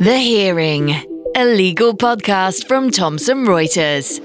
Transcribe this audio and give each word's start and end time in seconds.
The 0.00 0.18
Hearing, 0.18 0.90
a 1.36 1.44
legal 1.44 1.94
podcast 1.94 2.66
from 2.66 2.90
Thomson 2.90 3.46
Reuters. 3.46 4.18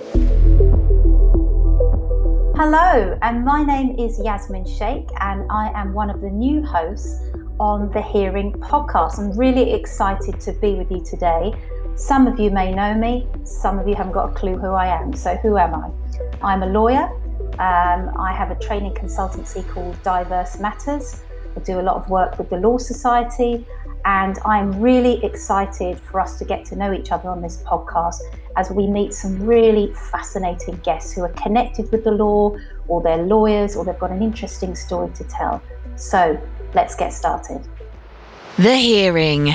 Hello, 2.55 3.17
and 3.21 3.45
my 3.45 3.63
name 3.63 3.95
is 3.99 4.19
Yasmin 4.23 4.65
Sheikh, 4.65 5.07
and 5.19 5.45
I 5.51 5.71
am 5.75 5.93
one 5.93 6.09
of 6.09 6.21
the 6.21 6.29
new 6.29 6.63
hosts 6.65 7.21
on 7.59 7.91
the 7.91 8.01
Hearing 8.01 8.51
podcast. 8.53 9.19
I'm 9.19 9.37
really 9.37 9.73
excited 9.73 10.39
to 10.41 10.53
be 10.53 10.73
with 10.73 10.89
you 10.89 11.03
today. 11.03 11.53
Some 11.95 12.25
of 12.25 12.39
you 12.39 12.49
may 12.49 12.73
know 12.73 12.95
me, 12.95 13.27
some 13.43 13.77
of 13.77 13.87
you 13.87 13.95
haven't 13.95 14.13
got 14.13 14.31
a 14.31 14.33
clue 14.33 14.57
who 14.57 14.71
I 14.71 14.87
am. 14.87 15.13
So, 15.13 15.35
who 15.35 15.57
am 15.57 15.75
I? 15.75 15.91
I'm 16.41 16.63
a 16.63 16.67
lawyer. 16.67 17.07
Um, 17.59 18.11
I 18.17 18.33
have 18.33 18.51
a 18.51 18.55
training 18.55 18.93
consultancy 18.93 19.67
called 19.69 20.01
Diverse 20.01 20.59
Matters. 20.59 21.21
I 21.55 21.59
do 21.61 21.79
a 21.79 21.83
lot 21.83 21.97
of 21.97 22.09
work 22.09 22.37
with 22.37 22.49
the 22.49 22.57
Law 22.57 22.77
Society, 22.77 23.65
and 24.09 24.39
I'm 24.43 24.81
really 24.81 25.23
excited 25.23 25.99
for 25.99 26.19
us 26.19 26.39
to 26.39 26.45
get 26.45 26.65
to 26.65 26.75
know 26.75 26.91
each 26.91 27.11
other 27.11 27.29
on 27.29 27.43
this 27.43 27.61
podcast 27.61 28.21
as 28.57 28.71
we 28.71 28.87
meet 28.87 29.13
some 29.13 29.39
really 29.45 29.93
fascinating 29.93 30.77
guests 30.77 31.13
who 31.13 31.21
are 31.21 31.33
connected 31.43 31.91
with 31.91 32.03
the 32.03 32.11
law, 32.11 32.57
or 32.87 33.03
they're 33.03 33.21
lawyers, 33.21 33.75
or 33.75 33.85
they've 33.85 33.99
got 33.99 34.09
an 34.09 34.23
interesting 34.23 34.73
story 34.73 35.13
to 35.13 35.23
tell. 35.25 35.61
So 35.95 36.41
let's 36.73 36.95
get 36.95 37.13
started. 37.13 37.61
The 38.57 38.77
Hearing. 38.77 39.51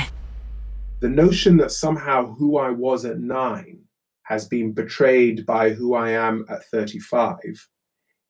The 1.00 1.08
notion 1.08 1.56
that 1.56 1.72
somehow 1.72 2.32
who 2.34 2.56
I 2.56 2.70
was 2.70 3.04
at 3.04 3.18
nine 3.18 3.80
has 4.22 4.46
been 4.46 4.70
betrayed 4.70 5.44
by 5.46 5.70
who 5.70 5.94
I 5.94 6.10
am 6.10 6.44
at 6.48 6.64
35 6.66 7.40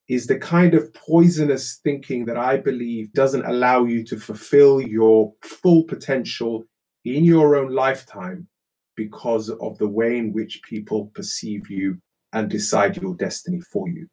is 0.09 0.27
the 0.27 0.39
kind 0.39 0.75
of 0.75 0.93
poisonous 0.93 1.81
thinking 1.83 2.27
that 2.27 2.37
I 2.37 2.59
believe 2.59 3.13
doesn't 3.13 3.45
allow 3.45 3.85
you 3.85 4.05
to 4.05 4.19
fulfill 4.19 4.81
your 4.81 5.33
full 5.43 5.85
potential 5.85 6.65
in 7.05 7.25
your 7.25 7.57
own 7.57 7.73
lifetime 7.73 8.49
because 8.97 9.49
of 9.51 9.79
the 9.79 9.89
way 9.89 10.19
in 10.19 10.33
which 10.33 10.61
people 10.69 11.11
perceive 11.15 11.71
you 11.71 11.99
and 12.33 12.51
decide 12.51 12.97
your 12.97 13.15
destiny 13.15 13.61
for 13.61 13.89
you. 13.89 14.07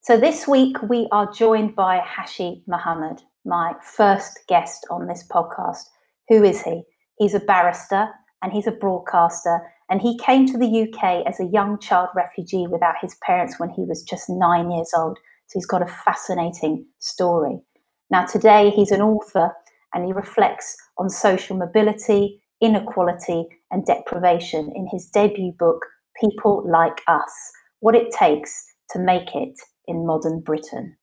So, 0.00 0.16
this 0.16 0.48
week 0.48 0.80
we 0.82 1.08
are 1.12 1.30
joined 1.30 1.76
by 1.76 1.98
Hashi 1.98 2.62
Mohamed, 2.66 3.22
my 3.44 3.74
first 3.82 4.40
guest 4.48 4.86
on 4.90 5.06
this 5.06 5.26
podcast. 5.30 5.84
Who 6.28 6.42
is 6.44 6.62
he? 6.62 6.82
He's 7.18 7.34
a 7.34 7.40
barrister 7.40 8.08
and 8.42 8.52
he's 8.52 8.66
a 8.66 8.72
broadcaster, 8.72 9.60
and 9.90 10.00
he 10.00 10.16
came 10.18 10.46
to 10.46 10.56
the 10.56 10.82
UK 10.82 11.26
as 11.26 11.40
a 11.40 11.46
young 11.46 11.78
child 11.78 12.08
refugee 12.14 12.66
without 12.66 12.94
his 13.00 13.16
parents 13.22 13.58
when 13.58 13.70
he 13.70 13.82
was 13.82 14.02
just 14.02 14.30
nine 14.30 14.70
years 14.70 14.92
old. 14.96 15.18
So 15.48 15.58
he's 15.58 15.66
got 15.66 15.82
a 15.82 15.86
fascinating 16.04 16.86
story. 16.98 17.58
Now, 18.10 18.26
today 18.26 18.70
he's 18.70 18.90
an 18.90 19.02
author 19.02 19.52
and 19.94 20.04
he 20.04 20.12
reflects 20.12 20.76
on 20.98 21.08
social 21.08 21.56
mobility, 21.56 22.42
inequality, 22.60 23.46
and 23.70 23.84
deprivation 23.84 24.70
in 24.74 24.86
his 24.90 25.08
debut 25.08 25.52
book, 25.58 25.84
People 26.20 26.64
Like 26.70 27.00
Us 27.08 27.32
What 27.80 27.94
It 27.94 28.12
Takes 28.12 28.74
to 28.90 28.98
Make 28.98 29.34
It 29.34 29.58
in 29.86 30.06
Modern 30.06 30.40
Britain. 30.40 30.96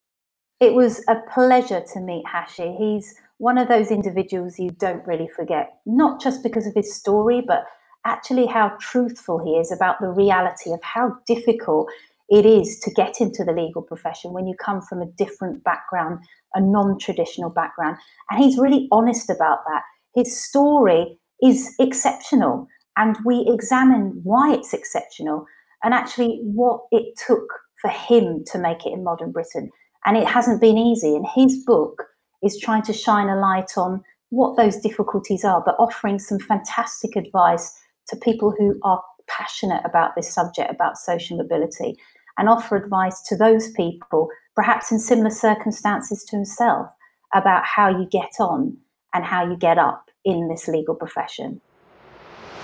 It 0.60 0.74
was 0.74 1.04
a 1.10 1.18
pleasure 1.34 1.84
to 1.94 2.00
meet 2.00 2.24
Hashi. 2.32 2.76
He's 2.78 3.16
one 3.38 3.58
of 3.58 3.68
those 3.68 3.92
individuals 3.92 4.60
you 4.60 4.72
don't 4.72 5.06
really 5.06 5.28
forget, 5.28 5.80
not 5.86 6.22
just 6.22 6.44
because 6.44 6.66
of 6.66 6.74
his 6.76 6.96
story, 6.96 7.44
but 7.46 7.66
actually 8.06 8.46
how 8.46 8.78
truthful 8.80 9.44
he 9.44 9.52
is 9.58 9.72
about 9.72 10.00
the 10.00 10.10
reality 10.10 10.72
of 10.72 10.80
how 10.84 11.16
difficult 11.28 11.90
it 12.30 12.46
is 12.46 12.80
to 12.80 12.92
get 12.92 13.22
into 13.22 13.44
the 13.44 13.52
legal 13.52 13.82
profession 13.82 14.34
when 14.34 14.48
you 14.48 14.56
come 14.56 14.82
from 14.82 15.02
a 15.02 15.06
different 15.06 15.64
background, 15.64 16.20
a 16.56 16.62
non 16.62 16.98
traditional 16.98 17.52
background. 17.52 17.98
And 18.30 18.44
he's 18.44 18.58
really 18.58 18.88
honest 18.92 19.30
about 19.30 19.60
that. 19.68 19.84
His 20.16 20.36
story 20.36 21.20
is 21.44 21.74
exceptional, 21.80 22.68
and 22.98 23.18
we 23.26 23.46
examine 23.48 24.22
why 24.24 24.54
it's 24.54 24.74
exceptional 24.74 25.46
and 25.84 25.94
actually 25.94 26.40
what 26.44 26.82
it 26.92 27.20
took 27.28 27.46
for 27.82 27.90
him 27.90 28.44
to 28.52 28.58
make 28.58 28.86
it 28.86 28.94
in 28.94 29.04
modern 29.04 29.32
Britain. 29.32 29.70
And 30.06 30.18
it 30.18 30.28
hasn't 30.28 30.62
been 30.62 30.78
easy. 30.78 31.16
And 31.16 31.26
his 31.36 31.64
book 31.66 32.06
is 32.44 32.60
trying 32.60 32.84
to 32.84 32.94
shine 32.94 33.30
a 33.30 33.40
light 33.40 33.78
on 33.78 34.02
what 34.30 34.58
those 34.58 34.78
difficulties 34.78 35.44
are, 35.44 35.62
but 35.64 35.76
offering 35.78 36.20
some 36.20 36.40
fantastic 36.40 37.16
advice 37.16 37.72
to 38.08 38.16
people 38.18 38.54
who 38.58 38.80
are 38.84 39.02
passionate 39.28 39.82
about 39.86 40.16
this 40.16 40.34
subject, 40.34 40.72
about 40.72 40.98
social 40.98 41.38
mobility, 41.38 41.96
and 42.38 42.50
offer 42.50 42.76
advice 42.76 43.22
to 43.24 43.36
those 43.36 43.72
people, 43.72 44.30
perhaps 44.56 44.92
in 44.92 45.00
similar 45.00 45.30
circumstances 45.30 46.24
to 46.26 46.36
himself, 46.36 46.90
about 47.34 47.64
how 47.66 47.90
you 47.90 48.08
get 48.12 48.32
on 48.40 48.78
and 49.14 49.24
how 49.24 49.48
you 49.48 49.56
get 49.56 49.78
up 49.78 50.10
in 50.24 50.48
this 50.48 50.68
legal 50.68 50.96
profession. 50.96 51.62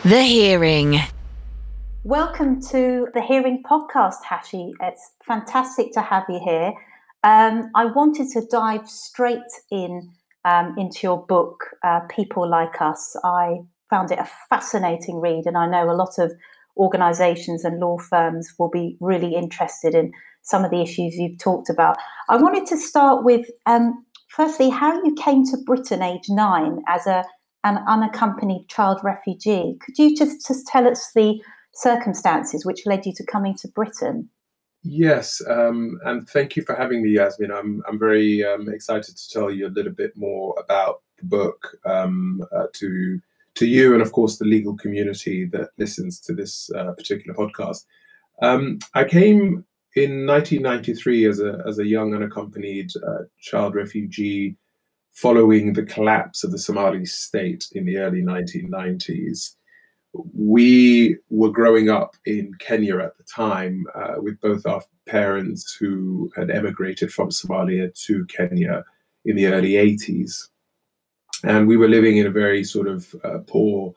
The 0.04 0.22
Hearing. 0.24 1.00
Welcome 2.04 2.62
to 2.70 3.08
the 3.14 3.22
Hearing 3.22 3.64
podcast, 3.64 4.24
Hashi. 4.28 4.74
It's 4.82 5.12
fantastic 5.24 5.94
to 5.94 6.02
have 6.02 6.24
you 6.28 6.42
here. 6.44 6.74
Um, 7.24 7.70
I 7.76 7.86
wanted 7.86 8.30
to 8.30 8.42
dive 8.50 8.90
straight 8.90 9.40
in 9.70 10.10
um, 10.44 10.76
into 10.78 11.00
your 11.04 11.24
book, 11.26 11.64
uh, 11.84 12.00
People 12.10 12.50
Like 12.50 12.82
Us. 12.82 13.16
I 13.24 13.60
found 13.90 14.12
it 14.12 14.18
a 14.18 14.28
fascinating 14.50 15.18
read, 15.18 15.46
and 15.46 15.56
I 15.56 15.68
know 15.68 15.92
a 15.92 15.94
lot 15.94 16.18
of 16.18 16.34
organizations 16.78 17.64
and 17.64 17.80
law 17.80 17.98
firms 17.98 18.54
will 18.58 18.70
be 18.70 18.98
really 19.00 19.36
interested 19.36 19.96
in 19.96 20.12
some 20.44 20.66
of 20.66 20.72
the 20.72 20.82
issues 20.82 21.16
you've 21.16 21.40
talked 21.40 21.70
about. 21.70 21.98
I 22.30 22.38
wanted 22.38 22.66
to 22.68 22.78
start 22.78 23.24
with 23.24 23.46
um, 23.66 24.06
firstly 24.30 24.70
how 24.70 24.94
you 25.04 25.14
came 25.16 25.46
to 25.46 25.58
Britain 25.66 26.02
age 26.02 26.30
nine 26.30 26.82
as 26.88 27.08
a 27.08 27.24
an 27.64 27.78
unaccompanied 27.88 28.68
child 28.70 29.00
refugee. 29.04 29.78
Could 29.82 29.98
you 29.98 30.16
just, 30.16 30.48
just 30.48 30.66
tell 30.66 30.88
us 30.88 31.12
the 31.14 31.40
circumstances 31.76 32.66
which 32.66 32.86
led 32.86 33.06
you 33.06 33.14
to 33.16 33.26
coming 33.26 33.56
to 33.58 33.68
Britain? 33.68 34.30
Yes, 34.84 35.42
um, 35.48 36.00
and 36.06 36.28
thank 36.28 36.56
you 36.56 36.64
for 36.64 36.76
having 36.76 37.04
me, 37.04 37.12
Yasmin. 37.12 37.52
I'm 37.52 37.84
I'm 37.88 38.00
very 38.00 38.44
um, 38.44 38.68
excited 38.68 39.16
to 39.16 39.30
tell 39.30 39.52
you 39.52 39.68
a 39.68 39.70
little 39.70 39.92
bit 39.92 40.18
more 40.18 40.56
about 40.58 41.04
the 41.20 41.26
book 41.26 41.78
um, 41.86 42.42
uh, 42.52 42.66
to 42.74 43.22
to 43.62 43.68
you 43.68 43.94
and 43.94 44.02
of 44.02 44.12
course 44.12 44.38
the 44.38 44.46
legal 44.46 44.76
community 44.76 45.46
that 45.46 45.70
listens 45.78 46.20
to 46.20 46.34
this 46.34 46.72
uh, 46.76 46.94
particular 46.94 47.36
podcast. 47.36 47.86
Um, 48.42 48.80
I 48.96 49.04
came 49.04 49.64
in 49.96 50.26
1993 50.26 51.26
as 51.26 51.40
a 51.40 51.64
as 51.68 51.78
a 51.78 51.86
young 51.86 52.16
unaccompanied 52.16 52.90
uh, 53.08 53.24
child 53.40 53.76
refugee 53.76 54.58
following 55.12 55.74
the 55.74 55.84
collapse 55.84 56.44
of 56.44 56.52
the 56.52 56.58
Somali 56.58 57.06
state 57.06 57.68
in 57.74 57.86
the 57.86 57.98
early 57.98 58.24
1990s. 58.24 59.56
We 60.34 61.18
were 61.30 61.52
growing 61.52 61.90
up 61.90 62.16
in 62.26 62.54
Kenya 62.60 62.98
at 62.98 63.16
the 63.18 63.24
time 63.24 63.86
uh, 63.94 64.16
with 64.18 64.42
both 64.42 64.66
our 64.66 64.82
parents 65.08 65.78
who 65.80 66.32
had 66.36 66.50
emigrated 66.50 67.14
from 67.14 67.30
Somalia 67.30 67.94
to 68.06 68.26
Kenya 68.26 68.84
in 69.24 69.36
the 69.36 69.46
early 69.48 69.74
80s 69.74 70.48
and 71.44 71.68
we 71.68 71.78
were 71.78 71.88
living 71.88 72.18
in 72.18 72.28
a 72.28 72.32
very 72.32 72.64
sort 72.64 72.88
of 72.88 73.16
uh, 73.24 73.40
poor 73.48 73.94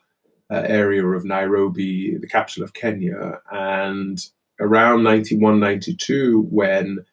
uh, 0.50 0.62
area 0.66 1.04
of 1.04 1.24
Nairobi, 1.24 2.16
the 2.18 2.26
capital 2.26 2.62
of 2.62 2.74
Kenya. 2.74 3.40
And 3.50 4.18
around 4.60 5.02
91, 5.02 5.58
92, 5.60 6.46
when 6.50 7.04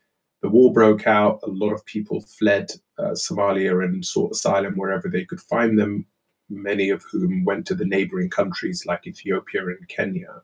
the 0.42 0.50
war 0.50 0.74
broke 0.74 1.08
out, 1.08 1.40
a 1.44 1.50
lot 1.50 1.72
of 1.72 1.86
people 1.86 2.22
fled 2.22 2.72
uh, 2.98 3.12
Somalia 3.12 3.84
and 3.84 4.06
sought 4.06 4.32
asylum 4.32 4.76
wherever 4.76 5.08
they 5.08 5.26
could 5.26 5.42
find 5.42 5.78
them, 5.78 6.06
many 6.50 6.90
of 6.90 7.04
whom 7.12 7.46
went 7.46 7.66
to 7.68 7.76
the 7.76 7.86
neighboring 7.86 8.30
countries 8.30 8.86
like 8.86 9.08
Ethiopia 9.08 9.66
and 9.66 9.88
Kenya. 9.88 10.42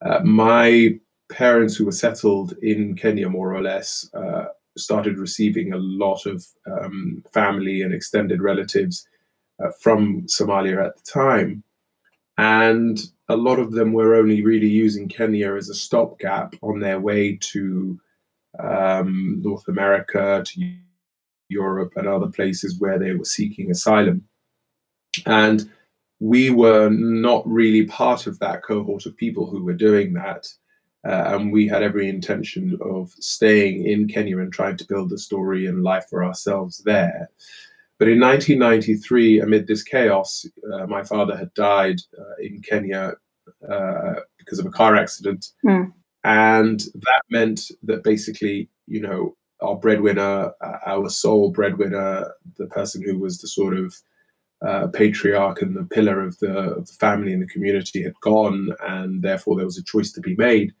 Uh, 0.00 0.20
my 0.20 0.98
parents, 1.30 1.76
who 1.76 1.86
were 1.86 1.92
settled 1.92 2.54
in 2.62 2.94
Kenya 2.96 3.28
more 3.28 3.54
or 3.54 3.62
less, 3.62 4.10
uh, 4.14 4.46
started 4.76 5.18
receiving 5.18 5.72
a 5.72 5.78
lot 5.78 6.26
of 6.26 6.44
um, 6.70 7.22
family 7.32 7.82
and 7.82 7.94
extended 7.94 8.40
relatives 8.42 9.06
uh, 9.62 9.70
from 9.80 10.22
Somalia 10.22 10.84
at 10.84 10.96
the 10.96 11.10
time. 11.10 11.62
And 12.36 13.00
a 13.28 13.36
lot 13.36 13.58
of 13.58 13.72
them 13.72 13.92
were 13.92 14.14
only 14.14 14.42
really 14.42 14.68
using 14.68 15.08
Kenya 15.08 15.54
as 15.54 15.68
a 15.68 15.74
stopgap 15.74 16.54
on 16.62 16.80
their 16.80 17.00
way 17.00 17.38
to 17.52 18.00
um, 18.58 19.40
North 19.42 19.68
America, 19.68 20.42
to 20.44 20.74
Europe, 21.48 21.92
and 21.96 22.08
other 22.08 22.28
places 22.28 22.80
where 22.80 22.98
they 22.98 23.12
were 23.12 23.24
seeking 23.24 23.70
asylum. 23.70 24.26
And 25.26 25.70
we 26.20 26.50
were 26.50 26.88
not 26.90 27.46
really 27.46 27.86
part 27.86 28.26
of 28.26 28.38
that 28.40 28.62
cohort 28.62 29.06
of 29.06 29.16
people 29.16 29.46
who 29.46 29.64
were 29.64 29.74
doing 29.74 30.14
that. 30.14 30.48
Uh, 31.06 31.34
and 31.34 31.52
we 31.52 31.68
had 31.68 31.82
every 31.82 32.08
intention 32.08 32.78
of 32.80 33.10
staying 33.20 33.86
in 33.86 34.08
Kenya 34.08 34.38
and 34.38 34.52
trying 34.52 34.76
to 34.78 34.86
build 34.86 35.12
a 35.12 35.18
story 35.18 35.66
and 35.66 35.82
life 35.82 36.06
for 36.08 36.24
ourselves 36.24 36.78
there. 36.84 37.28
But 37.98 38.08
in 38.08 38.20
1993, 38.20 39.40
amid 39.40 39.66
this 39.66 39.82
chaos, 39.82 40.46
uh, 40.72 40.86
my 40.86 41.04
father 41.04 41.36
had 41.36 41.52
died 41.54 42.00
uh, 42.18 42.42
in 42.42 42.60
Kenya 42.62 43.14
uh, 43.70 44.14
because 44.38 44.58
of 44.58 44.66
a 44.66 44.70
car 44.70 44.96
accident. 44.96 45.48
Mm. 45.64 45.92
And 46.24 46.80
that 46.80 47.22
meant 47.30 47.70
that 47.82 48.02
basically, 48.02 48.70
you 48.86 49.02
know, 49.02 49.36
our 49.60 49.76
breadwinner, 49.76 50.52
uh, 50.60 50.78
our 50.86 51.10
sole 51.10 51.50
breadwinner, 51.52 52.32
the 52.56 52.66
person 52.66 53.02
who 53.02 53.18
was 53.18 53.38
the 53.38 53.48
sort 53.48 53.76
of 53.76 53.94
uh, 54.66 54.86
patriarch 54.88 55.60
and 55.60 55.76
the 55.76 55.84
pillar 55.84 56.22
of 56.22 56.38
the, 56.38 56.50
of 56.50 56.86
the 56.86 56.94
family 56.94 57.34
and 57.34 57.42
the 57.42 57.46
community 57.46 58.02
had 58.02 58.18
gone, 58.22 58.70
and 58.86 59.22
therefore 59.22 59.56
there 59.56 59.66
was 59.66 59.78
a 59.78 59.84
choice 59.84 60.10
to 60.12 60.22
be 60.22 60.34
made 60.36 60.72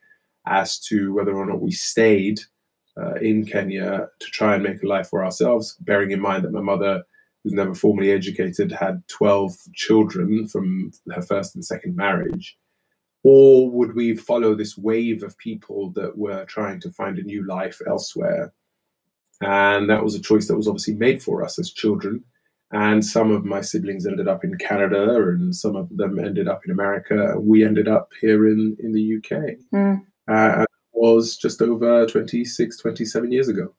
as 0.46 0.78
to 0.78 1.12
whether 1.14 1.34
or 1.34 1.46
not 1.46 1.60
we 1.60 1.70
stayed 1.70 2.40
uh, 3.00 3.14
in 3.14 3.44
Kenya 3.44 4.08
to 4.20 4.26
try 4.26 4.54
and 4.54 4.62
make 4.62 4.82
a 4.82 4.86
life 4.86 5.08
for 5.08 5.24
ourselves, 5.24 5.76
bearing 5.80 6.10
in 6.10 6.20
mind 6.20 6.44
that 6.44 6.52
my 6.52 6.60
mother, 6.60 7.02
who's 7.42 7.52
never 7.52 7.74
formally 7.74 8.10
educated, 8.10 8.70
had 8.72 9.02
12 9.08 9.52
children 9.74 10.46
from 10.46 10.92
her 11.12 11.22
first 11.22 11.54
and 11.54 11.64
second 11.64 11.96
marriage. 11.96 12.56
Or 13.22 13.70
would 13.70 13.94
we 13.94 14.14
follow 14.16 14.54
this 14.54 14.76
wave 14.76 15.22
of 15.22 15.36
people 15.38 15.90
that 15.92 16.18
were 16.18 16.44
trying 16.44 16.80
to 16.80 16.90
find 16.90 17.18
a 17.18 17.22
new 17.22 17.46
life 17.46 17.80
elsewhere? 17.86 18.52
And 19.40 19.88
that 19.90 20.04
was 20.04 20.14
a 20.14 20.20
choice 20.20 20.46
that 20.48 20.56
was 20.56 20.68
obviously 20.68 20.94
made 20.94 21.22
for 21.22 21.42
us 21.42 21.58
as 21.58 21.72
children. 21.72 22.22
And 22.70 23.04
some 23.04 23.30
of 23.30 23.44
my 23.44 23.60
siblings 23.60 24.06
ended 24.06 24.28
up 24.28 24.44
in 24.44 24.58
Canada, 24.58 25.14
and 25.28 25.54
some 25.54 25.76
of 25.76 25.88
them 25.96 26.18
ended 26.18 26.48
up 26.48 26.62
in 26.66 26.72
America. 26.72 27.34
We 27.38 27.64
ended 27.64 27.88
up 27.88 28.10
here 28.20 28.46
in, 28.46 28.76
in 28.80 28.92
the 28.92 29.16
UK. 29.16 29.56
Mm. 29.72 30.00
Uh, 30.26 30.64
was 30.92 31.36
just 31.36 31.60
over 31.60 32.06
26, 32.06 32.78
27 32.78 33.32
years 33.32 33.48
ago. 33.48 33.74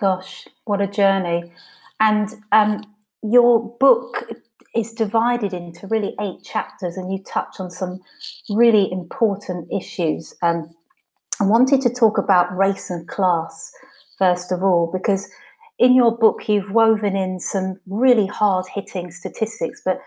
Gosh, 0.00 0.46
what 0.64 0.80
a 0.80 0.86
journey. 0.86 1.52
And 2.00 2.28
um, 2.52 2.82
your 3.22 3.76
book 3.80 4.28
is 4.74 4.92
divided 4.92 5.52
into 5.52 5.86
really 5.86 6.14
eight 6.20 6.44
chapters, 6.44 6.96
and 6.96 7.12
you 7.12 7.22
touch 7.22 7.56
on 7.58 7.70
some 7.70 8.00
really 8.50 8.90
important 8.92 9.68
issues. 9.72 10.34
Um, 10.42 10.68
I 11.40 11.44
wanted 11.44 11.80
to 11.82 11.90
talk 11.90 12.18
about 12.18 12.56
race 12.56 12.90
and 12.90 13.08
class 13.08 13.72
first 14.18 14.52
of 14.52 14.62
all, 14.62 14.90
because 14.92 15.30
in 15.78 15.94
your 15.94 16.16
book 16.16 16.48
you've 16.48 16.72
woven 16.72 17.16
in 17.16 17.38
some 17.38 17.78
really 17.86 18.26
hard 18.26 18.66
hitting 18.74 19.10
statistics, 19.10 19.80
but 19.84 20.00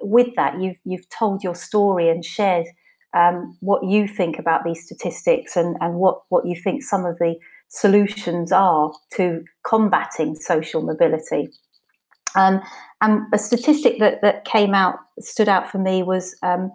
with 0.00 0.34
that 0.34 0.60
you've 0.60 0.78
you've 0.84 1.08
told 1.08 1.44
your 1.44 1.54
story 1.54 2.08
and 2.08 2.24
shared 2.24 2.66
um, 3.14 3.56
what 3.60 3.84
you 3.84 4.08
think 4.08 4.38
about 4.38 4.64
these 4.64 4.84
statistics 4.84 5.56
and, 5.56 5.76
and 5.80 5.94
what, 5.94 6.22
what 6.28 6.46
you 6.46 6.56
think 6.56 6.82
some 6.82 7.04
of 7.04 7.18
the 7.18 7.36
solutions 7.68 8.52
are 8.52 8.92
to 9.14 9.44
combating 9.66 10.34
social 10.34 10.82
mobility. 10.82 11.50
Um, 12.34 12.60
and 13.00 13.22
a 13.32 13.38
statistic 13.38 13.98
that, 13.98 14.22
that 14.22 14.44
came 14.44 14.74
out, 14.74 14.96
stood 15.20 15.48
out 15.48 15.70
for 15.70 15.78
me 15.78 16.02
was 16.02 16.34
um, 16.42 16.72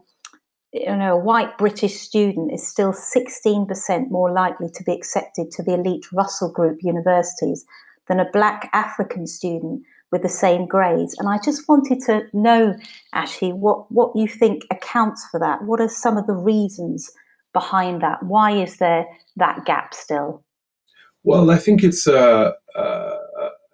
you 0.73 0.95
know, 0.95 1.13
a 1.13 1.19
white 1.19 1.57
British 1.57 1.99
student 1.99 2.51
is 2.53 2.67
still 2.67 2.93
16% 2.93 4.11
more 4.11 4.31
likely 4.31 4.69
to 4.73 4.83
be 4.83 4.93
accepted 4.93 5.49
to 5.51 5.63
the 5.63 5.73
elite 5.73 6.11
Russell 6.11 6.51
Group 6.51 6.79
universities 6.81 7.65
than 8.07 8.19
a 8.19 8.29
black 8.31 8.69
African 8.73 9.27
student 9.27 9.83
with 10.11 10.21
the 10.21 10.29
same 10.29 10.65
grades. 10.65 11.15
And 11.19 11.27
I 11.27 11.37
just 11.43 11.67
wanted 11.67 11.99
to 12.05 12.23
know, 12.33 12.75
Hashi, 13.13 13.51
what, 13.51 13.91
what 13.91 14.15
you 14.15 14.27
think 14.27 14.65
accounts 14.71 15.27
for 15.29 15.39
that. 15.39 15.63
What 15.63 15.81
are 15.81 15.89
some 15.89 16.17
of 16.17 16.27
the 16.27 16.33
reasons 16.33 17.11
behind 17.53 18.01
that? 18.01 18.23
Why 18.23 18.51
is 18.51 18.77
there 18.77 19.05
that 19.35 19.65
gap 19.65 19.93
still? 19.93 20.43
Well, 21.23 21.51
I 21.51 21.57
think 21.57 21.83
it's 21.83 22.07
uh, 22.07 22.53
uh, 22.75 23.17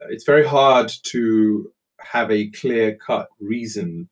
it's 0.09 0.25
very 0.25 0.45
hard 0.45 0.91
to 1.03 1.71
have 2.00 2.31
a 2.31 2.50
clear 2.50 2.95
cut 2.95 3.27
reason 3.39 4.09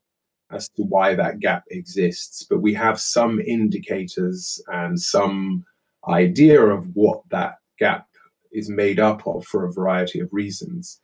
as 0.52 0.70
to 0.70 0.84
why 0.84 1.16
that 1.16 1.40
gap 1.40 1.64
exists, 1.72 2.46
but 2.48 2.62
we 2.62 2.74
have 2.74 3.00
some 3.00 3.40
indicators 3.40 4.62
and 4.68 5.00
some 5.00 5.66
idea 6.08 6.62
of 6.62 6.88
what 6.94 7.22
that 7.30 7.56
gap 7.80 8.08
is 8.52 8.70
made 8.70 9.00
up 9.00 9.26
of 9.26 9.46
for 9.46 9.66
a 9.66 9.72
variety 9.72 10.20
of 10.20 10.30
reasons. 10.32 11.00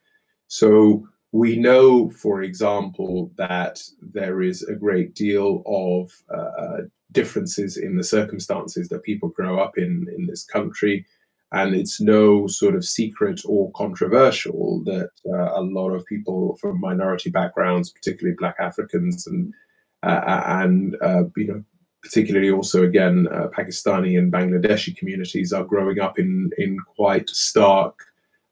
So 0.48 1.06
we 1.32 1.56
know, 1.56 2.10
for 2.10 2.42
example, 2.42 3.30
that 3.36 3.80
there 4.00 4.42
is 4.42 4.62
a 4.62 4.74
great 4.74 5.14
deal 5.14 5.62
of 5.66 6.10
uh, 6.34 6.82
differences 7.12 7.76
in 7.76 7.96
the 7.96 8.04
circumstances 8.04 8.88
that 8.88 9.02
people 9.02 9.28
grow 9.28 9.58
up 9.58 9.78
in 9.78 10.06
in 10.16 10.26
this 10.26 10.44
country. 10.44 11.06
And 11.52 11.74
it's 11.74 11.98
no 11.98 12.46
sort 12.46 12.74
of 12.74 12.84
secret 12.84 13.40
or 13.46 13.72
controversial 13.72 14.82
that 14.84 15.10
uh, 15.26 15.58
a 15.58 15.62
lot 15.62 15.92
of 15.92 16.04
people 16.04 16.58
from 16.60 16.78
minority 16.78 17.30
backgrounds, 17.30 17.90
particularly 17.90 18.36
Black 18.38 18.56
Africans 18.58 19.26
and 19.26 19.54
uh, 20.02 20.42
and 20.46 20.96
uh, 21.02 21.24
you 21.36 21.46
know 21.46 21.64
particularly 22.02 22.50
also 22.50 22.84
again 22.84 23.28
uh, 23.32 23.48
Pakistani 23.48 24.18
and 24.18 24.32
Bangladeshi 24.32 24.96
communities 24.96 25.52
are 25.52 25.64
growing 25.64 26.00
up 26.00 26.18
in 26.18 26.50
in 26.58 26.78
quite 26.96 27.28
stark 27.30 27.98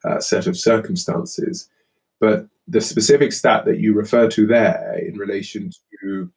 uh, 0.04 0.20
set 0.20 0.46
of 0.46 0.56
circumstances. 0.56 1.68
But 2.20 2.46
the 2.68 2.80
specific 2.80 3.32
stat 3.32 3.64
that 3.66 3.78
you 3.78 3.94
refer 3.94 4.28
to 4.30 4.46
there 4.46 4.98
in 4.98 5.16
relation 5.16 5.70
to 6.02 6.30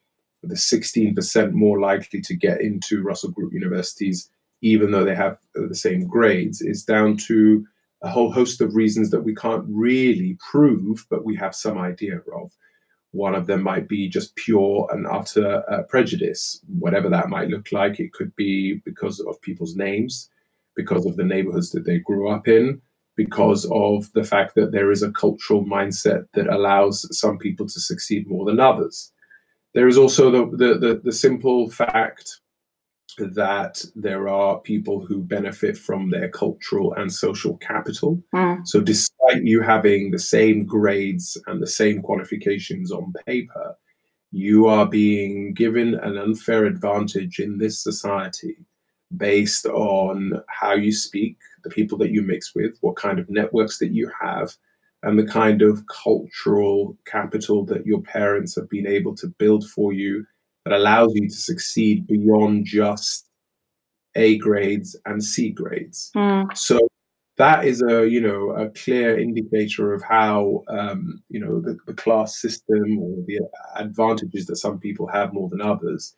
the 0.43 0.55
16% 0.55 1.51
more 1.51 1.79
likely 1.79 2.21
to 2.21 2.35
get 2.35 2.61
into 2.61 3.03
Russell 3.03 3.31
Group 3.31 3.53
universities, 3.53 4.29
even 4.61 4.91
though 4.91 5.03
they 5.03 5.15
have 5.15 5.37
the 5.55 5.75
same 5.75 6.07
grades, 6.07 6.61
is 6.61 6.83
down 6.83 7.17
to 7.17 7.65
a 8.01 8.09
whole 8.09 8.31
host 8.31 8.61
of 8.61 8.75
reasons 8.75 9.09
that 9.09 9.21
we 9.21 9.35
can't 9.35 9.65
really 9.67 10.37
prove, 10.51 11.05
but 11.09 11.25
we 11.25 11.35
have 11.35 11.55
some 11.55 11.77
idea 11.77 12.21
of. 12.33 12.51
One 13.11 13.33
of 13.33 13.47
them 13.47 13.63
might 13.63 13.89
be 13.89 14.07
just 14.07 14.35
pure 14.35 14.87
and 14.91 15.07
utter 15.07 15.63
uh, 15.69 15.83
prejudice, 15.83 16.61
whatever 16.77 17.09
that 17.09 17.29
might 17.29 17.49
look 17.49 17.71
like. 17.71 17.99
It 17.99 18.13
could 18.13 18.33
be 18.35 18.75
because 18.85 19.19
of 19.19 19.41
people's 19.41 19.75
names, 19.75 20.29
because 20.75 21.05
of 21.07 21.17
the 21.17 21.23
neighborhoods 21.23 21.71
that 21.71 21.85
they 21.85 21.97
grew 21.97 22.29
up 22.29 22.47
in, 22.47 22.81
because 23.19 23.69
of 23.69 24.09
the 24.13 24.23
fact 24.23 24.55
that 24.55 24.71
there 24.71 24.91
is 24.93 25.03
a 25.03 25.11
cultural 25.11 25.65
mindset 25.65 26.23
that 26.35 26.47
allows 26.47 27.05
some 27.11 27.37
people 27.37 27.67
to 27.67 27.77
succeed 27.77 28.25
more 28.29 28.45
than 28.45 28.61
others. 28.61 29.11
There 29.73 29.89
is 29.89 29.97
also 29.97 30.31
the, 30.31 30.43
the, 30.55 30.79
the, 30.79 31.01
the 31.03 31.11
simple 31.11 31.69
fact 31.69 32.39
that 33.17 33.83
there 33.93 34.29
are 34.29 34.61
people 34.61 35.05
who 35.05 35.21
benefit 35.21 35.77
from 35.77 36.11
their 36.11 36.29
cultural 36.29 36.93
and 36.93 37.11
social 37.11 37.57
capital. 37.57 38.23
Mm. 38.33 38.65
So, 38.65 38.79
despite 38.79 39.43
you 39.43 39.61
having 39.61 40.11
the 40.11 40.25
same 40.35 40.65
grades 40.65 41.37
and 41.47 41.61
the 41.61 41.73
same 41.81 42.01
qualifications 42.01 42.89
on 42.89 43.11
paper, 43.25 43.75
you 44.31 44.67
are 44.67 44.85
being 44.85 45.53
given 45.53 45.95
an 45.95 46.17
unfair 46.17 46.63
advantage 46.63 47.39
in 47.39 47.57
this 47.57 47.83
society 47.83 48.55
based 49.15 49.65
on 49.65 50.41
how 50.47 50.73
you 50.73 50.91
speak, 50.91 51.37
the 51.63 51.69
people 51.69 51.97
that 51.97 52.11
you 52.11 52.21
mix 52.21 52.53
with, 52.53 52.77
what 52.81 52.95
kind 52.95 53.19
of 53.19 53.29
networks 53.29 53.79
that 53.79 53.91
you 53.91 54.11
have, 54.21 54.55
and 55.03 55.17
the 55.17 55.25
kind 55.25 55.61
of 55.61 55.83
cultural 55.87 56.97
capital 57.05 57.65
that 57.65 57.85
your 57.85 58.01
parents 58.01 58.55
have 58.55 58.69
been 58.69 58.87
able 58.87 59.15
to 59.15 59.27
build 59.27 59.67
for 59.69 59.93
you 59.93 60.25
that 60.65 60.73
allows 60.73 61.13
you 61.15 61.27
to 61.27 61.35
succeed 61.35 62.05
beyond 62.05 62.65
just 62.65 63.27
A 64.15 64.37
grades 64.37 64.95
and 65.05 65.23
C 65.23 65.49
grades. 65.49 66.11
Mm. 66.15 66.55
So 66.55 66.79
that 67.37 67.65
is 67.65 67.81
a 67.81 68.07
you 68.07 68.19
know 68.21 68.51
a 68.51 68.69
clear 68.69 69.17
indicator 69.17 69.93
of 69.93 70.03
how 70.03 70.63
um, 70.67 71.23
you 71.29 71.39
know 71.39 71.61
the, 71.61 71.77
the 71.87 71.93
class 71.93 72.37
system 72.37 72.99
or 72.99 73.23
the 73.25 73.39
advantages 73.77 74.45
that 74.45 74.57
some 74.57 74.77
people 74.77 75.07
have 75.07 75.33
more 75.33 75.49
than 75.49 75.61
others 75.61 76.15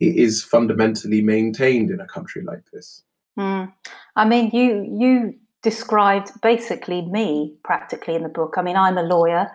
is 0.00 0.42
fundamentally 0.42 1.22
maintained 1.22 1.90
in 1.90 2.00
a 2.00 2.06
country 2.06 2.42
like 2.42 2.64
this. 2.72 3.02
Mm. 3.38 3.72
I 4.16 4.24
mean, 4.24 4.50
you 4.52 4.86
you 4.98 5.34
described 5.62 6.30
basically 6.42 7.02
me 7.02 7.54
practically 7.64 8.14
in 8.14 8.22
the 8.22 8.28
book. 8.28 8.54
I 8.56 8.62
mean, 8.62 8.76
I'm 8.76 8.98
a 8.98 9.02
lawyer. 9.02 9.50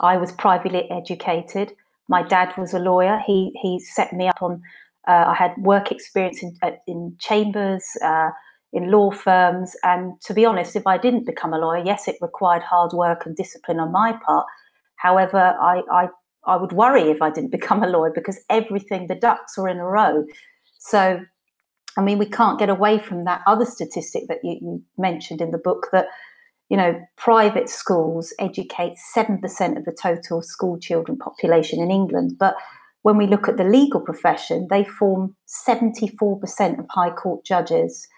I 0.00 0.16
was 0.16 0.32
privately 0.32 0.90
educated. 0.90 1.72
My 2.08 2.22
dad 2.22 2.52
was 2.58 2.74
a 2.74 2.78
lawyer. 2.78 3.20
He 3.26 3.52
he 3.62 3.78
set 3.78 4.12
me 4.12 4.28
up 4.28 4.42
on. 4.42 4.62
Uh, 5.08 5.24
I 5.28 5.34
had 5.34 5.52
work 5.58 5.90
experience 5.90 6.42
in 6.42 6.56
in 6.86 7.16
chambers, 7.18 7.84
uh, 8.04 8.30
in 8.72 8.90
law 8.90 9.10
firms, 9.10 9.76
and 9.82 10.20
to 10.22 10.34
be 10.34 10.44
honest, 10.44 10.76
if 10.76 10.86
I 10.86 10.98
didn't 10.98 11.26
become 11.26 11.52
a 11.52 11.58
lawyer, 11.58 11.82
yes, 11.84 12.08
it 12.08 12.16
required 12.20 12.62
hard 12.62 12.92
work 12.92 13.26
and 13.26 13.36
discipline 13.36 13.80
on 13.80 13.92
my 13.92 14.12
part. 14.24 14.46
However, 14.96 15.56
I, 15.60 15.82
I 15.90 16.08
I 16.46 16.56
would 16.56 16.72
worry 16.72 17.02
if 17.10 17.22
I 17.22 17.30
didn't 17.30 17.50
become 17.58 17.82
a 17.82 17.88
lawyer 17.88 18.12
because 18.14 18.40
everything, 18.50 19.06
the 19.06 19.14
ducks 19.14 19.56
were 19.56 19.68
in 19.68 19.78
a 19.78 19.84
row. 19.84 20.24
So, 20.78 21.20
I 21.96 22.00
mean, 22.00 22.18
we 22.18 22.26
can't 22.26 22.58
get 22.58 22.68
away 22.68 22.98
from 22.98 23.24
that 23.24 23.42
other 23.46 23.66
statistic 23.66 24.24
that 24.28 24.38
you, 24.42 24.58
you 24.60 24.82
mentioned 24.98 25.40
in 25.40 25.50
the 25.50 25.58
book 25.58 25.88
that, 25.92 26.06
you 26.68 26.76
know, 26.76 27.00
private 27.16 27.68
schools 27.68 28.32
educate 28.38 28.94
7% 29.16 29.76
of 29.76 29.84
the 29.84 29.96
total 30.00 30.42
school 30.42 30.78
children 30.78 31.18
population 31.18 31.80
in 31.80 31.90
England. 31.90 32.36
But 32.38 32.56
when 33.02 33.16
we 33.16 33.26
look 33.26 33.48
at 33.48 33.56
the 33.56 33.64
legal 33.64 34.00
profession, 34.00 34.68
they 34.70 34.84
form 34.84 35.36
74% 35.68 36.78
of 36.78 36.86
high 36.90 37.10
court 37.10 37.44
judges, 37.44 38.08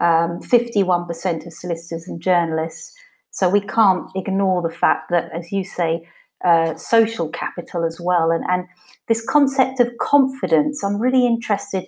um, 0.00 0.40
51% 0.40 1.46
of 1.46 1.52
solicitors 1.52 2.06
and 2.08 2.20
journalists. 2.20 2.94
So 3.30 3.48
we 3.48 3.60
can't 3.60 4.06
ignore 4.14 4.62
the 4.62 4.74
fact 4.74 5.10
that, 5.10 5.30
as 5.32 5.52
you 5.52 5.64
say, 5.64 6.06
uh, 6.44 6.76
social 6.76 7.28
capital 7.28 7.84
as 7.84 8.00
well. 8.00 8.30
And, 8.30 8.44
and 8.48 8.64
this 9.08 9.24
concept 9.24 9.80
of 9.80 9.90
confidence, 10.00 10.84
I'm 10.84 11.00
really 11.00 11.26
interested 11.26 11.86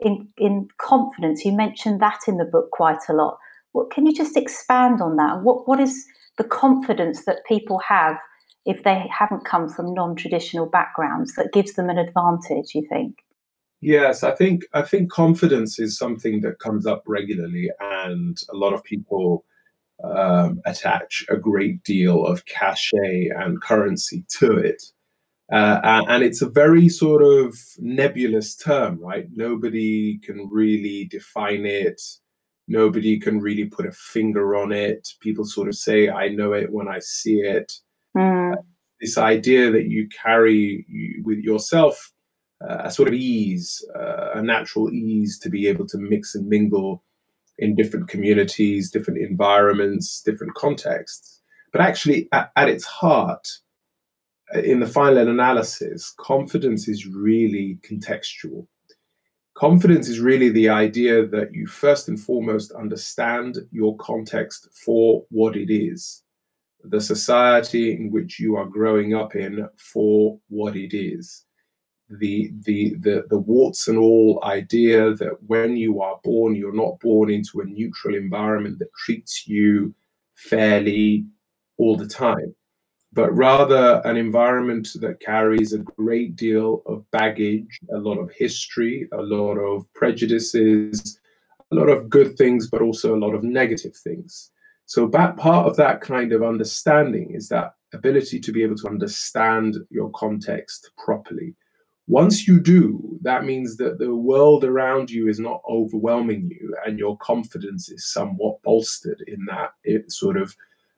in, 0.00 0.28
in 0.36 0.68
confidence. 0.78 1.44
You 1.44 1.52
mentioned 1.52 2.00
that 2.00 2.20
in 2.26 2.36
the 2.36 2.44
book 2.44 2.70
quite 2.72 3.02
a 3.08 3.12
lot. 3.12 3.38
What, 3.72 3.90
can 3.90 4.06
you 4.06 4.14
just 4.14 4.36
expand 4.36 5.00
on 5.00 5.16
that? 5.16 5.42
What, 5.42 5.68
what 5.68 5.80
is 5.80 6.04
the 6.38 6.44
confidence 6.44 7.24
that 7.24 7.44
people 7.46 7.78
have 7.88 8.18
if 8.64 8.84
they 8.84 9.06
haven't 9.10 9.44
come 9.44 9.68
from 9.68 9.94
non-traditional 9.94 10.66
backgrounds 10.66 11.34
that 11.34 11.52
gives 11.52 11.74
them 11.74 11.90
an 11.90 11.98
advantage 11.98 12.74
you 12.74 12.86
think 12.88 13.18
yes 13.80 14.22
i 14.22 14.30
think 14.30 14.62
i 14.72 14.82
think 14.82 15.10
confidence 15.10 15.78
is 15.78 15.98
something 15.98 16.40
that 16.40 16.58
comes 16.58 16.86
up 16.86 17.02
regularly 17.06 17.70
and 17.80 18.38
a 18.52 18.56
lot 18.56 18.72
of 18.72 18.82
people 18.84 19.44
um, 20.02 20.60
attach 20.64 21.24
a 21.28 21.36
great 21.36 21.82
deal 21.84 22.26
of 22.26 22.44
cachet 22.46 23.28
and 23.36 23.60
currency 23.60 24.24
to 24.38 24.56
it. 24.56 24.82
Uh, 25.52 26.02
and 26.08 26.22
it's 26.22 26.40
a 26.40 26.48
very 26.48 26.88
sort 26.88 27.22
of 27.22 27.54
nebulous 27.78 28.56
term 28.56 28.98
right? 29.00 29.26
Nobody 29.34 30.18
can 30.18 30.48
really 30.50 31.04
define 31.04 31.66
it. 31.66 32.00
Nobody 32.68 33.18
can 33.18 33.38
really 33.38 33.66
put 33.66 33.86
a 33.86 33.92
finger 33.92 34.56
on 34.56 34.72
it. 34.72 35.08
People 35.20 35.44
sort 35.44 35.68
of 35.68 35.74
say 35.74 36.08
i 36.08 36.28
know 36.28 36.52
it 36.52 36.72
when 36.72 36.88
i 36.88 36.98
see 36.98 37.40
it. 37.40 37.72
Mm. 38.16 38.54
this 39.00 39.16
idea 39.16 39.70
that 39.70 39.86
you 39.86 40.06
carry 40.08 40.84
with 41.24 41.38
yourself 41.38 42.12
uh, 42.62 42.82
a 42.84 42.90
sort 42.90 43.08
of 43.08 43.14
ease, 43.14 43.84
uh, 43.96 44.32
a 44.34 44.42
natural 44.42 44.92
ease 44.92 45.38
to 45.38 45.48
be 45.48 45.66
able 45.66 45.86
to 45.86 45.98
mix 45.98 46.34
and 46.34 46.46
mingle 46.46 47.02
in 47.58 47.74
different 47.74 48.08
communities, 48.08 48.90
different 48.90 49.20
environments, 49.20 50.22
different 50.22 50.54
contexts. 50.54 51.40
But 51.72 51.80
actually, 51.80 52.28
at, 52.32 52.50
at 52.56 52.68
its 52.68 52.84
heart, 52.84 53.48
uh, 54.54 54.60
in 54.60 54.80
the 54.80 54.86
final 54.86 55.28
analysis, 55.28 56.14
confidence 56.18 56.88
is 56.88 57.06
really 57.06 57.78
contextual. 57.88 58.66
Confidence 59.54 60.08
is 60.08 60.18
really 60.18 60.48
the 60.48 60.68
idea 60.68 61.26
that 61.26 61.52
you 61.52 61.66
first 61.66 62.08
and 62.08 62.18
foremost 62.18 62.72
understand 62.72 63.58
your 63.70 63.96
context 63.98 64.68
for 64.84 65.24
what 65.30 65.56
it 65.56 65.72
is 65.72 66.22
the 66.84 67.00
society 67.00 67.92
in 67.92 68.10
which 68.10 68.40
you 68.40 68.56
are 68.56 68.66
growing 68.66 69.14
up 69.14 69.34
in 69.36 69.68
for 69.76 70.38
what 70.48 70.76
it 70.76 70.96
is. 70.96 71.44
The, 72.18 72.52
the, 72.64 72.94
the, 73.00 73.24
the 73.30 73.38
warts 73.38 73.88
and 73.88 73.96
all 73.96 74.42
idea 74.44 75.14
that 75.14 75.36
when 75.46 75.76
you 75.76 76.02
are 76.02 76.20
born, 76.22 76.54
you're 76.54 76.74
not 76.74 77.00
born 77.00 77.30
into 77.30 77.60
a 77.60 77.64
neutral 77.64 78.14
environment 78.14 78.78
that 78.80 78.92
treats 78.94 79.46
you 79.46 79.94
fairly 80.34 81.24
all 81.78 81.96
the 81.96 82.06
time, 82.06 82.54
but 83.12 83.34
rather 83.36 84.02
an 84.04 84.16
environment 84.16 84.88
that 85.00 85.20
carries 85.20 85.72
a 85.72 85.78
great 85.78 86.36
deal 86.36 86.82
of 86.86 87.10
baggage, 87.10 87.78
a 87.92 87.98
lot 87.98 88.18
of 88.18 88.30
history, 88.32 89.08
a 89.12 89.22
lot 89.22 89.56
of 89.56 89.92
prejudices, 89.94 91.18
a 91.70 91.74
lot 91.74 91.88
of 91.88 92.08
good 92.08 92.36
things, 92.36 92.68
but 92.68 92.82
also 92.82 93.14
a 93.14 93.22
lot 93.24 93.34
of 93.34 93.42
negative 93.42 93.96
things. 93.96 94.50
So 94.86 95.06
that 95.08 95.36
part 95.36 95.66
of 95.66 95.76
that 95.76 96.00
kind 96.00 96.32
of 96.32 96.42
understanding 96.42 97.34
is 97.34 97.48
that 97.48 97.74
ability 97.94 98.40
to 98.40 98.52
be 98.52 98.62
able 98.62 98.76
to 98.76 98.88
understand 98.88 99.76
your 99.90 100.10
context 100.10 100.90
properly. 101.02 101.54
Once 102.08 102.46
you 102.48 102.60
do, 102.60 103.18
that 103.22 103.44
means 103.44 103.76
that 103.76 103.98
the 103.98 104.14
world 104.14 104.64
around 104.64 105.10
you 105.10 105.28
is 105.28 105.38
not 105.38 105.62
overwhelming 105.68 106.50
you 106.50 106.76
and 106.84 106.98
your 106.98 107.16
confidence 107.18 107.88
is 107.88 108.12
somewhat 108.12 108.60
bolstered 108.62 109.22
in 109.28 109.44
that 109.46 109.72
sort 110.10 110.36
of 110.36 110.54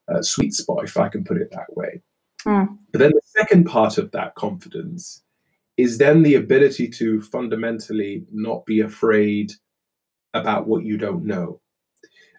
uh, 0.09 0.23
sweet 0.23 0.55
spot, 0.55 0.85
if 0.85 0.97
I 0.97 1.09
can 1.09 1.25
put 1.25 1.37
it 1.37 1.51
that 1.53 1.77
way. 1.77 2.03
Mm. 2.47 2.79
But 2.93 2.99
then 2.99 3.11
the 3.11 3.21
second 3.25 3.65
part 3.65 3.99
of 3.99 4.11
that 4.13 4.35
confidence 4.35 5.23
is 5.77 5.99
then 5.99 6.23
the 6.23 6.37
ability 6.37 6.89
to 6.89 7.21
fundamentally 7.21 8.25
not 8.33 8.65
be 8.65 8.81
afraid 8.81 9.53
about 10.33 10.67
what 10.67 10.85
you 10.85 10.97
don't 10.97 11.25
know. 11.25 11.61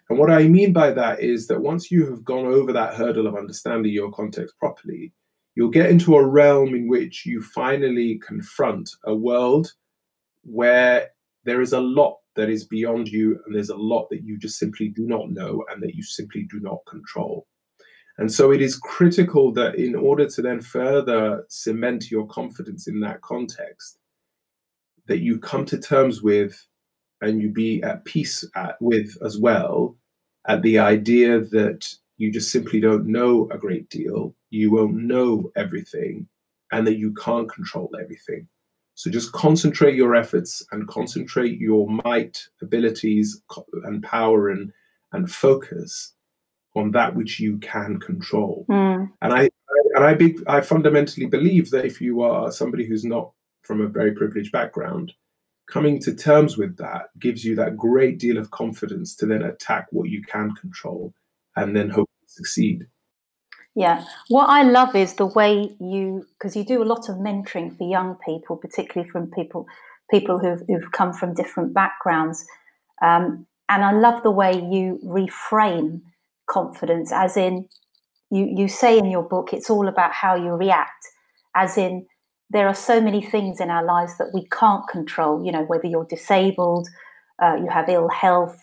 And 0.08 0.18
what 0.18 0.30
I 0.30 0.46
mean 0.46 0.72
by 0.72 0.92
that 0.92 1.20
is 1.20 1.46
that 1.48 1.60
once 1.60 1.90
you 1.90 2.08
have 2.10 2.24
gone 2.24 2.46
over 2.46 2.72
that 2.72 2.94
hurdle 2.94 3.26
of 3.26 3.36
understanding 3.36 3.92
your 3.92 4.12
context 4.12 4.56
properly, 4.58 5.12
you'll 5.56 5.70
get 5.70 5.90
into 5.90 6.14
a 6.14 6.24
realm 6.24 6.74
in 6.74 6.86
which 6.86 7.26
you 7.26 7.42
finally 7.42 8.20
confront 8.24 8.90
a 9.04 9.14
world 9.14 9.72
where 10.42 11.08
there 11.44 11.60
is 11.60 11.72
a 11.72 11.80
lot 11.80 12.18
that 12.36 12.50
is 12.50 12.64
beyond 12.64 13.08
you 13.08 13.40
and 13.44 13.54
there's 13.54 13.70
a 13.70 13.76
lot 13.76 14.06
that 14.10 14.22
you 14.22 14.38
just 14.38 14.58
simply 14.58 14.88
do 14.88 15.06
not 15.06 15.30
know 15.30 15.64
and 15.72 15.82
that 15.82 15.94
you 15.94 16.02
simply 16.02 16.46
do 16.50 16.60
not 16.60 16.78
control. 16.86 17.46
And 18.18 18.30
so 18.30 18.52
it 18.52 18.62
is 18.62 18.78
critical 18.78 19.52
that 19.54 19.76
in 19.76 19.94
order 19.94 20.28
to 20.28 20.42
then 20.42 20.60
further 20.60 21.44
cement 21.48 22.10
your 22.10 22.26
confidence 22.26 22.86
in 22.86 23.00
that 23.00 23.22
context, 23.22 23.98
that 25.06 25.20
you 25.20 25.38
come 25.38 25.64
to 25.66 25.78
terms 25.78 26.22
with 26.22 26.66
and 27.22 27.40
you 27.40 27.48
be 27.48 27.82
at 27.82 28.04
peace 28.04 28.44
at, 28.54 28.76
with 28.80 29.16
as 29.24 29.38
well 29.38 29.96
at 30.46 30.62
the 30.62 30.78
idea 30.78 31.40
that 31.40 31.88
you 32.18 32.30
just 32.30 32.50
simply 32.50 32.80
don't 32.80 33.06
know 33.06 33.48
a 33.50 33.58
great 33.58 33.88
deal, 33.90 34.34
you 34.56 34.72
won't 34.72 34.94
know 34.94 35.50
everything, 35.56 36.28
and 36.72 36.86
that 36.86 36.98
you 36.98 37.14
can't 37.14 37.50
control 37.50 37.90
everything. 38.00 38.48
So 38.94 39.10
just 39.10 39.32
concentrate 39.32 39.94
your 39.94 40.14
efforts 40.14 40.64
and 40.72 40.88
concentrate 40.88 41.58
your 41.60 41.88
might, 41.88 42.48
abilities, 42.62 43.42
and 43.84 44.02
power 44.02 44.48
and, 44.48 44.72
and 45.12 45.30
focus 45.30 46.14
on 46.74 46.92
that 46.92 47.14
which 47.14 47.38
you 47.38 47.58
can 47.58 48.00
control. 48.00 48.64
Mm. 48.70 49.10
And 49.20 49.32
I 49.32 49.48
and 49.94 50.04
I, 50.04 50.14
be, 50.14 50.36
I 50.46 50.60
fundamentally 50.60 51.26
believe 51.26 51.70
that 51.70 51.86
if 51.86 52.00
you 52.00 52.20
are 52.20 52.52
somebody 52.52 52.86
who's 52.86 53.04
not 53.04 53.32
from 53.62 53.80
a 53.80 53.88
very 53.88 54.12
privileged 54.12 54.52
background, 54.52 55.12
coming 55.70 55.98
to 56.00 56.14
terms 56.14 56.56
with 56.56 56.76
that 56.76 57.06
gives 57.18 57.44
you 57.44 57.54
that 57.56 57.76
great 57.76 58.18
deal 58.18 58.36
of 58.36 58.50
confidence 58.50 59.16
to 59.16 59.26
then 59.26 59.42
attack 59.42 59.86
what 59.90 60.10
you 60.10 60.22
can 60.22 60.54
control 60.54 61.14
and 61.56 61.74
then 61.74 61.88
hope 61.88 62.10
to 62.20 62.32
succeed. 62.32 62.86
Yeah, 63.76 64.04
what 64.28 64.48
I 64.48 64.62
love 64.62 64.96
is 64.96 65.14
the 65.14 65.26
way 65.26 65.76
you, 65.78 66.24
because 66.38 66.56
you 66.56 66.64
do 66.64 66.82
a 66.82 66.84
lot 66.84 67.10
of 67.10 67.16
mentoring 67.16 67.76
for 67.76 67.86
young 67.86 68.16
people, 68.24 68.56
particularly 68.56 69.08
from 69.10 69.30
people 69.30 69.66
people 70.10 70.38
who've, 70.38 70.62
who've 70.68 70.92
come 70.92 71.12
from 71.12 71.34
different 71.34 71.74
backgrounds, 71.74 72.44
um, 73.02 73.46
and 73.68 73.84
I 73.84 73.92
love 73.92 74.22
the 74.22 74.30
way 74.30 74.54
you 74.54 74.98
reframe 75.04 76.00
confidence, 76.48 77.12
as 77.12 77.36
in 77.36 77.68
you 78.30 78.50
you 78.56 78.66
say 78.66 78.98
in 78.98 79.10
your 79.10 79.24
book, 79.24 79.52
it's 79.52 79.68
all 79.68 79.88
about 79.88 80.12
how 80.12 80.34
you 80.36 80.52
react, 80.52 81.06
as 81.54 81.76
in 81.76 82.06
there 82.48 82.68
are 82.68 82.74
so 82.74 82.98
many 82.98 83.20
things 83.20 83.60
in 83.60 83.68
our 83.68 83.84
lives 83.84 84.16
that 84.16 84.30
we 84.32 84.46
can't 84.48 84.88
control. 84.88 85.44
You 85.44 85.52
know, 85.52 85.64
whether 85.64 85.86
you're 85.86 86.06
disabled, 86.08 86.88
uh, 87.42 87.56
you 87.56 87.68
have 87.68 87.90
ill 87.90 88.08
health, 88.08 88.56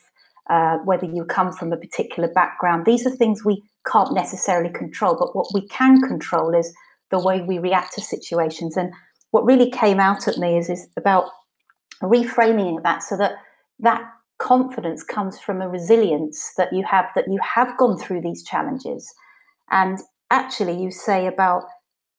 uh, 0.49 0.77
whether 0.85 1.05
you 1.05 1.23
come 1.25 1.51
from 1.51 1.71
a 1.71 1.77
particular 1.77 2.29
background. 2.33 2.85
These 2.87 3.05
are 3.05 3.11
things 3.11 3.45
we 3.45 3.61
can't 3.89 4.13
necessarily 4.13 4.71
control. 4.71 5.15
But 5.17 5.35
what 5.35 5.47
we 5.53 5.67
can 5.67 6.01
control 6.01 6.53
is 6.53 6.73
the 7.11 7.19
way 7.19 7.41
we 7.41 7.59
react 7.59 7.93
to 7.95 8.01
situations. 8.01 8.77
And 8.77 8.91
what 9.31 9.45
really 9.45 9.69
came 9.69 9.99
out 9.99 10.27
at 10.27 10.37
me 10.37 10.57
is, 10.57 10.69
is 10.69 10.87
about 10.97 11.25
reframing 12.01 12.81
that 12.83 13.03
so 13.03 13.17
that 13.17 13.33
that 13.79 14.03
confidence 14.39 15.03
comes 15.03 15.39
from 15.39 15.61
a 15.61 15.69
resilience 15.69 16.53
that 16.57 16.73
you 16.73 16.83
have 16.83 17.05
that 17.15 17.25
you 17.27 17.39
have 17.41 17.77
gone 17.77 17.97
through 17.97 18.19
these 18.19 18.43
challenges 18.43 19.13
and 19.71 19.99
actually 20.31 20.81
you 20.81 20.91
say 20.91 21.27
about 21.27 21.63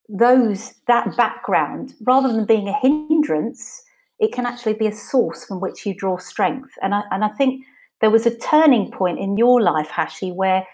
those 0.08 0.74
that 0.86 1.14
background 1.16 1.92
rather 2.06 2.32
than 2.32 2.46
being 2.46 2.68
a 2.68 2.78
hindrance 2.80 3.82
it 4.20 4.32
can 4.32 4.46
actually 4.46 4.74
be 4.74 4.86
a 4.86 4.94
source 4.94 5.44
from 5.44 5.60
which 5.60 5.84
you 5.84 5.94
draw 5.94 6.16
strength 6.16 6.70
and 6.82 6.94
I, 6.94 7.02
and 7.10 7.24
I 7.24 7.28
think 7.28 7.64
there 8.00 8.10
was 8.10 8.26
a 8.26 8.36
turning 8.38 8.90
point 8.90 9.18
in 9.18 9.36
your 9.36 9.60
life 9.60 9.88
hashi 9.88 10.30
where 10.30 10.66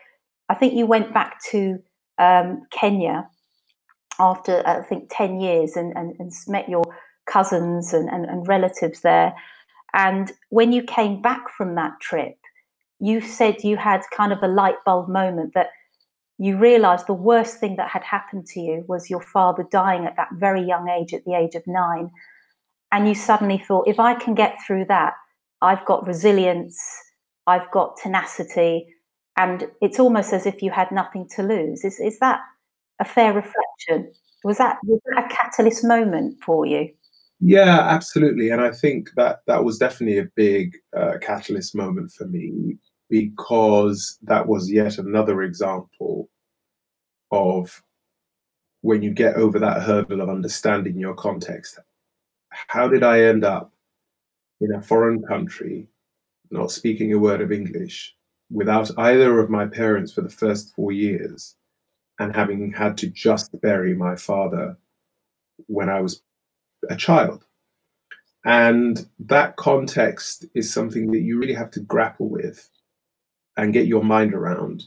i 0.50 0.54
think 0.54 0.74
you 0.74 0.86
went 0.86 1.14
back 1.14 1.38
to 1.50 1.78
um, 2.18 2.62
kenya 2.70 3.28
after 4.18 4.62
i 4.66 4.82
think 4.82 5.08
10 5.10 5.40
years 5.40 5.76
and, 5.76 5.96
and, 5.96 6.14
and 6.18 6.32
met 6.46 6.68
your 6.68 6.84
cousins 7.26 7.94
and, 7.94 8.08
and, 8.10 8.26
and 8.26 8.48
relatives 8.48 9.00
there 9.00 9.34
and 9.94 10.32
when 10.50 10.72
you 10.72 10.82
came 10.82 11.22
back 11.22 11.48
from 11.56 11.74
that 11.74 11.92
trip 12.00 12.36
you 13.00 13.20
said 13.20 13.64
you 13.64 13.76
had 13.76 14.02
kind 14.14 14.32
of 14.32 14.42
a 14.42 14.48
light 14.48 14.76
bulb 14.84 15.08
moment 15.08 15.54
that 15.54 15.68
you 16.42 16.56
realized 16.56 17.06
the 17.06 17.12
worst 17.12 17.58
thing 17.58 17.76
that 17.76 17.90
had 17.90 18.02
happened 18.02 18.46
to 18.46 18.60
you 18.60 18.82
was 18.88 19.10
your 19.10 19.20
father 19.20 19.62
dying 19.70 20.06
at 20.06 20.16
that 20.16 20.30
very 20.32 20.62
young 20.62 20.88
age, 20.88 21.12
at 21.12 21.22
the 21.26 21.34
age 21.34 21.54
of 21.54 21.62
nine. 21.66 22.10
And 22.90 23.06
you 23.06 23.14
suddenly 23.14 23.58
thought, 23.58 23.86
if 23.86 24.00
I 24.00 24.14
can 24.14 24.34
get 24.34 24.56
through 24.66 24.86
that, 24.86 25.12
I've 25.60 25.84
got 25.84 26.06
resilience, 26.06 26.82
I've 27.46 27.70
got 27.72 27.98
tenacity, 28.02 28.86
and 29.40 29.66
it's 29.80 29.98
almost 29.98 30.34
as 30.34 30.44
if 30.44 30.62
you 30.62 30.70
had 30.70 30.92
nothing 30.92 31.26
to 31.36 31.42
lose. 31.42 31.82
Is, 31.82 31.98
is 31.98 32.18
that 32.18 32.40
a 33.00 33.06
fair 33.06 33.32
reflection? 33.32 34.12
Was 34.44 34.58
that, 34.58 34.76
was 34.84 35.00
that 35.06 35.24
a 35.24 35.34
catalyst 35.34 35.82
moment 35.82 36.36
for 36.44 36.66
you? 36.66 36.90
Yeah, 37.40 37.80
absolutely. 37.80 38.50
And 38.50 38.60
I 38.60 38.70
think 38.70 39.08
that 39.16 39.38
that 39.46 39.64
was 39.64 39.78
definitely 39.78 40.18
a 40.18 40.28
big 40.36 40.76
uh, 40.94 41.14
catalyst 41.22 41.74
moment 41.74 42.12
for 42.12 42.26
me 42.26 42.76
because 43.08 44.18
that 44.24 44.46
was 44.46 44.70
yet 44.70 44.98
another 44.98 45.42
example 45.42 46.28
of 47.30 47.82
when 48.82 49.02
you 49.02 49.10
get 49.10 49.36
over 49.36 49.58
that 49.58 49.82
hurdle 49.82 50.20
of 50.20 50.28
understanding 50.28 50.98
your 50.98 51.14
context. 51.14 51.78
How 52.50 52.88
did 52.88 53.02
I 53.02 53.22
end 53.22 53.44
up 53.44 53.72
in 54.60 54.74
a 54.74 54.82
foreign 54.82 55.22
country, 55.22 55.88
not 56.50 56.70
speaking 56.70 57.14
a 57.14 57.18
word 57.18 57.40
of 57.40 57.52
English, 57.52 58.14
without 58.50 58.90
either 58.98 59.38
of 59.38 59.50
my 59.50 59.66
parents 59.66 60.12
for 60.12 60.22
the 60.22 60.28
first 60.28 60.74
four 60.74 60.92
years, 60.92 61.56
and 62.18 62.34
having 62.34 62.72
had 62.72 62.96
to 62.98 63.06
just 63.06 63.58
bury 63.60 63.94
my 63.94 64.16
father 64.16 64.76
when 65.66 65.88
I 65.88 66.00
was 66.00 66.22
a 66.88 66.96
child. 66.96 67.44
And 68.44 69.06
that 69.18 69.56
context 69.56 70.46
is 70.54 70.72
something 70.72 71.10
that 71.12 71.20
you 71.20 71.38
really 71.38 71.54
have 71.54 71.70
to 71.72 71.80
grapple 71.80 72.28
with 72.28 72.70
and 73.56 73.72
get 73.72 73.86
your 73.86 74.02
mind 74.02 74.34
around 74.34 74.84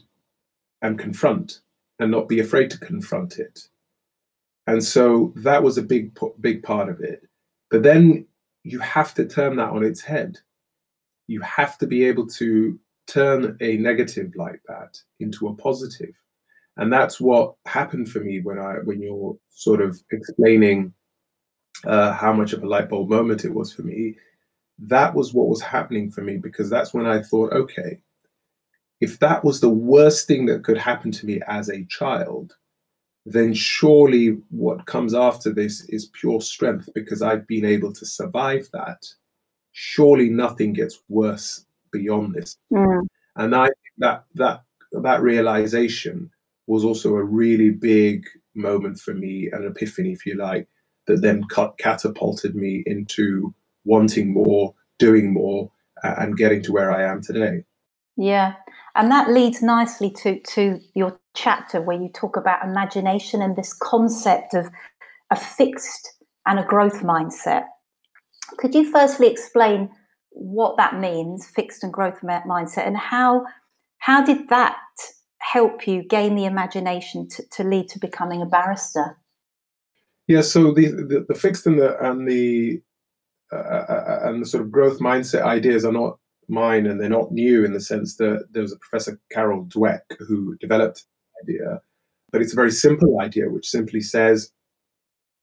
and 0.82 0.98
confront 0.98 1.60
and 1.98 2.10
not 2.10 2.28
be 2.28 2.40
afraid 2.40 2.70
to 2.70 2.78
confront 2.78 3.38
it. 3.38 3.68
And 4.66 4.82
so 4.82 5.32
that 5.36 5.62
was 5.62 5.78
a 5.78 5.82
big, 5.82 6.18
big 6.40 6.62
part 6.62 6.88
of 6.88 7.00
it. 7.00 7.28
But 7.70 7.82
then 7.82 8.26
you 8.62 8.78
have 8.80 9.14
to 9.14 9.26
turn 9.26 9.56
that 9.56 9.70
on 9.70 9.84
its 9.84 10.02
head. 10.02 10.38
You 11.26 11.40
have 11.42 11.78
to 11.78 11.86
be 11.86 12.04
able 12.04 12.26
to 12.28 12.78
turn 13.06 13.56
a 13.60 13.76
negative 13.76 14.32
like 14.36 14.60
that 14.68 14.98
into 15.20 15.48
a 15.48 15.54
positive. 15.54 16.14
And 16.76 16.92
that's 16.92 17.20
what 17.20 17.54
happened 17.66 18.10
for 18.10 18.20
me 18.20 18.40
when 18.40 18.58
I 18.58 18.74
when 18.84 19.00
you're 19.00 19.36
sort 19.50 19.80
of 19.80 20.00
explaining 20.10 20.92
uh, 21.84 22.12
how 22.12 22.32
much 22.32 22.52
of 22.52 22.62
a 22.62 22.68
light 22.68 22.88
bulb 22.88 23.10
moment 23.10 23.44
it 23.44 23.54
was 23.54 23.72
for 23.72 23.82
me. 23.82 24.16
That 24.78 25.14
was 25.14 25.32
what 25.32 25.48
was 25.48 25.62
happening 25.62 26.10
for 26.10 26.22
me 26.22 26.36
because 26.36 26.68
that's 26.68 26.92
when 26.92 27.06
I 27.06 27.22
thought, 27.22 27.52
okay, 27.52 28.00
if 29.00 29.20
that 29.20 29.44
was 29.44 29.60
the 29.60 29.68
worst 29.68 30.26
thing 30.26 30.46
that 30.46 30.64
could 30.64 30.78
happen 30.78 31.12
to 31.12 31.26
me 31.26 31.40
as 31.46 31.68
a 31.68 31.84
child, 31.84 32.54
then 33.26 33.54
surely 33.54 34.38
what 34.50 34.86
comes 34.86 35.14
after 35.14 35.52
this 35.52 35.84
is 35.90 36.10
pure 36.12 36.40
strength 36.40 36.88
because 36.94 37.22
I've 37.22 37.46
been 37.46 37.64
able 37.64 37.92
to 37.92 38.04
survive 38.04 38.68
that. 38.72 39.02
Surely 39.72 40.28
nothing 40.28 40.72
gets 40.72 41.00
worse 41.08 41.66
beyond 41.94 42.34
this. 42.34 42.56
Mm. 42.72 43.06
And 43.36 43.54
I 43.54 43.66
think 43.66 43.94
that 43.98 44.24
that 44.34 44.62
that 44.92 45.22
realization 45.22 46.30
was 46.66 46.84
also 46.84 47.16
a 47.16 47.24
really 47.24 47.70
big 47.70 48.26
moment 48.54 48.98
for 48.98 49.14
me, 49.14 49.50
an 49.52 49.66
epiphany, 49.66 50.12
if 50.12 50.24
you 50.24 50.36
like, 50.36 50.68
that 51.06 51.20
then 51.20 51.44
catapulted 51.78 52.54
me 52.54 52.82
into 52.86 53.54
wanting 53.84 54.32
more, 54.32 54.74
doing 54.98 55.32
more, 55.32 55.70
uh, 56.02 56.14
and 56.18 56.36
getting 56.36 56.62
to 56.62 56.72
where 56.72 56.90
I 56.90 57.02
am 57.04 57.20
today. 57.20 57.64
Yeah, 58.16 58.54
and 58.94 59.10
that 59.10 59.30
leads 59.30 59.62
nicely 59.62 60.10
to 60.22 60.40
to 60.54 60.80
your 60.94 61.18
chapter 61.34 61.82
where 61.82 62.00
you 62.00 62.08
talk 62.08 62.36
about 62.36 62.64
imagination 62.64 63.42
and 63.42 63.56
this 63.56 63.72
concept 63.72 64.54
of 64.54 64.68
a 65.30 65.36
fixed 65.36 66.14
and 66.46 66.58
a 66.58 66.64
growth 66.64 67.02
mindset. 67.02 67.64
Could 68.58 68.74
you 68.74 68.90
firstly 68.90 69.26
explain 69.26 69.90
what 70.34 70.76
that 70.76 70.98
means, 70.98 71.46
fixed 71.46 71.82
and 71.82 71.92
growth 71.92 72.20
mindset, 72.22 72.86
and 72.86 72.96
how 72.96 73.44
how 73.98 74.22
did 74.24 74.48
that 74.50 74.76
help 75.38 75.86
you 75.86 76.02
gain 76.02 76.34
the 76.34 76.44
imagination 76.44 77.28
to, 77.28 77.42
to 77.52 77.64
lead 77.64 77.88
to 77.88 77.98
becoming 77.98 78.42
a 78.42 78.46
barrister? 78.46 79.16
Yeah, 80.26 80.42
so 80.42 80.72
the 80.72 80.88
the, 80.88 81.24
the 81.28 81.34
fixed 81.34 81.66
and 81.66 81.78
the 81.78 81.98
and 81.98 82.28
the 82.28 82.82
uh, 83.52 83.56
uh, 83.56 83.86
uh 83.88 84.18
and 84.24 84.42
the 84.42 84.46
sort 84.46 84.62
of 84.62 84.72
growth 84.72 84.98
mindset 84.98 85.42
ideas 85.42 85.84
are 85.84 85.92
not 85.92 86.18
mine 86.48 86.86
and 86.86 87.00
they're 87.00 87.08
not 87.08 87.32
new 87.32 87.64
in 87.64 87.72
the 87.72 87.80
sense 87.80 88.16
that 88.16 88.46
there 88.50 88.62
was 88.62 88.72
a 88.72 88.78
professor 88.78 89.18
Carol 89.32 89.64
Dweck 89.64 90.02
who 90.18 90.56
developed 90.56 91.04
the 91.46 91.52
idea, 91.52 91.80
but 92.32 92.42
it's 92.42 92.52
a 92.52 92.56
very 92.56 92.70
simple 92.70 93.20
idea 93.20 93.48
which 93.48 93.68
simply 93.68 94.00
says 94.00 94.50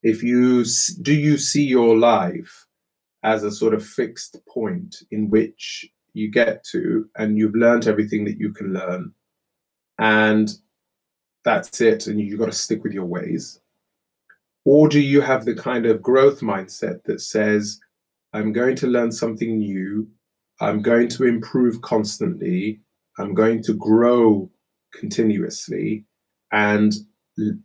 if 0.04 0.22
you 0.22 0.66
do 1.02 1.14
you 1.14 1.38
see 1.38 1.64
your 1.64 1.98
life 1.98 2.66
as 3.24 3.44
a 3.44 3.52
sort 3.52 3.74
of 3.74 3.86
fixed 3.86 4.38
point 4.48 5.04
in 5.12 5.30
which 5.30 5.90
you 6.14 6.30
get 6.30 6.64
to 6.64 7.10
and 7.18 7.38
you've 7.38 7.56
learned 7.56 7.88
everything 7.88 8.26
that 8.26 8.38
you 8.38 8.52
can 8.52 8.74
learn 8.74 9.12
and 10.00 10.56
that's 11.46 11.82
it 11.82 12.08
and 12.08 12.20
you've 12.20 12.40
got 12.40 12.48
to 12.48 12.52
stick 12.52 12.84
with 12.84 12.94
your 12.94 13.06
ways 13.06 13.60
or 14.66 14.88
do 14.88 15.00
you 15.00 15.22
have 15.22 15.46
the 15.46 15.56
kind 15.56 15.86
of 15.86 16.02
growth 16.02 16.42
mindset 16.42 17.04
that 17.06 17.22
says 17.22 17.80
i'm 18.34 18.52
going 18.52 18.76
to 18.76 18.88
learn 18.88 19.12
something 19.12 19.58
new 19.58 20.08
I'm 20.62 20.84
going 20.84 21.08
to 21.10 21.26
improve 21.26 21.82
constantly. 21.82 22.80
I'm 23.18 23.34
going 23.34 23.64
to 23.64 23.74
grow 23.74 24.50
continuously. 24.94 26.06
And 26.52 26.94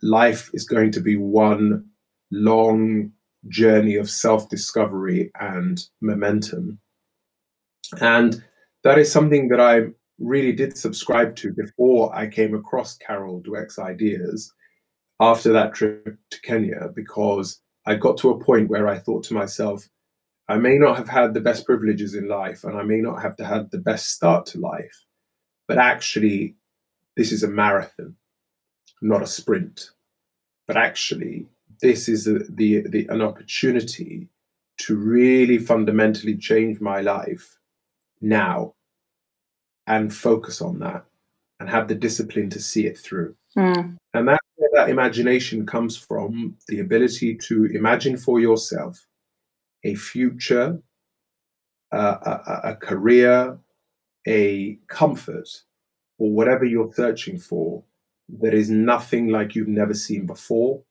life 0.02 0.50
is 0.54 0.64
going 0.64 0.92
to 0.92 1.00
be 1.00 1.16
one 1.16 1.84
long 2.30 3.12
journey 3.48 3.96
of 3.96 4.10
self 4.10 4.48
discovery 4.48 5.30
and 5.40 5.82
momentum. 6.00 6.78
And 8.00 8.42
that 8.84 8.98
is 8.98 9.10
something 9.10 9.48
that 9.48 9.60
I 9.60 9.86
really 10.18 10.52
did 10.52 10.76
subscribe 10.76 11.36
to 11.36 11.52
before 11.52 12.14
I 12.14 12.26
came 12.26 12.54
across 12.54 12.96
Carol 12.96 13.42
Dweck's 13.42 13.78
ideas 13.78 14.52
after 15.20 15.52
that 15.52 15.74
trip 15.74 16.16
to 16.30 16.40
Kenya, 16.42 16.90
because 16.94 17.60
I 17.86 17.94
got 17.94 18.18
to 18.18 18.30
a 18.30 18.44
point 18.44 18.68
where 18.68 18.88
I 18.88 18.98
thought 18.98 19.24
to 19.24 19.34
myself, 19.34 19.88
I 20.48 20.56
may 20.56 20.78
not 20.78 20.96
have 20.96 21.08
had 21.08 21.34
the 21.34 21.40
best 21.40 21.66
privileges 21.66 22.14
in 22.14 22.28
life 22.28 22.64
and 22.64 22.76
I 22.76 22.82
may 22.82 23.00
not 23.00 23.22
have 23.22 23.36
had 23.38 23.70
the 23.70 23.78
best 23.78 24.12
start 24.12 24.46
to 24.46 24.60
life, 24.60 25.04
but 25.66 25.78
actually, 25.78 26.56
this 27.16 27.32
is 27.32 27.42
a 27.42 27.48
marathon, 27.48 28.16
not 29.02 29.22
a 29.22 29.26
sprint. 29.26 29.90
But 30.66 30.76
actually, 30.76 31.46
this 31.80 32.08
is 32.08 32.26
a, 32.26 32.40
the, 32.48 32.82
the, 32.88 33.06
an 33.08 33.22
opportunity 33.22 34.28
to 34.78 34.96
really 34.96 35.58
fundamentally 35.58 36.36
change 36.36 36.80
my 36.80 37.00
life 37.00 37.58
now 38.20 38.74
and 39.86 40.14
focus 40.14 40.60
on 40.60 40.78
that 40.80 41.04
and 41.58 41.70
have 41.70 41.88
the 41.88 41.94
discipline 41.94 42.50
to 42.50 42.60
see 42.60 42.86
it 42.86 42.98
through. 42.98 43.34
Mm. 43.56 43.96
And 44.12 44.28
that's 44.28 44.46
where 44.56 44.70
that 44.74 44.90
imagination 44.90 45.64
comes 45.64 45.96
from 45.96 46.56
the 46.68 46.80
ability 46.80 47.36
to 47.36 47.66
imagine 47.66 48.16
for 48.16 48.40
yourself 48.40 49.06
a 49.84 49.94
future, 49.94 50.82
uh, 51.92 52.16
a, 52.22 52.70
a 52.70 52.76
career, 52.76 53.58
a 54.26 54.78
comfort, 54.88 55.48
or 56.18 56.30
whatever 56.30 56.64
you're 56.64 56.92
searching 56.92 57.38
for 57.38 57.84
that 58.40 58.54
is 58.54 58.70
nothing 58.70 59.28
like 59.28 59.54
you've 59.54 59.68
never 59.68 59.94
seen 59.94 60.26
before, 60.26 60.82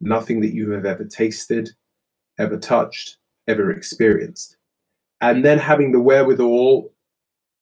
nothing 0.00 0.40
that 0.40 0.54
you 0.54 0.70
have 0.70 0.84
ever 0.84 1.04
tasted, 1.04 1.70
ever 2.38 2.56
touched, 2.56 3.16
ever 3.46 3.70
experienced. 3.70 4.56
And 5.20 5.44
then 5.44 5.58
having 5.58 5.92
the 5.92 6.00
wherewithal 6.00 6.92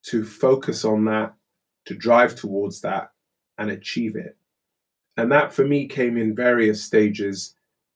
to 0.05 0.25
focus 0.25 0.85
on 0.85 1.05
that, 1.07 1.35
to 1.87 1.95
drive 1.95 2.35
towards 2.35 2.81
that, 2.83 3.11
and 3.59 3.71
achieve 3.71 4.17
it. 4.17 4.37
And 5.17 5.33
that 5.33 5.53
for 5.53 5.67
me 5.67 5.87
came 5.87 6.17
in 6.17 6.35
various 6.35 6.85
stages. 6.85 7.55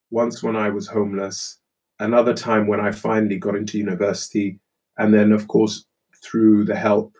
Once 0.09 0.41
when 0.41 0.55
I 0.55 0.69
was 0.69 0.87
homeless, 0.87 1.59
another 1.99 2.33
time 2.33 2.67
when 2.67 2.79
I 2.79 2.91
finally 2.91 3.37
got 3.37 3.55
into 3.55 3.77
university, 3.77 4.59
and 4.97 5.13
then, 5.13 5.31
of 5.31 5.47
course, 5.47 5.85
through 6.23 6.65
the 6.65 6.75
help 6.75 7.15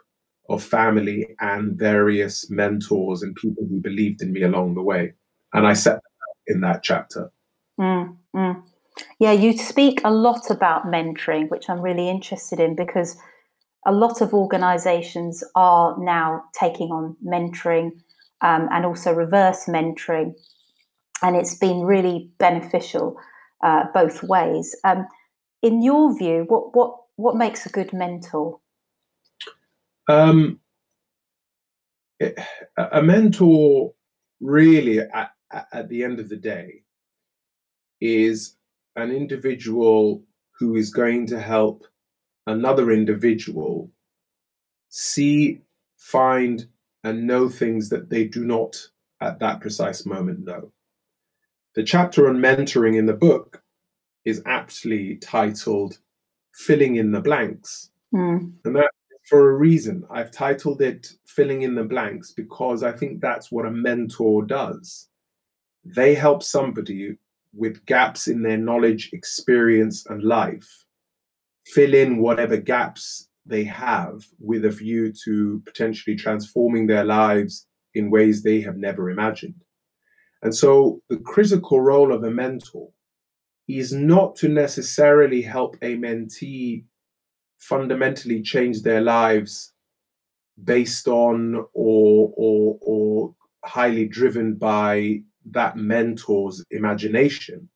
of 0.49 0.63
family 0.63 1.35
and 1.39 1.77
various 1.77 2.49
mentors 2.49 3.23
and 3.23 3.35
people 3.35 3.65
who 3.69 3.79
believed 3.79 4.21
in 4.21 4.33
me 4.33 4.43
along 4.43 4.73
the 4.75 4.81
way. 4.81 5.13
And 5.53 5.65
I 5.65 5.73
set 5.73 6.01
in 6.47 6.61
that 6.61 6.83
chapter. 6.83 7.31
Mm, 7.79 8.17
mm. 8.35 8.63
Yeah, 9.19 9.31
you 9.31 9.57
speak 9.57 10.01
a 10.03 10.11
lot 10.11 10.49
about 10.49 10.85
mentoring, 10.85 11.49
which 11.49 11.69
I'm 11.69 11.81
really 11.81 12.09
interested 12.09 12.59
in 12.59 12.75
because 12.75 13.17
a 13.85 13.91
lot 13.91 14.21
of 14.21 14.33
organizations 14.33 15.43
are 15.55 15.95
now 15.99 16.43
taking 16.53 16.89
on 16.89 17.15
mentoring 17.25 17.91
um, 18.41 18.67
and 18.71 18.85
also 18.85 19.13
reverse 19.13 19.65
mentoring. 19.65 20.33
And 21.23 21.35
it's 21.35 21.55
been 21.55 21.81
really 21.81 22.31
beneficial 22.37 23.17
uh, 23.63 23.85
both 23.93 24.23
ways. 24.23 24.75
Um, 24.83 25.07
in 25.61 25.83
your 25.83 26.17
view, 26.17 26.45
what 26.47 26.75
what 26.75 26.95
what 27.15 27.35
makes 27.35 27.65
a 27.65 27.69
good 27.69 27.93
mentor? 27.93 28.59
Um, 30.07 30.59
a 32.77 33.01
mentor, 33.01 33.93
really, 34.39 34.99
at, 35.71 35.89
the 35.89 36.03
end 36.03 36.19
of 36.19 36.29
the 36.29 36.37
day, 36.37 36.83
is 37.99 38.55
an 38.95 39.11
individual 39.11 40.23
who 40.59 40.75
is 40.75 40.91
going 40.91 41.25
to 41.27 41.39
help 41.39 41.85
another 42.47 42.91
individual 42.91 43.91
see, 44.89 45.61
find, 45.97 46.67
and 47.03 47.25
know 47.25 47.49
things 47.49 47.89
that 47.89 48.09
they 48.09 48.25
do 48.25 48.45
not 48.45 48.75
at 49.21 49.39
that 49.39 49.61
precise 49.61 50.05
moment 50.05 50.45
know. 50.45 50.71
The 51.75 51.83
chapter 51.83 52.27
on 52.27 52.37
mentoring 52.37 52.97
in 52.97 53.05
the 53.05 53.13
book 53.13 53.63
is 54.25 54.41
aptly 54.45 55.15
titled 55.15 55.99
Filling 56.53 56.97
in 56.97 57.11
the 57.11 57.21
Blanks. 57.21 57.91
Mm. 58.13 58.53
And 58.65 58.75
that 58.75 58.91
for 59.31 59.51
a 59.51 59.55
reason. 59.55 60.03
I've 60.11 60.31
titled 60.31 60.81
it 60.81 61.13
Filling 61.25 61.61
in 61.61 61.75
the 61.75 61.85
Blanks 61.85 62.31
because 62.31 62.83
I 62.83 62.91
think 62.91 63.21
that's 63.21 63.49
what 63.49 63.65
a 63.65 63.71
mentor 63.71 64.43
does. 64.43 65.07
They 65.83 66.13
help 66.13 66.43
somebody 66.43 67.17
with 67.53 67.85
gaps 67.85 68.27
in 68.27 68.43
their 68.43 68.57
knowledge, 68.57 69.09
experience, 69.13 70.05
and 70.05 70.23
life 70.23 70.85
fill 71.65 71.93
in 71.93 72.17
whatever 72.17 72.57
gaps 72.57 73.27
they 73.45 73.63
have 73.63 74.25
with 74.39 74.65
a 74.65 74.69
view 74.69 75.11
to 75.25 75.61
potentially 75.65 76.15
transforming 76.15 76.87
their 76.87 77.03
lives 77.03 77.67
in 77.93 78.09
ways 78.09 78.43
they 78.43 78.61
have 78.61 78.77
never 78.77 79.09
imagined. 79.09 79.55
And 80.41 80.55
so 80.55 81.01
the 81.09 81.17
critical 81.17 81.81
role 81.81 82.13
of 82.13 82.23
a 82.23 82.31
mentor 82.31 82.89
is 83.67 83.93
not 83.93 84.35
to 84.37 84.47
necessarily 84.47 85.41
help 85.41 85.77
a 85.81 85.95
mentee 85.97 86.85
fundamentally 87.59 88.41
change 88.41 88.81
their 88.81 89.01
lives 89.01 89.73
based 90.63 91.07
on 91.07 91.55
or 91.73 92.33
or 92.35 92.77
or 92.81 93.35
highly 93.63 94.07
driven 94.07 94.55
by 94.55 95.21
that 95.45 95.75
mentor's 95.75 96.63
imagination 96.71 97.69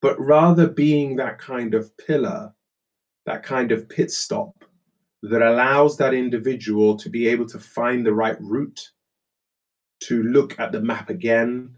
but 0.00 0.18
rather 0.18 0.66
being 0.68 1.16
that 1.16 1.38
kind 1.38 1.74
of 1.74 1.96
pillar 1.96 2.52
that 3.26 3.42
kind 3.42 3.70
of 3.70 3.88
pit 3.88 4.10
stop 4.10 4.64
that 5.22 5.42
allows 5.42 5.96
that 5.96 6.14
individual 6.14 6.96
to 6.96 7.08
be 7.08 7.28
able 7.28 7.46
to 7.46 7.58
find 7.58 8.04
the 8.04 8.12
right 8.12 8.40
route 8.40 8.90
to 10.00 10.22
look 10.24 10.58
at 10.58 10.72
the 10.72 10.80
map 10.80 11.08
again 11.08 11.76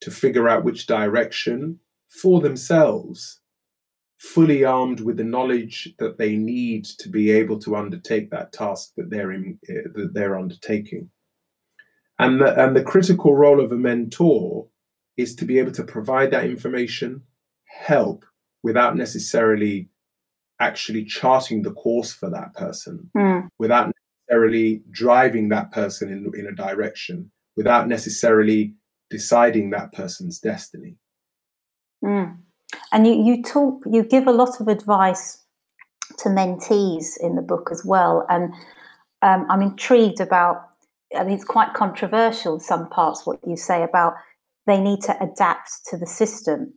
to 0.00 0.10
figure 0.10 0.48
out 0.48 0.64
which 0.64 0.86
direction 0.86 1.78
for 2.08 2.40
themselves 2.40 3.40
fully 4.18 4.64
armed 4.64 5.00
with 5.00 5.18
the 5.18 5.24
knowledge 5.24 5.94
that 5.98 6.16
they 6.16 6.34
need 6.36 6.84
to 6.84 7.08
be 7.08 7.30
able 7.30 7.58
to 7.58 7.76
undertake 7.76 8.30
that 8.30 8.52
task 8.52 8.92
that 8.96 9.10
they're 9.10 9.32
in, 9.32 9.58
uh, 9.68 9.88
that 9.94 10.14
they're 10.14 10.38
undertaking. 10.38 11.10
And 12.24 12.40
the, 12.40 12.64
and 12.64 12.76
the 12.76 12.82
critical 12.82 13.34
role 13.34 13.62
of 13.62 13.72
a 13.72 13.76
mentor 13.76 14.68
is 15.16 15.34
to 15.36 15.44
be 15.44 15.58
able 15.58 15.72
to 15.72 15.84
provide 15.84 16.30
that 16.32 16.44
information, 16.44 17.22
help 17.64 18.24
without 18.62 18.96
necessarily 18.96 19.88
actually 20.60 21.04
charting 21.04 21.62
the 21.62 21.72
course 21.72 22.12
for 22.12 22.30
that 22.30 22.54
person, 22.54 23.10
mm. 23.16 23.48
without 23.58 23.92
necessarily 24.28 24.82
driving 24.90 25.48
that 25.50 25.70
person 25.70 26.10
in, 26.10 26.30
in 26.38 26.46
a 26.46 26.52
direction, 26.52 27.30
without 27.56 27.88
necessarily 27.88 28.74
deciding 29.10 29.70
that 29.70 29.92
person's 29.92 30.38
destiny. 30.40 30.96
Mm. 32.04 32.38
And 32.92 33.06
you, 33.06 33.14
you 33.22 33.42
talk, 33.42 33.82
you 33.90 34.02
give 34.02 34.26
a 34.26 34.32
lot 34.32 34.60
of 34.60 34.68
advice 34.68 35.40
to 36.18 36.28
mentees 36.28 37.16
in 37.20 37.34
the 37.34 37.42
book 37.42 37.68
as 37.70 37.84
well. 37.84 38.26
And 38.28 38.52
um, 39.22 39.46
I'm 39.50 39.62
intrigued 39.62 40.20
about, 40.20 40.70
I 41.16 41.24
mean, 41.24 41.34
it's 41.34 41.44
quite 41.44 41.74
controversial 41.74 42.54
in 42.54 42.60
some 42.60 42.88
parts 42.88 43.26
what 43.26 43.40
you 43.46 43.56
say 43.56 43.82
about 43.82 44.14
they 44.66 44.80
need 44.80 45.02
to 45.02 45.22
adapt 45.22 45.84
to 45.86 45.96
the 45.96 46.06
system. 46.06 46.74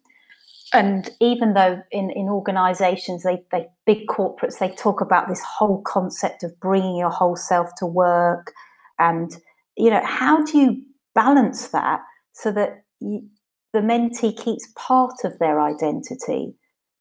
And 0.73 1.09
even 1.21 1.53
though 1.53 1.81
in, 1.91 2.09
in 2.11 2.27
organizations, 2.27 3.23
they, 3.23 3.43
they 3.51 3.67
big 3.85 4.07
corporates, 4.07 4.59
they 4.59 4.69
talk 4.69 4.99
about 4.99 5.29
this 5.29 5.41
whole 5.41 5.81
concept 5.83 6.43
of 6.43 6.59
bringing 6.59 6.97
your 6.97 7.09
whole 7.09 7.37
self 7.37 7.69
to 7.77 7.85
work. 7.85 8.53
And, 8.99 9.31
you 9.77 9.89
know, 9.89 10.01
how 10.03 10.43
do 10.43 10.57
you 10.57 10.81
balance 11.15 11.69
that 11.69 12.01
so 12.33 12.51
that 12.51 12.83
you, 12.99 13.27
the 13.71 13.79
mentee 13.79 14.35
keeps 14.35 14.67
part 14.75 15.23
of 15.23 15.39
their 15.39 15.61
identity, 15.61 16.55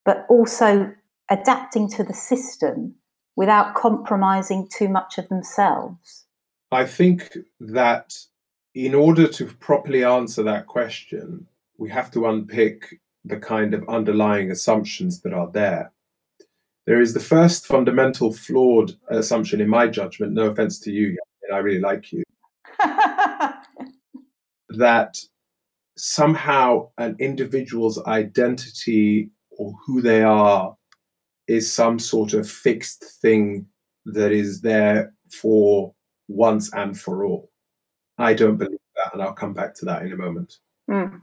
but 0.04 0.24
also 0.28 0.92
adapting 1.28 1.88
to 1.90 2.04
the 2.04 2.14
system 2.14 2.94
without 3.34 3.74
compromising 3.74 4.68
too 4.72 4.88
much 4.88 5.18
of 5.18 5.28
themselves? 5.28 6.25
I 6.76 6.84
think 6.84 7.38
that 7.58 8.14
in 8.74 8.94
order 8.94 9.26
to 9.28 9.46
properly 9.46 10.04
answer 10.04 10.42
that 10.42 10.66
question, 10.66 11.46
we 11.78 11.88
have 11.88 12.10
to 12.10 12.26
unpick 12.26 13.00
the 13.24 13.38
kind 13.38 13.72
of 13.72 13.88
underlying 13.88 14.50
assumptions 14.50 15.22
that 15.22 15.32
are 15.32 15.50
there. 15.50 15.90
There 16.86 17.00
is 17.00 17.14
the 17.14 17.28
first 17.34 17.66
fundamental 17.66 18.30
flawed 18.30 18.92
assumption, 19.08 19.62
in 19.62 19.70
my 19.70 19.86
judgment, 19.86 20.34
no 20.34 20.50
offense 20.50 20.78
to 20.80 20.90
you, 20.92 21.16
and 21.44 21.56
I 21.56 21.60
really 21.60 21.80
like 21.80 22.12
you, 22.12 22.22
that 24.68 25.16
somehow 25.96 26.90
an 26.98 27.16
individual's 27.18 28.04
identity 28.04 29.30
or 29.52 29.72
who 29.86 30.02
they 30.02 30.22
are 30.22 30.76
is 31.48 31.72
some 31.72 31.98
sort 31.98 32.34
of 32.34 32.46
fixed 32.46 33.02
thing 33.22 33.66
that 34.04 34.30
is 34.30 34.60
there 34.60 35.14
for 35.32 35.95
once 36.28 36.72
and 36.72 36.98
for 36.98 37.24
all. 37.24 37.50
I 38.18 38.34
don't 38.34 38.56
believe 38.56 38.78
that, 38.96 39.12
and 39.12 39.22
I'll 39.22 39.32
come 39.32 39.52
back 39.52 39.74
to 39.76 39.84
that 39.86 40.02
in 40.02 40.12
a 40.12 40.16
moment. 40.16 40.58
Mm. 40.90 41.20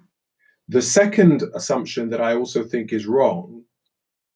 The 0.69 0.81
second 0.81 1.43
assumption 1.55 2.09
that 2.09 2.21
I 2.21 2.35
also 2.35 2.63
think 2.63 2.93
is 2.93 3.05
wrong 3.05 3.63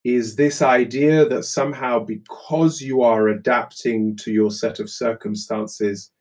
is 0.04 0.36
this 0.36 0.62
idea 0.62 1.26
that 1.26 1.44
somehow 1.44 2.00
because 2.00 2.82
you 2.82 3.02
are 3.02 3.30
adapting 3.30 4.16
to 4.18 4.32
your 4.32 4.52
set 4.52 4.80
of 4.80 4.90
circumstances 4.90 6.12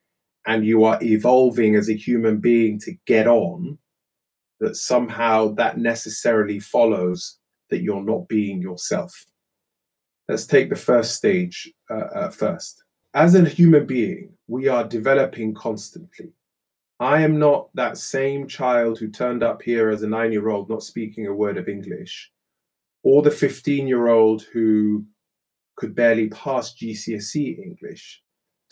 and 0.46 0.64
you 0.64 0.85
are 0.85 0.98
evolving 1.02 1.76
as 1.76 1.88
a 1.88 1.96
human 1.96 2.38
being 2.38 2.78
to 2.80 2.92
get 3.06 3.26
on, 3.26 3.78
that 4.61 4.76
somehow 4.76 5.48
that 5.54 5.78
necessarily 5.78 6.59
follows 6.59 7.38
that 7.70 7.82
you're 7.82 8.02
not 8.02 8.28
being 8.28 8.61
yourself. 8.61 9.26
Let's 10.28 10.46
take 10.46 10.70
the 10.70 10.76
first 10.76 11.14
stage 11.14 11.72
uh, 11.90 12.09
uh, 12.14 12.30
first. 12.30 12.82
As 13.16 13.35
a 13.35 13.48
human 13.48 13.87
being, 13.87 14.35
we 14.46 14.68
are 14.68 14.87
developing 14.87 15.55
constantly. 15.55 16.35
I 17.00 17.22
am 17.22 17.38
not 17.38 17.70
that 17.72 17.96
same 17.96 18.46
child 18.46 18.98
who 18.98 19.09
turned 19.09 19.42
up 19.42 19.62
here 19.62 19.88
as 19.88 20.02
a 20.02 20.07
nine 20.07 20.33
year 20.33 20.50
old 20.50 20.68
not 20.68 20.83
speaking 20.83 21.26
a 21.26 21.33
word 21.33 21.57
of 21.57 21.66
English, 21.66 22.31
or 23.02 23.22
the 23.22 23.31
15 23.31 23.88
year 23.88 24.09
old 24.09 24.42
who 24.52 25.07
could 25.76 25.94
barely 25.94 26.29
pass 26.29 26.74
GCSE 26.74 27.59
English, 27.59 28.22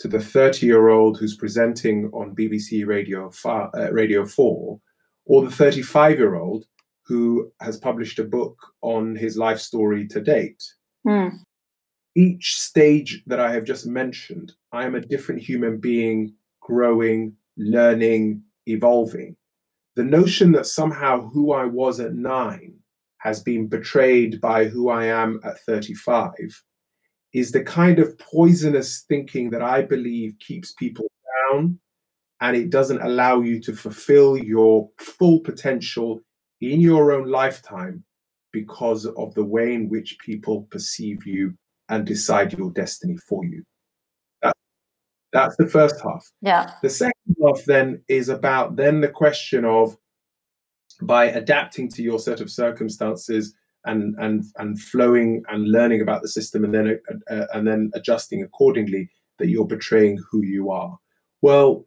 to 0.00 0.09
the 0.09 0.20
30 0.20 0.66
year 0.66 0.90
old 0.90 1.16
who's 1.16 1.38
presenting 1.38 2.11
on 2.12 2.37
BBC 2.37 2.87
Radio, 2.87 3.30
uh, 3.46 3.70
Radio 3.92 4.26
4 4.26 4.78
or 5.24 5.42
the 5.42 5.50
35 5.50 6.18
year 6.18 6.35
old 6.35 6.66
who 7.07 7.50
has 7.62 7.78
published 7.78 8.18
a 8.18 8.24
book 8.24 8.59
on 8.83 9.16
his 9.16 9.38
life 9.38 9.59
story 9.59 10.07
to 10.09 10.20
date. 10.20 10.62
Mm. 11.07 11.33
Each 12.16 12.61
stage 12.61 13.22
that 13.27 13.40
I 13.40 13.53
have 13.53 13.64
just 13.64 13.87
mentioned, 13.87 14.53
I 14.72 14.85
am 14.85 14.94
a 14.94 15.00
different 15.00 15.42
human 15.42 15.79
being, 15.79 16.35
growing, 16.61 17.35
learning, 17.57 18.42
evolving. 18.66 19.37
The 19.96 20.05
notion 20.05 20.53
that 20.53 20.66
somehow 20.66 21.29
who 21.29 21.53
I 21.53 21.64
was 21.64 22.00
at 22.00 22.14
nine 22.14 22.74
has 23.18 23.42
been 23.42 23.66
betrayed 23.66 24.40
by 24.40 24.66
who 24.66 24.90
I 24.90 25.07
am 25.07 25.40
at 25.44 25.59
35 25.61 26.62
is 27.33 27.50
the 27.50 27.64
kind 27.64 27.98
of 27.98 28.16
poisonous 28.18 29.05
thinking 29.09 29.50
that 29.50 29.62
I 29.62 29.83
believe 29.83 30.38
keeps 30.38 30.72
people 30.72 31.11
down 31.50 31.79
and 32.40 32.57
it 32.57 32.70
doesn't 32.70 33.03
allow 33.03 33.40
you 33.40 33.61
to 33.62 33.74
fulfill 33.74 34.37
your 34.37 34.88
full 34.98 35.40
potential 35.40 36.20
in 36.61 36.81
your 36.81 37.12
own 37.12 37.29
lifetime 37.29 38.05
because 38.53 39.07
of 39.07 39.35
the 39.35 39.44
way 39.44 39.74
in 39.74 39.88
which 39.88 40.18
people 40.20 40.68
perceive 40.70 41.27
you 41.27 41.55
and 41.88 42.06
decide 42.06 42.52
your 42.52 42.70
destiny 42.70 43.16
for 43.28 43.44
you. 43.44 43.62
That, 44.42 44.56
that's 45.32 45.56
the 45.56 45.66
first 45.68 46.00
half. 46.02 46.30
Yeah. 46.40 46.72
The 46.82 46.90
second 46.90 47.36
half 47.42 47.64
then 47.64 48.02
is 48.08 48.28
about 48.28 48.76
then 48.76 49.00
the 49.00 49.08
question 49.08 49.64
of 49.64 49.96
by 51.02 51.26
adapting 51.26 51.90
to 51.90 52.02
your 52.02 52.18
set 52.18 52.40
of 52.40 52.50
circumstances 52.50 53.54
and 53.84 54.14
and 54.18 54.44
and 54.56 54.80
flowing 54.80 55.42
and 55.48 55.70
learning 55.70 56.00
about 56.00 56.22
the 56.22 56.28
system 56.28 56.64
and 56.64 56.74
then 56.74 57.00
uh, 57.30 57.46
and 57.52 57.66
then 57.66 57.90
adjusting 57.94 58.42
accordingly 58.42 59.10
that 59.38 59.48
you're 59.48 59.66
betraying 59.66 60.18
who 60.30 60.42
you 60.42 60.70
are. 60.70 60.96
Well, 61.42 61.86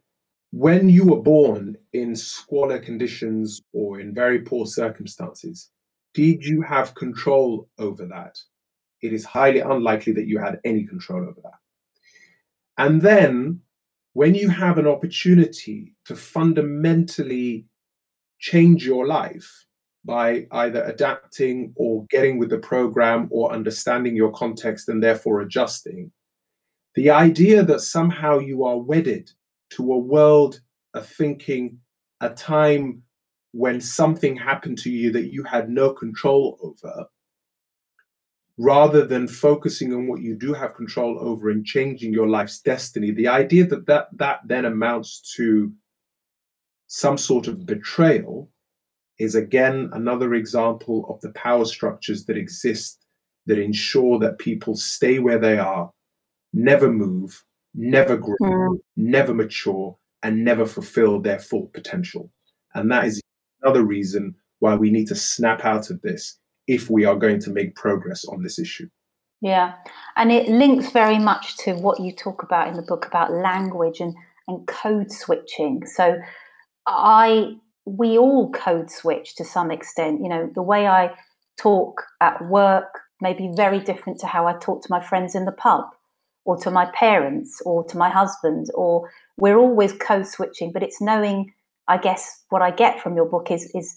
when 0.50 0.88
you 0.88 1.04
were 1.04 1.22
born 1.22 1.76
in 1.92 2.14
squalor 2.14 2.78
conditions 2.78 3.60
or 3.72 4.00
in 4.00 4.14
very 4.14 4.40
poor 4.40 4.66
circumstances, 4.66 5.70
did 6.14 6.44
you 6.44 6.62
have 6.62 6.94
control 6.94 7.68
over 7.78 8.06
that? 8.06 8.38
It 9.02 9.12
is 9.12 9.24
highly 9.24 9.60
unlikely 9.60 10.12
that 10.14 10.26
you 10.26 10.38
had 10.38 10.60
any 10.64 10.84
control 10.84 11.22
over 11.22 11.40
that. 11.42 11.58
And 12.76 13.00
then, 13.02 13.60
when 14.12 14.34
you 14.34 14.48
have 14.48 14.78
an 14.78 14.86
opportunity 14.86 15.94
to 16.06 16.16
fundamentally 16.16 17.66
change 18.38 18.84
your 18.84 19.06
life 19.06 19.66
by 20.04 20.46
either 20.50 20.82
adapting 20.84 21.72
or 21.76 22.06
getting 22.10 22.38
with 22.38 22.50
the 22.50 22.58
program 22.58 23.28
or 23.30 23.52
understanding 23.52 24.16
your 24.16 24.32
context 24.32 24.88
and 24.88 25.02
therefore 25.02 25.40
adjusting, 25.40 26.10
the 26.94 27.10
idea 27.10 27.62
that 27.62 27.80
somehow 27.80 28.38
you 28.38 28.64
are 28.64 28.78
wedded 28.78 29.30
to 29.70 29.92
a 29.92 29.98
world, 29.98 30.60
a 30.94 31.02
thinking, 31.02 31.78
a 32.20 32.30
time 32.30 33.02
when 33.52 33.80
something 33.80 34.36
happened 34.36 34.78
to 34.78 34.90
you 34.90 35.12
that 35.12 35.32
you 35.32 35.42
had 35.44 35.68
no 35.68 35.92
control 35.92 36.58
over, 36.62 37.06
rather 38.58 39.06
than 39.06 39.28
focusing 39.28 39.94
on 39.94 40.08
what 40.08 40.20
you 40.20 40.34
do 40.34 40.52
have 40.52 40.74
control 40.74 41.16
over 41.20 41.48
and 41.48 41.64
changing 41.64 42.12
your 42.12 42.28
life's 42.28 42.60
destiny, 42.60 43.12
the 43.12 43.28
idea 43.28 43.64
that 43.64 43.86
that, 43.86 44.08
that 44.16 44.40
then 44.44 44.64
amounts 44.64 45.20
to 45.36 45.72
some 46.88 47.16
sort 47.16 47.46
of 47.46 47.64
betrayal 47.64 48.50
is 49.18 49.34
again 49.34 49.88
another 49.92 50.34
example 50.34 51.06
of 51.08 51.20
the 51.20 51.30
power 51.30 51.64
structures 51.64 52.24
that 52.24 52.36
exist 52.36 53.04
that 53.46 53.58
ensure 53.58 54.18
that 54.18 54.38
people 54.38 54.76
stay 54.76 55.18
where 55.18 55.38
they 55.38 55.58
are, 55.58 55.90
never 56.52 56.92
move, 56.92 57.44
never 57.74 58.16
grow, 58.16 58.36
mm. 58.42 58.78
never 58.96 59.32
mature, 59.32 59.96
and 60.22 60.44
never 60.44 60.66
fulfill 60.66 61.20
their 61.20 61.38
full 61.38 61.66
potential. 61.68 62.30
And 62.74 62.90
that 62.90 63.06
is 63.06 63.22
another 63.62 63.84
reason 63.84 64.34
why 64.58 64.74
we 64.74 64.90
need 64.90 65.06
to 65.08 65.14
snap 65.14 65.64
out 65.64 65.90
of 65.90 66.02
this 66.02 66.38
if 66.68 66.88
we 66.90 67.04
are 67.04 67.16
going 67.16 67.40
to 67.40 67.50
make 67.50 67.74
progress 67.74 68.24
on 68.26 68.42
this 68.42 68.58
issue. 68.58 68.88
Yeah, 69.40 69.74
and 70.16 70.30
it 70.30 70.48
links 70.48 70.90
very 70.90 71.18
much 71.18 71.56
to 71.58 71.74
what 71.74 72.00
you 72.00 72.12
talk 72.12 72.42
about 72.42 72.68
in 72.68 72.74
the 72.74 72.82
book 72.82 73.06
about 73.06 73.32
language 73.32 74.00
and, 74.00 74.14
and 74.46 74.66
code 74.66 75.10
switching. 75.10 75.86
So, 75.86 76.18
I 76.86 77.54
we 77.84 78.18
all 78.18 78.50
code 78.50 78.90
switch 78.90 79.36
to 79.36 79.44
some 79.44 79.70
extent. 79.70 80.20
You 80.22 80.28
know, 80.28 80.50
the 80.54 80.62
way 80.62 80.86
I 80.86 81.14
talk 81.56 82.02
at 82.20 82.44
work 82.46 83.00
may 83.20 83.32
be 83.32 83.50
very 83.56 83.80
different 83.80 84.20
to 84.20 84.26
how 84.26 84.46
I 84.46 84.54
talk 84.58 84.82
to 84.82 84.90
my 84.90 85.02
friends 85.02 85.34
in 85.34 85.44
the 85.44 85.52
pub, 85.52 85.84
or 86.44 86.56
to 86.58 86.70
my 86.70 86.86
parents, 86.86 87.62
or 87.64 87.84
to 87.84 87.96
my 87.96 88.10
husband. 88.10 88.66
Or 88.74 89.08
we're 89.36 89.56
always 89.58 89.92
code 89.92 90.26
switching, 90.26 90.72
but 90.72 90.82
it's 90.82 91.00
knowing. 91.00 91.52
I 91.86 91.96
guess 91.96 92.44
what 92.50 92.60
I 92.60 92.70
get 92.70 93.00
from 93.00 93.16
your 93.16 93.24
book 93.26 93.50
is 93.52 93.70
is 93.72 93.94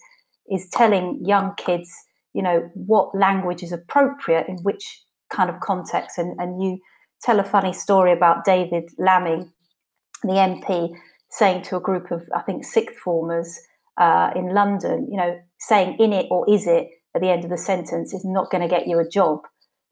is 0.52 0.70
telling 0.70 1.20
young 1.26 1.56
kids, 1.56 1.92
you 2.34 2.42
know, 2.42 2.70
what 2.74 3.14
language 3.16 3.64
is 3.64 3.72
appropriate 3.72 4.48
in 4.48 4.58
which 4.58 5.02
kind 5.32 5.50
of 5.50 5.60
context. 5.60 6.18
And, 6.18 6.40
and 6.40 6.62
you 6.64 6.80
tell 7.22 7.40
a 7.40 7.44
funny 7.44 7.74
story 7.74 8.12
about 8.12 8.46
David 8.46 8.90
Lammy, 8.98 9.46
the 10.24 10.30
MP, 10.30 10.94
saying 11.30 11.64
to 11.64 11.78
a 11.78 11.82
group 11.82 12.12
of, 12.12 12.28
I 12.36 12.42
think, 12.42 12.66
sixth 12.66 12.98
formers 12.98 13.60
uh, 13.98 14.32
in 14.36 14.54
London, 14.54 15.08
you 15.10 15.18
know, 15.18 15.40
saying 15.60 15.98
in 16.00 16.14
it 16.14 16.28
or 16.30 16.50
is 16.50 16.68
it 16.68 16.88
at 17.16 17.22
the 17.22 17.30
end 17.30 17.44
of 17.44 17.50
the 17.50 17.58
sentence 17.58 18.14
is 18.14 18.24
not 18.26 18.50
going 18.50 18.62
to 18.62 18.68
get 18.68 18.88
you 18.88 19.00
a 19.00 19.08
job. 19.08 19.40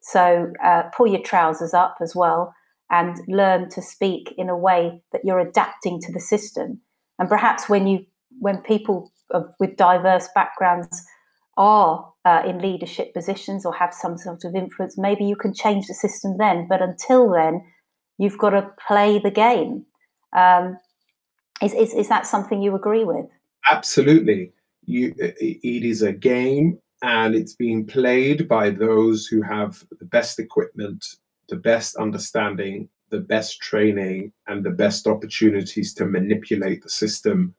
So 0.02 0.52
uh, 0.64 0.84
pull 0.96 1.06
your 1.06 1.22
trousers 1.22 1.74
up 1.74 1.96
as 2.00 2.14
well 2.14 2.54
and 2.90 3.16
learn 3.28 3.68
to 3.70 3.82
speak 3.82 4.34
in 4.36 4.48
a 4.48 4.56
way 4.56 5.02
that 5.12 5.22
you're 5.24 5.38
adapting 5.38 6.00
to 6.00 6.12
the 6.12 6.20
system. 6.20 6.80
And 7.18 7.28
perhaps 7.28 7.68
when 7.68 7.86
you 7.86 8.06
when 8.38 8.62
people 8.62 9.12
with 9.58 9.76
diverse 9.76 10.28
backgrounds 10.34 11.04
are 11.56 12.09
uh, 12.24 12.42
in 12.46 12.58
leadership 12.58 13.14
positions 13.14 13.64
or 13.64 13.74
have 13.74 13.94
some 13.94 14.16
sort 14.18 14.44
of 14.44 14.54
influence, 14.54 14.98
maybe 14.98 15.24
you 15.24 15.36
can 15.36 15.54
change 15.54 15.86
the 15.86 15.94
system 15.94 16.36
then. 16.38 16.66
But 16.68 16.82
until 16.82 17.30
then, 17.30 17.62
you've 18.18 18.38
got 18.38 18.50
to 18.50 18.70
play 18.86 19.18
the 19.18 19.30
game. 19.30 19.86
Um, 20.36 20.78
is, 21.62 21.72
is, 21.74 21.94
is 21.94 22.08
that 22.08 22.26
something 22.26 22.62
you 22.62 22.74
agree 22.74 23.04
with? 23.04 23.26
Absolutely. 23.68 24.52
You, 24.84 25.14
it 25.18 25.84
is 25.84 26.02
a 26.02 26.12
game 26.12 26.78
and 27.02 27.34
it's 27.34 27.54
being 27.54 27.86
played 27.86 28.48
by 28.48 28.70
those 28.70 29.26
who 29.26 29.42
have 29.42 29.84
the 29.98 30.04
best 30.04 30.38
equipment, 30.38 31.04
the 31.48 31.56
best 31.56 31.96
understanding, 31.96 32.88
the 33.10 33.20
best 33.20 33.60
training, 33.60 34.32
and 34.46 34.64
the 34.64 34.70
best 34.70 35.06
opportunities 35.06 35.94
to 35.94 36.06
manipulate 36.06 36.82
the 36.82 36.90
system 36.90 37.54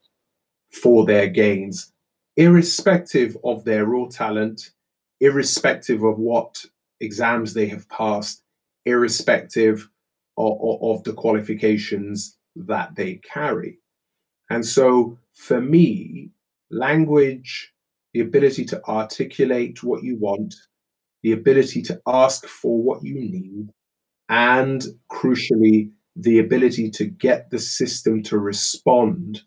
for 0.71 1.05
their 1.05 1.27
gains 1.27 1.90
irrespective 2.37 3.37
of 3.43 3.63
their 3.65 3.85
raw 3.85 4.07
talent, 4.07 4.71
irrespective 5.19 6.03
of 6.03 6.17
what 6.17 6.65
exams 6.99 7.53
they 7.53 7.67
have 7.67 7.87
passed, 7.89 8.43
irrespective 8.85 9.89
of, 10.37 10.57
of, 10.61 10.97
of 10.97 11.03
the 11.03 11.13
qualifications 11.13 12.37
that 12.55 12.95
they 12.95 13.15
carry. 13.15 13.79
And 14.49 14.65
so 14.65 15.17
for 15.33 15.61
me, 15.61 16.31
language, 16.69 17.73
the 18.13 18.21
ability 18.21 18.65
to 18.65 18.83
articulate 18.85 19.83
what 19.83 20.03
you 20.03 20.17
want, 20.17 20.55
the 21.23 21.31
ability 21.31 21.81
to 21.83 22.01
ask 22.07 22.45
for 22.45 22.81
what 22.81 23.03
you 23.03 23.15
need, 23.15 23.69
and 24.29 24.83
crucially, 25.11 25.91
the 26.15 26.39
ability 26.39 26.89
to 26.91 27.05
get 27.05 27.49
the 27.49 27.59
system 27.59 28.23
to 28.23 28.37
respond 28.37 29.41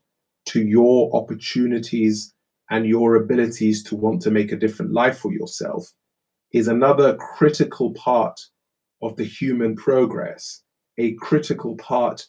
to 0.47 0.63
your 0.63 1.15
opportunities 1.15 2.34
and 2.71 2.87
your 2.87 3.17
abilities 3.17 3.83
to 3.85 3.97
want 3.97 4.23
to 4.23 4.31
make 4.31 4.53
a 4.53 4.57
different 4.57 4.93
life 4.93 5.19
for 5.19 5.33
yourself 5.33 5.93
is 6.53 6.69
another 6.69 7.17
critical 7.17 7.93
part 7.95 8.41
of 9.03 9.17
the 9.17 9.25
human 9.25 9.77
progress, 9.77 10.63
a 10.99 11.13
critical 11.15 11.77
part 11.77 12.27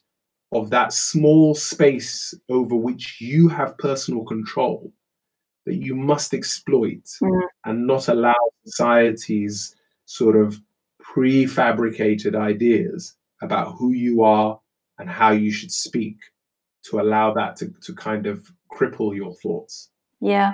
of 0.51 0.69
that 0.69 0.93
small 0.93 1.55
space 1.55 2.33
over 2.49 2.75
which 2.75 3.19
you 3.19 3.47
have 3.47 3.77
personal 3.77 4.23
control 4.25 4.91
that 5.65 5.75
you 5.75 5.95
must 5.95 6.33
exploit 6.33 7.03
mm. 7.21 7.41
and 7.65 7.87
not 7.87 8.07
allow 8.07 8.35
society's 8.65 9.75
sort 10.05 10.35
of 10.35 10.59
prefabricated 11.01 12.35
ideas 12.35 13.15
about 13.41 13.75
who 13.77 13.91
you 13.91 14.23
are 14.23 14.59
and 14.99 15.09
how 15.09 15.31
you 15.31 15.51
should 15.51 15.71
speak 15.71 16.17
to 16.83 16.99
allow 16.99 17.33
that 17.33 17.55
to, 17.57 17.71
to 17.81 17.93
kind 17.93 18.27
of 18.27 18.47
cripple 18.71 19.15
your 19.15 19.33
thoughts. 19.35 19.89
Yeah, 20.21 20.53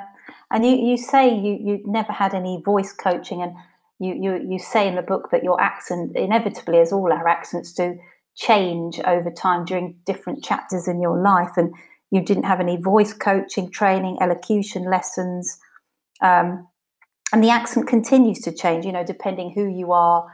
and 0.51 0.65
you, 0.65 0.75
you 0.75 0.97
say 0.97 1.33
you 1.33 1.57
you 1.61 1.83
never 1.85 2.11
had 2.11 2.33
any 2.33 2.61
voice 2.63 2.93
coaching, 2.93 3.41
and 3.41 3.53
you, 3.99 4.13
you 4.13 4.45
you 4.49 4.59
say 4.59 4.87
in 4.87 4.95
the 4.95 5.01
book 5.01 5.29
that 5.31 5.43
your 5.43 5.59
accent 5.61 6.15
inevitably, 6.15 6.79
as 6.79 6.91
all 6.91 7.11
our 7.11 7.27
accents 7.27 7.71
do, 7.73 7.97
change 8.35 8.99
over 9.05 9.29
time 9.31 9.65
during 9.65 9.95
different 10.05 10.43
chapters 10.43 10.87
in 10.87 11.01
your 11.01 11.21
life, 11.21 11.51
and 11.57 11.73
you 12.09 12.21
didn't 12.23 12.43
have 12.43 12.59
any 12.59 12.77
voice 12.77 13.13
coaching 13.13 13.71
training, 13.71 14.17
elocution 14.19 14.89
lessons, 14.89 15.57
um, 16.21 16.67
and 17.31 17.43
the 17.43 17.49
accent 17.49 17.87
continues 17.87 18.39
to 18.39 18.51
change. 18.51 18.85
You 18.85 18.91
know, 18.91 19.05
depending 19.05 19.53
who 19.53 19.67
you 19.67 19.91
are 19.91 20.25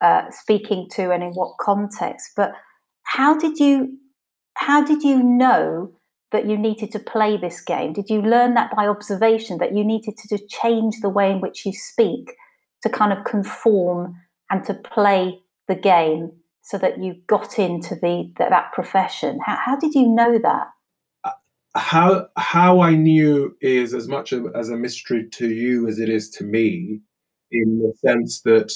uh, 0.00 0.22
speaking 0.30 0.88
to 0.92 1.12
and 1.12 1.22
in 1.22 1.32
what 1.32 1.58
context. 1.60 2.32
But 2.36 2.52
how 3.04 3.38
did 3.38 3.58
you 3.58 3.98
how 4.54 4.84
did 4.84 5.02
you 5.02 5.22
know 5.22 5.92
that 6.32 6.46
you 6.46 6.56
needed 6.56 6.92
to 6.92 6.98
play 6.98 7.36
this 7.36 7.60
game? 7.60 7.92
Did 7.92 8.08
you 8.08 8.22
learn 8.22 8.54
that 8.54 8.74
by 8.74 8.86
observation 8.86 9.58
that 9.58 9.74
you 9.74 9.84
needed 9.84 10.16
to 10.16 10.38
change 10.48 10.96
the 11.00 11.08
way 11.08 11.30
in 11.30 11.40
which 11.40 11.66
you 11.66 11.72
speak 11.72 12.34
to 12.82 12.88
kind 12.88 13.12
of 13.12 13.24
conform 13.24 14.14
and 14.50 14.64
to 14.64 14.74
play 14.74 15.38
the 15.68 15.74
game 15.74 16.32
so 16.62 16.78
that 16.78 17.02
you 17.02 17.14
got 17.26 17.58
into 17.58 17.94
the 17.96 18.32
that 18.38 18.72
profession? 18.72 19.38
How, 19.44 19.58
how 19.64 19.76
did 19.76 19.94
you 19.94 20.08
know 20.08 20.38
that? 20.38 20.66
Uh, 21.24 21.30
how 21.74 22.28
how 22.36 22.80
I 22.80 22.94
knew 22.94 23.56
is 23.60 23.94
as 23.94 24.08
much 24.08 24.32
as 24.32 24.68
a 24.68 24.76
mystery 24.76 25.28
to 25.32 25.48
you 25.48 25.88
as 25.88 25.98
it 25.98 26.08
is 26.08 26.30
to 26.30 26.44
me, 26.44 27.00
in 27.50 27.78
the 27.78 27.92
sense 28.06 28.42
that 28.42 28.72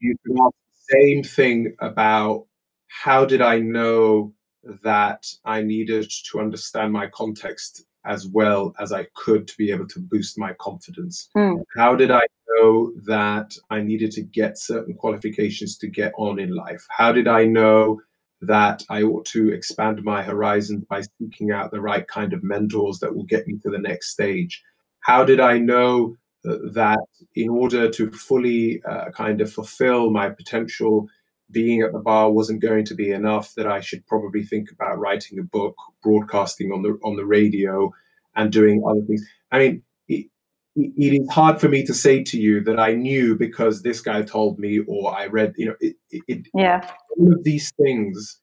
you 0.00 0.16
can 0.26 0.36
ask 0.38 0.54
the 0.54 1.00
same 1.00 1.22
thing 1.22 1.76
about 1.80 2.46
how 2.88 3.24
did 3.24 3.40
I 3.40 3.58
know 3.58 4.34
that 4.82 5.26
I 5.44 5.62
needed 5.62 6.10
to 6.30 6.40
understand 6.40 6.92
my 6.92 7.08
context 7.08 7.86
as 8.04 8.26
well 8.26 8.74
as 8.80 8.92
I 8.92 9.06
could 9.14 9.46
to 9.48 9.56
be 9.56 9.70
able 9.70 9.86
to 9.88 10.00
boost 10.00 10.38
my 10.38 10.52
confidence. 10.54 11.28
Mm. 11.36 11.62
How 11.76 11.94
did 11.94 12.10
I 12.10 12.22
know 12.48 12.92
that 13.06 13.54
I 13.70 13.80
needed 13.80 14.10
to 14.12 14.22
get 14.22 14.58
certain 14.58 14.94
qualifications 14.94 15.78
to 15.78 15.86
get 15.86 16.12
on 16.16 16.40
in 16.40 16.54
life? 16.54 16.84
How 16.90 17.12
did 17.12 17.28
I 17.28 17.44
know 17.44 18.00
that 18.40 18.84
I 18.90 19.02
ought 19.02 19.24
to 19.26 19.52
expand 19.52 20.02
my 20.02 20.22
horizons 20.22 20.84
by 20.88 21.02
seeking 21.18 21.52
out 21.52 21.70
the 21.70 21.80
right 21.80 22.06
kind 22.08 22.32
of 22.32 22.42
mentors 22.42 22.98
that 22.98 23.14
will 23.14 23.24
get 23.24 23.46
me 23.46 23.58
to 23.62 23.70
the 23.70 23.78
next 23.78 24.10
stage? 24.10 24.62
How 25.00 25.24
did 25.24 25.38
I 25.38 25.58
know 25.58 26.16
that 26.44 26.98
in 27.36 27.48
order 27.48 27.88
to 27.88 28.10
fully 28.10 28.82
uh, 28.84 29.10
kind 29.10 29.40
of 29.40 29.52
fulfill 29.52 30.10
my 30.10 30.28
potential 30.28 31.08
being 31.52 31.82
at 31.82 31.92
the 31.92 31.98
bar 31.98 32.30
wasn't 32.30 32.60
going 32.60 32.84
to 32.86 32.94
be 32.94 33.10
enough 33.10 33.54
that 33.54 33.66
I 33.66 33.80
should 33.80 34.06
probably 34.06 34.44
think 34.44 34.70
about 34.70 34.98
writing 34.98 35.38
a 35.38 35.42
book, 35.42 35.76
broadcasting 36.02 36.72
on 36.72 36.82
the 36.82 36.98
on 37.04 37.16
the 37.16 37.26
radio, 37.26 37.92
and 38.34 38.50
doing 38.50 38.82
other 38.86 39.02
things. 39.06 39.24
I 39.50 39.58
mean, 39.58 39.82
it, 40.08 40.26
it 40.74 41.20
is 41.20 41.30
hard 41.30 41.60
for 41.60 41.68
me 41.68 41.84
to 41.84 41.94
say 41.94 42.22
to 42.24 42.38
you 42.38 42.62
that 42.64 42.80
I 42.80 42.94
knew 42.94 43.36
because 43.36 43.82
this 43.82 44.00
guy 44.00 44.22
told 44.22 44.58
me 44.58 44.80
or 44.86 45.16
I 45.16 45.26
read. 45.26 45.54
You 45.56 45.66
know, 45.66 45.76
it, 45.80 45.96
it, 46.10 46.46
yeah. 46.54 46.88
All 47.18 47.32
of 47.32 47.44
these 47.44 47.72
things 47.80 48.40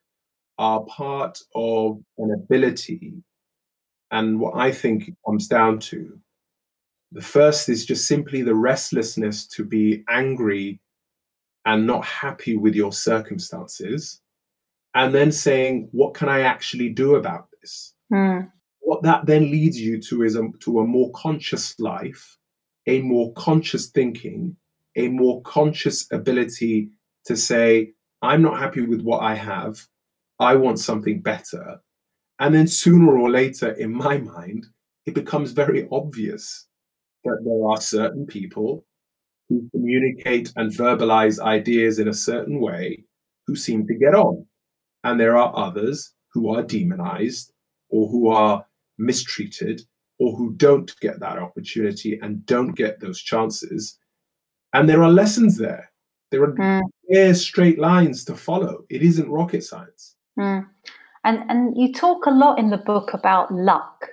are 0.58 0.84
part 0.86 1.39
of 1.56 2.00
an 2.17 2.32
ability, 2.32 3.13
and 4.12 4.39
what 4.39 4.56
I 4.56 4.72
think 4.72 5.12
comes 5.26 5.48
down 5.48 5.80
to. 5.80 6.19
The 7.12 7.22
first 7.22 7.69
is 7.69 7.88
just 7.88 8.06
simply 8.06 8.43
the 8.43 8.54
restlessness 8.54 9.48
to 9.48 9.65
be 9.65 10.04
angry 10.08 10.80
and 11.70 11.86
not 11.86 12.04
happy 12.04 12.58
with 12.58 12.74
your 12.74 12.92
circumstances, 12.92 14.22
and 14.96 15.14
then 15.14 15.32
saying, 15.32 15.88
What 15.92 16.16
can 16.16 16.28
I 16.28 16.42
actually 16.42 16.90
do 16.90 17.14
about 17.16 17.48
this? 17.62 17.94
Mm. 18.12 18.52
What 18.80 19.04
that 19.04 19.28
then 19.28 19.52
leads 19.52 19.80
you 19.80 20.02
to 20.02 20.24
is 20.24 20.36
a, 20.36 20.50
to 20.62 20.80
a 20.80 20.88
more 20.88 21.12
conscious 21.12 21.80
life, 21.80 22.38
a 22.88 23.02
more 23.02 23.32
conscious 23.34 23.86
thinking, 23.86 24.56
a 24.96 25.10
more 25.10 25.44
conscious 25.44 26.12
ability 26.12 26.90
to 27.26 27.38
say, 27.38 27.94
I'm 28.24 28.42
not 28.42 28.58
happy 28.58 28.82
with 28.82 29.02
what 29.02 29.20
I 29.20 29.36
have. 29.36 29.86
I 30.40 30.56
want 30.56 30.80
something 30.80 31.22
better. 31.22 31.80
And 32.40 32.56
then 32.56 32.66
sooner 32.66 33.16
or 33.16 33.30
later, 33.30 33.74
in 33.74 33.94
my 33.94 34.18
mind, 34.18 34.66
it 35.06 35.14
becomes 35.14 35.52
very 35.52 35.88
obvious 35.92 36.66
that 37.26 37.38
there 37.46 37.70
are 37.70 37.80
certain 37.80 38.26
people 38.26 38.86
who 39.50 39.68
communicate 39.72 40.54
and 40.56 40.72
verbalize 40.72 41.40
ideas 41.40 42.00
in 42.00 42.08
a 42.08 42.14
certain 42.14 42.62
way 42.62 43.04
who 43.48 43.56
seem 43.56 43.86
to 43.88 43.96
get 43.96 44.14
on. 44.14 44.46
And 45.04 45.20
there 45.20 45.38
are 45.38 45.52
others 45.56 46.14
who 46.34 46.54
are 46.54 46.62
demonized 46.62 47.52
or 47.90 48.08
who 48.08 48.30
are 48.30 48.66
mistreated 48.98 49.82
or 50.20 50.36
who 50.36 50.54
don't 50.54 50.94
get 51.00 51.20
that 51.20 51.40
opportunity 51.40 52.20
and 52.22 52.46
don't 52.46 52.74
get 52.74 53.00
those 53.00 53.20
chances. 53.22 53.98
And 54.74 54.88
there 54.88 55.02
are 55.02 55.10
lessons 55.10 55.58
there. 55.58 55.92
There 56.30 56.44
are 56.44 56.54
mm. 56.54 56.82
clear, 57.08 57.34
straight 57.34 57.80
lines 57.80 58.24
to 58.26 58.36
follow. 58.36 58.86
It 58.90 59.02
isn't 59.02 59.32
rocket 59.32 59.64
science. 59.64 60.16
Mm. 60.38 60.68
And 61.24 61.44
and 61.50 61.76
you 61.76 61.92
talk 61.92 62.26
a 62.26 62.32
lot 62.32 62.60
in 62.60 62.70
the 62.70 62.78
book 62.78 63.14
about 63.14 63.52
luck 63.52 64.08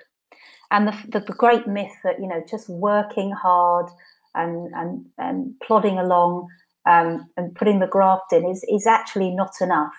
and 0.71 0.87
the, 0.87 0.97
the, 1.09 1.19
the 1.21 1.33
great 1.33 1.67
myth 1.67 1.93
that 2.03 2.19
you 2.19 2.27
know 2.27 2.43
just 2.49 2.69
working 2.69 3.31
hard 3.31 3.89
and 4.37 4.71
and, 4.75 5.05
and 5.17 5.53
plodding 5.61 5.97
along 5.97 6.47
um, 6.87 7.29
and 7.35 7.55
putting 7.55 7.79
the 7.79 7.87
graft 7.87 8.31
in 8.31 8.45
is 8.45 8.63
is 8.69 8.87
actually 8.87 9.31
not 9.31 9.53
enough. 9.61 9.95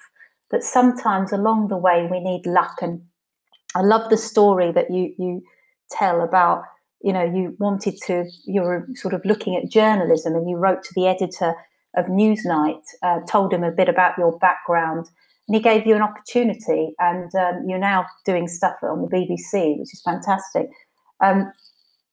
That 0.50 0.62
sometimes 0.62 1.32
along 1.32 1.68
the 1.68 1.76
way 1.76 2.08
we 2.10 2.20
need 2.20 2.46
luck. 2.46 2.78
And 2.80 3.02
I 3.74 3.82
love 3.82 4.08
the 4.08 4.16
story 4.16 4.72
that 4.72 4.90
you 4.90 5.14
you 5.18 5.42
tell 5.90 6.22
about 6.22 6.62
you 7.02 7.12
know 7.12 7.24
you 7.24 7.56
wanted 7.58 7.96
to 8.06 8.24
you 8.46 8.62
were 8.62 8.86
sort 8.94 9.14
of 9.14 9.24
looking 9.24 9.56
at 9.56 9.70
journalism 9.70 10.34
and 10.34 10.48
you 10.48 10.56
wrote 10.56 10.82
to 10.84 10.94
the 10.94 11.06
editor 11.06 11.54
of 11.96 12.06
Newsnight, 12.06 12.82
uh, 13.02 13.20
told 13.28 13.52
him 13.52 13.64
a 13.64 13.70
bit 13.70 13.88
about 13.88 14.16
your 14.18 14.38
background, 14.38 15.06
and 15.46 15.56
he 15.56 15.60
gave 15.60 15.86
you 15.86 15.96
an 15.96 16.02
opportunity, 16.02 16.94
and 16.98 17.34
um, 17.34 17.64
you're 17.66 17.78
now 17.78 18.06
doing 18.24 18.46
stuff 18.46 18.76
on 18.82 19.02
the 19.02 19.08
BBC, 19.08 19.78
which 19.78 19.92
is 19.92 20.02
fantastic. 20.04 20.68
Um, 21.22 21.50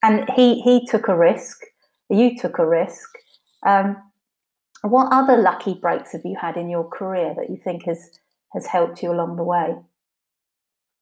and 0.02 0.30
he 0.36 0.62
he 0.62 0.86
took 0.88 1.08
a 1.08 1.18
risk, 1.18 1.60
you 2.10 2.38
took 2.38 2.60
a 2.60 2.68
risk. 2.68 3.10
Um, 3.66 3.98
what 4.82 5.12
other 5.12 5.38
lucky 5.38 5.74
breaks 5.74 6.12
have 6.12 6.22
you 6.24 6.36
had 6.40 6.58
in 6.58 6.70
your 6.70 6.88
career 6.88 7.34
that 7.36 7.50
you 7.50 7.58
think 7.58 7.86
has 7.86 8.12
has 8.54 8.68
helped 8.68 9.02
you 9.02 9.12
along 9.12 9.36
the 9.36 9.44
way? 9.44 9.76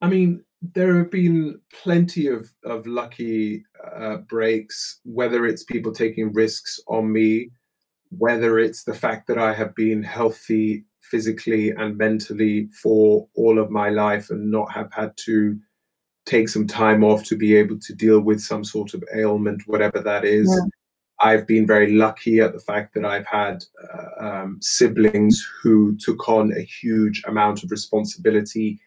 I 0.01 0.07
mean, 0.07 0.43
there 0.61 0.97
have 0.97 1.11
been 1.11 1.59
plenty 1.83 2.27
of 2.27 2.49
of 2.63 2.87
lucky 2.87 3.65
uh, 3.83 4.17
breaks, 4.17 4.99
whether 5.03 5.45
it's 5.45 5.63
people 5.63 5.91
taking 5.91 6.33
risks 6.33 6.79
on 6.87 7.11
me, 7.11 7.49
whether 8.17 8.59
it's 8.59 8.83
the 8.83 8.93
fact 8.93 9.27
that 9.27 9.37
I 9.37 9.53
have 9.53 9.75
been 9.75 10.03
healthy 10.03 10.85
physically 11.01 11.71
and 11.71 11.97
mentally 11.97 12.69
for 12.81 13.27
all 13.35 13.59
of 13.59 13.69
my 13.69 13.89
life 13.89 14.29
and 14.29 14.49
not 14.49 14.71
have 14.71 14.91
had 14.93 15.15
to 15.17 15.59
take 16.25 16.47
some 16.47 16.65
time 16.65 17.03
off 17.03 17.23
to 17.25 17.35
be 17.35 17.55
able 17.55 17.77
to 17.77 17.93
deal 17.93 18.21
with 18.21 18.39
some 18.39 18.63
sort 18.63 18.93
of 18.93 19.03
ailment, 19.13 19.61
whatever 19.67 19.99
that 19.99 20.23
is. 20.23 20.47
Yeah. 20.49 20.69
I've 21.23 21.47
been 21.47 21.65
very 21.65 21.93
lucky 21.93 22.41
at 22.41 22.51
the 22.51 22.59
fact 22.59 22.93
that 22.93 23.05
I've 23.05 23.25
had 23.25 23.63
uh, 23.93 24.25
um, 24.25 24.59
siblings 24.61 25.41
who 25.61 25.95
took 25.97 26.27
on 26.27 26.51
a 26.51 26.61
huge 26.61 27.23
amount 27.25 27.63
of 27.63 27.71
responsibility 27.71 28.81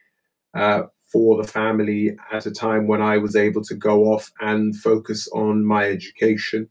uh, 0.55 0.83
for 1.11 1.41
the 1.41 1.49
family 1.49 2.15
at 2.31 2.45
a 2.45 2.51
time 2.51 2.87
when 2.87 3.01
I 3.01 3.17
was 3.17 3.37
able 3.37 3.63
to 3.65 3.75
go 3.75 4.13
off 4.13 4.31
and 4.41 4.77
focus 4.77 5.27
on 5.33 5.65
my 5.65 5.87
education. 5.87 6.69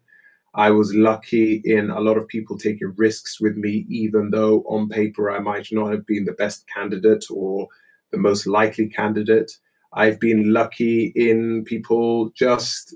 I 0.54 0.70
was 0.70 0.94
lucky 0.94 1.64
in 1.66 1.90
a 1.90 2.00
lot 2.00 2.18
of 2.18 2.28
people 2.28 2.60
taking 2.60 2.94
risks 2.96 3.42
with 3.42 3.58
me, 3.58 3.88
even 3.90 4.30
though 4.30 4.60
on 4.70 4.88
paper 4.88 5.32
I 5.32 5.40
might 5.40 5.70
not 5.72 5.92
have 5.92 6.06
been 6.06 6.26
the 6.26 6.34
best 6.34 6.66
candidate 6.72 7.26
or 7.32 7.68
the 8.12 8.20
most 8.20 8.46
likely 8.46 8.88
candidate. 8.88 9.52
I've 9.94 10.20
been 10.20 10.54
lucky 10.54 11.12
in 11.16 11.64
people 11.64 12.30
just 12.36 12.94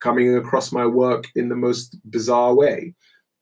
coming 0.00 0.36
across 0.36 0.72
my 0.72 0.86
work 0.86 1.26
in 1.34 1.48
the 1.48 1.56
most 1.56 1.96
bizarre 2.10 2.54
way 2.54 2.94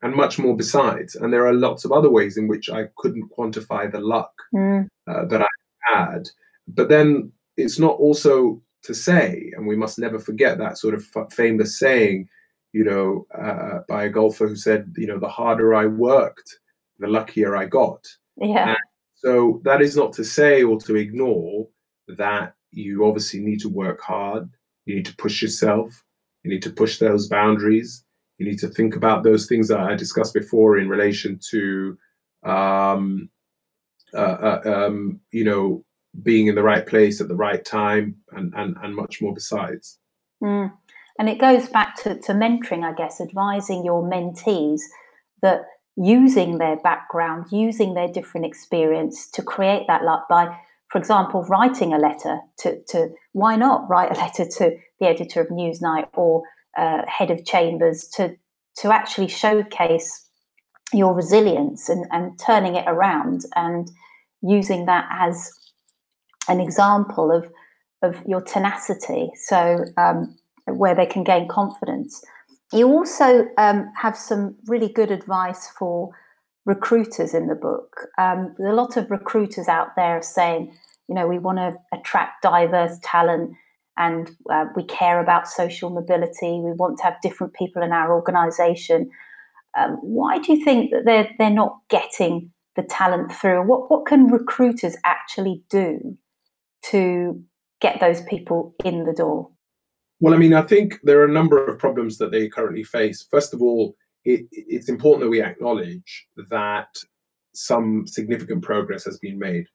and 0.02 0.14
much 0.14 0.38
more 0.38 0.56
besides. 0.56 1.14
And 1.14 1.32
there 1.32 1.46
are 1.46 1.54
lots 1.54 1.84
of 1.84 1.92
other 1.92 2.10
ways 2.10 2.36
in 2.36 2.48
which 2.48 2.70
I 2.70 2.88
couldn't 2.96 3.30
quantify 3.36 3.90
the 3.90 4.00
luck 4.00 4.32
mm. 4.54 4.86
uh, 5.06 5.24
that 5.26 5.42
I 5.42 5.46
had. 5.92 6.28
But 6.68 6.88
then 6.88 7.32
it's 7.56 7.78
not 7.78 7.96
also 7.96 8.62
to 8.82 8.94
say, 8.94 9.52
and 9.56 9.66
we 9.66 9.76
must 9.76 9.98
never 9.98 10.18
forget 10.18 10.58
that 10.58 10.78
sort 10.78 10.94
of 10.94 11.04
f- 11.14 11.32
famous 11.32 11.78
saying 11.78 12.28
you 12.76 12.84
know, 12.84 13.26
uh, 13.34 13.78
by 13.88 14.04
a 14.04 14.10
golfer 14.10 14.46
who 14.46 14.54
said, 14.54 14.92
you 14.98 15.06
know, 15.06 15.18
the 15.18 15.26
harder 15.26 15.74
I 15.74 15.86
worked, 15.86 16.58
the 16.98 17.06
luckier 17.06 17.56
I 17.56 17.64
got. 17.64 18.04
Yeah. 18.36 18.68
And 18.68 18.78
so 19.14 19.62
that 19.64 19.80
is 19.80 19.96
not 19.96 20.12
to 20.12 20.24
say 20.24 20.62
or 20.62 20.78
to 20.80 20.96
ignore 20.96 21.66
that 22.06 22.54
you 22.72 23.06
obviously 23.06 23.40
need 23.40 23.60
to 23.60 23.70
work 23.70 24.02
hard. 24.02 24.50
You 24.84 24.96
need 24.96 25.06
to 25.06 25.16
push 25.16 25.40
yourself. 25.40 26.04
You 26.46 26.52
need 26.52 26.62
to 26.62 26.70
push 26.70 26.98
those 26.98 27.26
boundaries. 27.26 28.04
You 28.38 28.46
need 28.46 28.60
to 28.60 28.68
think 28.68 28.94
about 28.94 29.24
those 29.24 29.46
things 29.46 29.66
that 29.66 29.80
I 29.80 29.96
discussed 29.96 30.32
before 30.32 30.78
in 30.78 30.88
relation 30.88 31.40
to, 31.50 31.98
um, 32.44 33.30
uh, 34.14 34.16
uh, 34.16 34.60
um, 34.64 35.18
you 35.32 35.42
know, 35.42 35.84
being 36.22 36.46
in 36.46 36.54
the 36.54 36.62
right 36.62 36.86
place 36.86 37.20
at 37.20 37.26
the 37.26 37.34
right 37.34 37.64
time 37.64 38.14
and, 38.30 38.54
and, 38.54 38.76
and 38.80 38.94
much 38.94 39.20
more 39.20 39.34
besides. 39.34 39.98
Mm. 40.40 40.72
And 41.18 41.28
it 41.28 41.40
goes 41.40 41.68
back 41.68 41.96
to, 42.04 42.16
to 42.20 42.32
mentoring, 42.32 42.84
I 42.84 42.92
guess, 42.92 43.20
advising 43.20 43.84
your 43.84 44.08
mentees 44.08 44.82
that 45.42 45.62
using 45.96 46.58
their 46.58 46.76
background, 46.76 47.46
using 47.50 47.94
their 47.94 48.06
different 48.06 48.46
experience 48.46 49.28
to 49.32 49.42
create 49.42 49.88
that 49.88 50.04
luck 50.04 50.28
by, 50.28 50.56
for 50.92 50.98
example, 50.98 51.42
writing 51.48 51.92
a 51.92 51.98
letter 51.98 52.38
to, 52.58 52.80
to 52.90 53.08
why 53.32 53.56
not 53.56 53.88
write 53.88 54.16
a 54.16 54.20
letter 54.20 54.46
to 54.58 54.76
the 55.00 55.06
editor 55.06 55.40
of 55.40 55.48
Newsnight 55.48 56.08
or 56.14 56.42
uh, 56.76 57.02
head 57.06 57.30
of 57.30 57.44
chambers 57.44 58.06
to, 58.14 58.36
to 58.78 58.92
actually 58.92 59.28
showcase 59.28 60.28
your 60.92 61.14
resilience 61.14 61.88
and, 61.88 62.06
and 62.10 62.38
turning 62.38 62.76
it 62.76 62.84
around 62.86 63.42
and 63.56 63.90
using 64.42 64.86
that 64.86 65.08
as 65.10 65.50
an 66.48 66.60
example 66.60 67.32
of, 67.32 67.50
of 68.02 68.22
your 68.26 68.40
tenacity. 68.40 69.30
So, 69.48 69.84
um, 69.96 70.36
where 70.66 70.94
they 70.94 71.06
can 71.06 71.24
gain 71.24 71.48
confidence. 71.48 72.22
You 72.72 72.88
also 72.88 73.46
um, 73.56 73.90
have 73.96 74.16
some 74.16 74.56
really 74.66 74.88
good 74.88 75.10
advice 75.10 75.68
for 75.78 76.10
recruiters 76.64 77.32
in 77.32 77.46
the 77.46 77.54
book. 77.54 78.08
Um, 78.18 78.54
there's 78.58 78.72
a 78.72 78.76
lot 78.76 78.96
of 78.96 79.10
recruiters 79.10 79.68
out 79.68 79.94
there 79.96 80.20
saying, 80.20 80.76
you 81.08 81.14
know, 81.14 81.28
we 81.28 81.38
want 81.38 81.58
to 81.58 81.76
attract 81.96 82.42
diverse 82.42 82.98
talent 83.02 83.52
and 83.96 84.30
uh, 84.50 84.66
we 84.74 84.84
care 84.84 85.20
about 85.20 85.48
social 85.48 85.90
mobility. 85.90 86.60
We 86.60 86.72
want 86.72 86.98
to 86.98 87.04
have 87.04 87.20
different 87.22 87.54
people 87.54 87.82
in 87.82 87.92
our 87.92 88.12
organization. 88.12 89.10
Um, 89.76 89.98
why 90.02 90.38
do 90.38 90.54
you 90.54 90.64
think 90.64 90.90
that 90.90 91.04
they're, 91.04 91.30
they're 91.38 91.50
not 91.50 91.78
getting 91.88 92.50
the 92.76 92.82
talent 92.82 93.32
through? 93.32 93.66
What, 93.66 93.90
what 93.90 94.06
can 94.06 94.28
recruiters 94.28 94.96
actually 95.04 95.62
do 95.70 96.16
to 96.90 97.42
get 97.80 98.00
those 98.00 98.22
people 98.22 98.74
in 98.84 99.04
the 99.04 99.12
door? 99.12 99.50
Well, 100.20 100.34
I 100.34 100.38
mean, 100.38 100.54
I 100.54 100.62
think 100.62 100.98
there 101.02 101.20
are 101.20 101.26
a 101.26 101.32
number 101.32 101.62
of 101.62 101.78
problems 101.78 102.18
that 102.18 102.30
they 102.30 102.48
currently 102.48 102.84
face. 102.84 103.26
First 103.30 103.52
of 103.52 103.60
all, 103.60 103.94
it, 104.24 104.46
it's 104.50 104.88
important 104.88 105.22
that 105.22 105.30
we 105.30 105.42
acknowledge 105.42 106.26
that 106.50 106.88
some 107.54 108.06
significant 108.06 108.62
progress 108.62 109.04
has 109.04 109.18
been 109.18 109.38
made. 109.38 109.66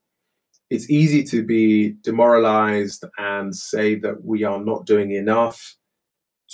It's 0.71 0.89
easy 0.89 1.23
to 1.25 1.43
be 1.43 1.95
demoralized 2.01 3.03
and 3.17 3.55
say 3.55 3.95
that 3.99 4.23
we 4.23 4.43
are 4.43 4.63
not 4.63 4.85
doing 4.85 5.11
enough 5.11 5.75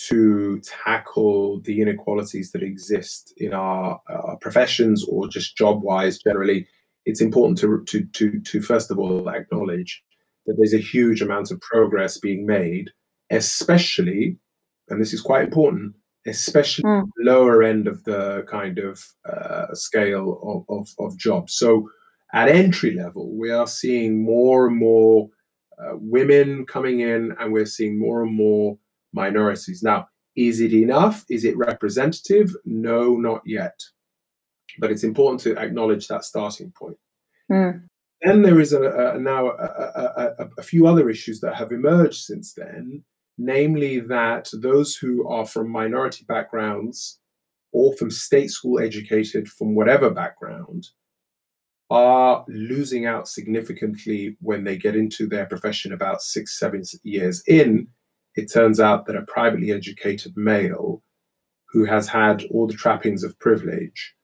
to 0.08 0.60
tackle 0.62 1.62
the 1.62 1.82
inequalities 1.82 2.52
that 2.52 2.64
exist 2.64 3.34
in 3.38 3.54
our, 3.54 4.02
uh, 4.10 4.36
professions 4.42 5.06
or 5.08 5.28
just 5.28 5.56
job 5.56 5.82
wise 5.84 6.20
generally. 6.20 6.68
It's 7.06 7.22
important 7.22 7.58
to, 7.60 7.84
to, 7.86 8.06
to, 8.06 8.40
to, 8.40 8.62
first 8.62 8.92
of 8.92 9.00
all, 9.00 9.30
acknowledge 9.30 10.04
that 10.46 10.56
there's 10.58 10.74
a 10.74 10.90
huge 10.94 11.22
amount 11.22 11.52
of 11.52 11.62
progress 11.62 12.18
being 12.18 12.46
made 12.46 12.90
especially, 13.30 14.38
and 14.90 15.02
this 15.02 15.14
is 15.14 15.22
quite 15.22 15.44
important, 15.44 15.94
especially 16.26 16.84
mm. 16.84 17.04
lower 17.20 17.64
end 17.64 17.88
of 17.88 18.04
the 18.04 18.46
kind 18.50 18.80
of 18.80 19.04
uh, 19.30 19.74
scale 19.74 20.40
of, 20.44 20.76
of, 20.76 20.88
of, 21.00 21.18
jobs. 21.18 21.54
So 21.54 21.90
at 22.34 22.50
entry 22.50 22.92
level, 22.92 23.36
we 23.38 23.52
are 23.52 23.68
seeing 23.68 24.24
more 24.24 24.68
and 24.68 24.78
more 24.78 25.30
uh, 25.80 25.94
women 25.94 26.66
coming 26.66 27.02
in, 27.02 27.36
and 27.40 27.54
we're 27.54 27.66
seeing 27.66 28.00
more 28.00 28.24
and 28.24 28.34
more 28.34 28.78
minorities. 29.14 29.82
Now, 29.84 30.08
is 30.36 30.60
it 30.60 30.74
enough? 30.74 31.26
Is 31.30 31.46
it 31.46 31.58
representative? 31.58 32.56
No, 32.66 33.16
not 33.16 33.42
yet. 33.46 33.80
But 34.80 34.92
it's 34.92 35.04
important 35.04 35.42
to 35.42 35.58
acknowledge 35.58 36.08
that 36.08 36.24
starting 36.24 36.72
point. 36.78 36.98
Mm. 37.52 37.88
Then 38.22 38.42
there 38.42 38.60
is 38.60 38.74
a, 38.74 38.84
a 39.16 39.20
now 39.20 39.50
a, 39.50 40.34
a, 40.38 40.50
a, 40.58 40.64
few 40.64 40.88
other 40.88 41.10
issues 41.10 41.40
that 41.42 41.56
have 41.56 41.72
emerged 41.72 42.24
since 42.24 42.54
then, 42.54 43.04
namely 43.38 44.00
that 44.00 44.50
those 44.54 44.96
who 44.96 45.28
are 45.28 45.46
from 45.46 45.70
minority 45.72 46.26
backgrounds 46.28 47.20
or 47.72 47.96
from 47.96 48.10
state 48.10 48.50
school 48.50 48.80
educated 48.80 49.48
from 49.48 49.76
whatever 49.76 50.10
background 50.10 50.88
are 51.90 52.44
losing 52.48 53.06
out 53.06 53.28
significantly 53.28 54.36
when 54.42 54.64
they 54.64 54.78
get 54.78 54.96
into 54.96 55.28
their 55.28 55.46
profession 55.46 55.94
about 55.94 56.22
six, 56.22 56.60
seven 56.60 56.84
years 57.04 57.44
in. 57.48 57.88
It 58.36 58.52
turns 58.52 58.80
out 58.80 59.06
that 59.06 59.16
a 59.16 59.24
privately 59.24 59.72
educated 59.72 60.36
male 60.36 61.02
who 61.70 61.86
has 61.86 62.08
had 62.08 62.44
all 62.52 62.68
the 62.68 62.74
trappings 62.74 63.24
of 63.24 63.40
privilege 63.40 64.16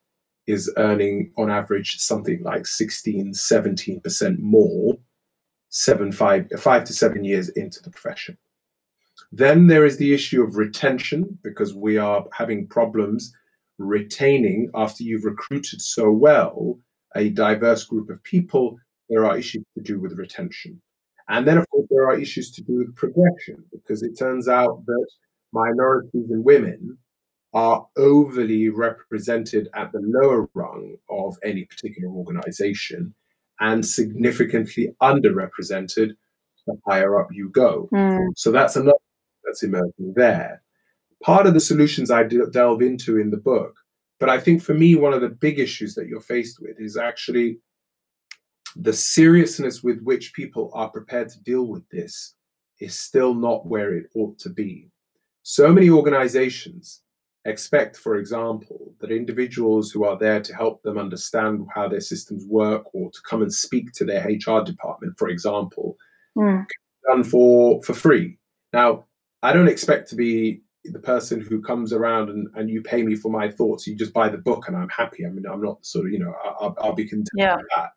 is 0.45 0.71
earning 0.77 1.31
on 1.37 1.49
average 1.49 1.97
something 1.99 2.43
like 2.43 2.67
16, 2.67 3.33
17% 3.33 4.39
more 4.39 4.97
seven, 5.69 6.11
five, 6.11 6.47
five 6.59 6.83
to 6.83 6.93
seven 6.93 7.23
years 7.23 7.49
into 7.49 7.81
the 7.81 7.89
profession. 7.89 8.37
Then 9.31 9.65
there 9.65 9.85
is 9.85 9.97
the 9.97 10.13
issue 10.13 10.43
of 10.43 10.55
retention 10.55 11.39
because 11.43 11.73
we 11.73 11.97
are 11.97 12.25
having 12.31 12.67
problems 12.67 13.33
retaining 13.79 14.69
after 14.75 15.03
you've 15.03 15.25
recruited 15.25 15.81
so 15.81 16.11
well 16.11 16.77
a 17.15 17.29
diverse 17.29 17.83
group 17.83 18.09
of 18.09 18.23
people. 18.23 18.77
There 19.09 19.25
are 19.25 19.37
issues 19.37 19.63
to 19.77 19.83
do 19.83 19.99
with 19.99 20.17
retention. 20.17 20.81
And 21.29 21.47
then, 21.47 21.57
of 21.57 21.69
course, 21.69 21.87
there 21.89 22.07
are 22.07 22.19
issues 22.19 22.51
to 22.51 22.63
do 22.63 22.79
with 22.79 22.95
progression 22.95 23.63
because 23.71 24.03
it 24.03 24.17
turns 24.17 24.47
out 24.47 24.85
that 24.85 25.07
minorities 25.51 26.29
and 26.29 26.43
women 26.43 26.97
are 27.53 27.87
overly 27.97 28.69
represented 28.69 29.69
at 29.75 29.91
the 29.91 30.01
lower 30.03 30.49
rung 30.53 30.97
of 31.09 31.37
any 31.43 31.65
particular 31.65 32.09
organization 32.09 33.13
and 33.59 33.85
significantly 33.85 34.89
underrepresented 35.01 36.11
the 36.65 36.77
higher 36.87 37.19
up 37.19 37.27
you 37.31 37.49
go. 37.49 37.87
Mm. 37.93 38.29
So 38.35 38.51
that's 38.51 38.75
another 38.75 38.97
that's 39.45 39.63
emerging 39.63 40.13
there. 40.15 40.63
Part 41.23 41.45
of 41.45 41.53
the 41.53 41.59
solutions 41.59 42.09
I 42.09 42.23
delve 42.23 42.81
into 42.81 43.19
in 43.19 43.29
the 43.29 43.37
book, 43.37 43.75
but 44.23 44.29
I 44.29 44.39
think 44.39 44.63
for 44.63 44.73
me, 44.73 44.95
one 44.95 45.11
of 45.11 45.19
the 45.19 45.27
big 45.27 45.59
issues 45.59 45.95
that 45.95 46.07
you're 46.07 46.21
faced 46.21 46.61
with 46.61 46.79
is 46.79 46.95
actually 46.95 47.59
the 48.77 48.93
seriousness 48.93 49.83
with 49.83 50.01
which 50.01 50.33
people 50.33 50.71
are 50.73 50.89
prepared 50.89 51.27
to 51.27 51.43
deal 51.43 51.63
with 51.63 51.83
this 51.89 52.33
is 52.79 52.97
still 52.97 53.33
not 53.33 53.65
where 53.65 53.93
it 53.93 54.05
ought 54.15 54.39
to 54.39 54.49
be. 54.49 54.89
So 55.41 55.73
many 55.73 55.89
organizations 55.89 57.01
expect, 57.43 57.97
for 57.97 58.15
example, 58.15 58.93
that 59.01 59.11
individuals 59.11 59.91
who 59.91 60.05
are 60.05 60.17
there 60.17 60.39
to 60.39 60.55
help 60.55 60.81
them 60.83 60.97
understand 60.97 61.67
how 61.75 61.89
their 61.89 61.99
systems 61.99 62.45
work 62.45 62.85
or 62.93 63.11
to 63.11 63.19
come 63.29 63.41
and 63.41 63.53
speak 63.53 63.91
to 63.95 64.05
their 64.05 64.25
HR 64.25 64.63
department, 64.63 65.15
for 65.17 65.27
example, 65.27 65.97
mm. 66.37 66.65
done 67.09 67.25
for, 67.25 67.83
for 67.83 67.93
free. 67.93 68.37
Now, 68.71 69.03
I 69.41 69.51
don't 69.51 69.67
expect 69.67 70.07
to 70.11 70.15
be 70.15 70.61
the 70.85 70.99
person 70.99 71.39
who 71.39 71.61
comes 71.61 71.93
around 71.93 72.29
and, 72.29 72.47
and 72.55 72.69
you 72.69 72.81
pay 72.81 73.03
me 73.03 73.15
for 73.15 73.31
my 73.31 73.49
thoughts. 73.49 73.87
You 73.87 73.95
just 73.95 74.13
buy 74.13 74.29
the 74.29 74.37
book 74.37 74.67
and 74.67 74.75
I'm 74.75 74.89
happy. 74.89 75.25
I 75.25 75.29
mean, 75.29 75.45
I'm 75.45 75.61
not 75.61 75.85
sort 75.85 76.07
of, 76.07 76.11
you 76.11 76.19
know, 76.19 76.33
I'll, 76.43 76.75
I'll 76.81 76.93
be 76.93 77.07
content 77.07 77.29
yeah. 77.35 77.55
with 77.55 77.65
that. 77.75 77.91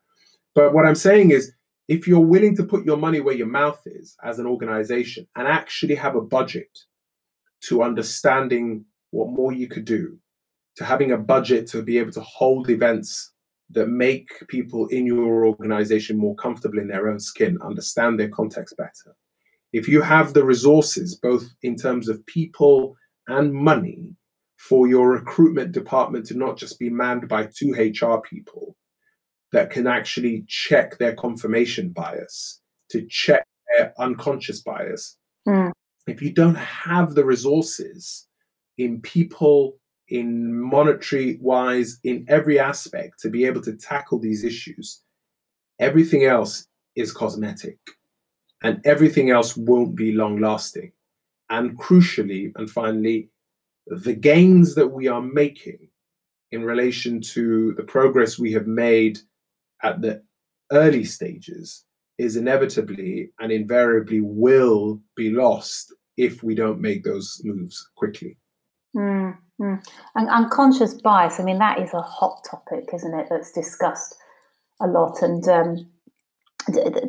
But 0.55 0.73
what 0.73 0.85
I'm 0.85 0.95
saying 0.95 1.31
is, 1.31 1.51
if 1.87 2.07
you're 2.07 2.19
willing 2.19 2.55
to 2.57 2.63
put 2.63 2.85
your 2.85 2.97
money 2.97 3.21
where 3.21 3.35
your 3.35 3.47
mouth 3.47 3.81
is 3.85 4.15
as 4.23 4.39
an 4.39 4.45
organization 4.45 5.27
and 5.35 5.47
actually 5.47 5.95
have 5.95 6.15
a 6.15 6.21
budget 6.21 6.77
to 7.61 7.81
understanding 7.81 8.85
what 9.11 9.29
more 9.29 9.53
you 9.53 9.67
could 9.67 9.85
do, 9.85 10.17
to 10.75 10.83
having 10.83 11.11
a 11.11 11.17
budget 11.17 11.67
to 11.67 11.81
be 11.81 11.97
able 11.97 12.11
to 12.11 12.21
hold 12.21 12.69
events 12.69 13.31
that 13.69 13.87
make 13.87 14.29
people 14.47 14.87
in 14.87 15.05
your 15.05 15.45
organization 15.45 16.17
more 16.17 16.35
comfortable 16.35 16.79
in 16.79 16.87
their 16.87 17.09
own 17.09 17.19
skin, 17.19 17.57
understand 17.61 18.19
their 18.19 18.29
context 18.29 18.75
better, 18.77 19.15
if 19.73 19.87
you 19.87 20.01
have 20.01 20.33
the 20.33 20.43
resources, 20.43 21.15
both 21.15 21.49
in 21.61 21.75
terms 21.75 22.07
of 22.07 22.25
people 22.25 22.95
and 23.27 23.53
money, 23.53 24.15
for 24.57 24.87
your 24.87 25.11
recruitment 25.11 25.71
department 25.71 26.25
to 26.25 26.37
not 26.37 26.57
just 26.57 26.79
be 26.79 26.89
manned 26.89 27.27
by 27.27 27.45
two 27.45 27.71
HR 27.73 28.19
people 28.21 28.75
that 29.53 29.69
can 29.69 29.87
actually 29.87 30.43
check 30.47 30.97
their 30.97 31.15
confirmation 31.15 31.89
bias, 31.89 32.61
to 32.89 33.05
check 33.07 33.45
their 33.77 33.93
unconscious 33.99 34.61
bias. 34.61 35.17
Mm. 35.47 35.71
If 36.07 36.21
you 36.21 36.33
don't 36.33 36.55
have 36.55 37.15
the 37.15 37.23
resources 37.25 38.27
in 38.77 38.99
people, 39.01 39.77
in 40.09 40.59
monetary 40.59 41.37
wise, 41.39 41.99
in 42.03 42.25
every 42.27 42.59
aspect 42.59 43.19
to 43.19 43.29
be 43.29 43.45
able 43.45 43.61
to 43.61 43.75
tackle 43.75 44.19
these 44.19 44.43
issues, 44.43 45.01
everything 45.79 46.25
else 46.25 46.67
is 46.95 47.13
cosmetic 47.13 47.77
and 48.63 48.81
everything 48.85 49.29
else 49.29 49.55
won't 49.55 49.95
be 49.95 50.11
long 50.11 50.39
lasting. 50.39 50.91
And 51.49 51.77
crucially, 51.79 52.51
and 52.55 52.69
finally, 52.69 53.29
the 53.87 54.13
gains 54.13 54.75
that 54.75 54.87
we 54.87 55.07
are 55.07 55.21
making 55.21 55.89
in 56.51 56.63
relation 56.63 57.21
to 57.21 57.73
the 57.75 57.83
progress 57.83 58.37
we 58.37 58.51
have 58.53 58.67
made 58.67 59.19
at 59.83 60.01
the 60.01 60.21
early 60.71 61.03
stages 61.03 61.85
is 62.17 62.35
inevitably 62.35 63.31
and 63.39 63.51
invariably 63.51 64.21
will 64.21 64.99
be 65.15 65.29
lost 65.29 65.93
if 66.17 66.43
we 66.43 66.55
don't 66.55 66.81
make 66.81 67.03
those 67.03 67.39
moves 67.43 67.89
quickly. 67.95 68.37
Mm, 68.95 69.37
mm. 69.61 69.87
And 70.15 70.29
unconscious 70.29 70.95
bias, 70.95 71.39
I 71.39 71.43
mean, 71.43 71.59
that 71.59 71.79
is 71.79 71.93
a 71.93 72.01
hot 72.01 72.43
topic, 72.49 72.89
isn't 72.93 73.19
it? 73.19 73.27
That's 73.29 73.51
discussed 73.51 74.15
a 74.81 74.87
lot. 74.87 75.21
And 75.21 75.47
um, 75.47 75.89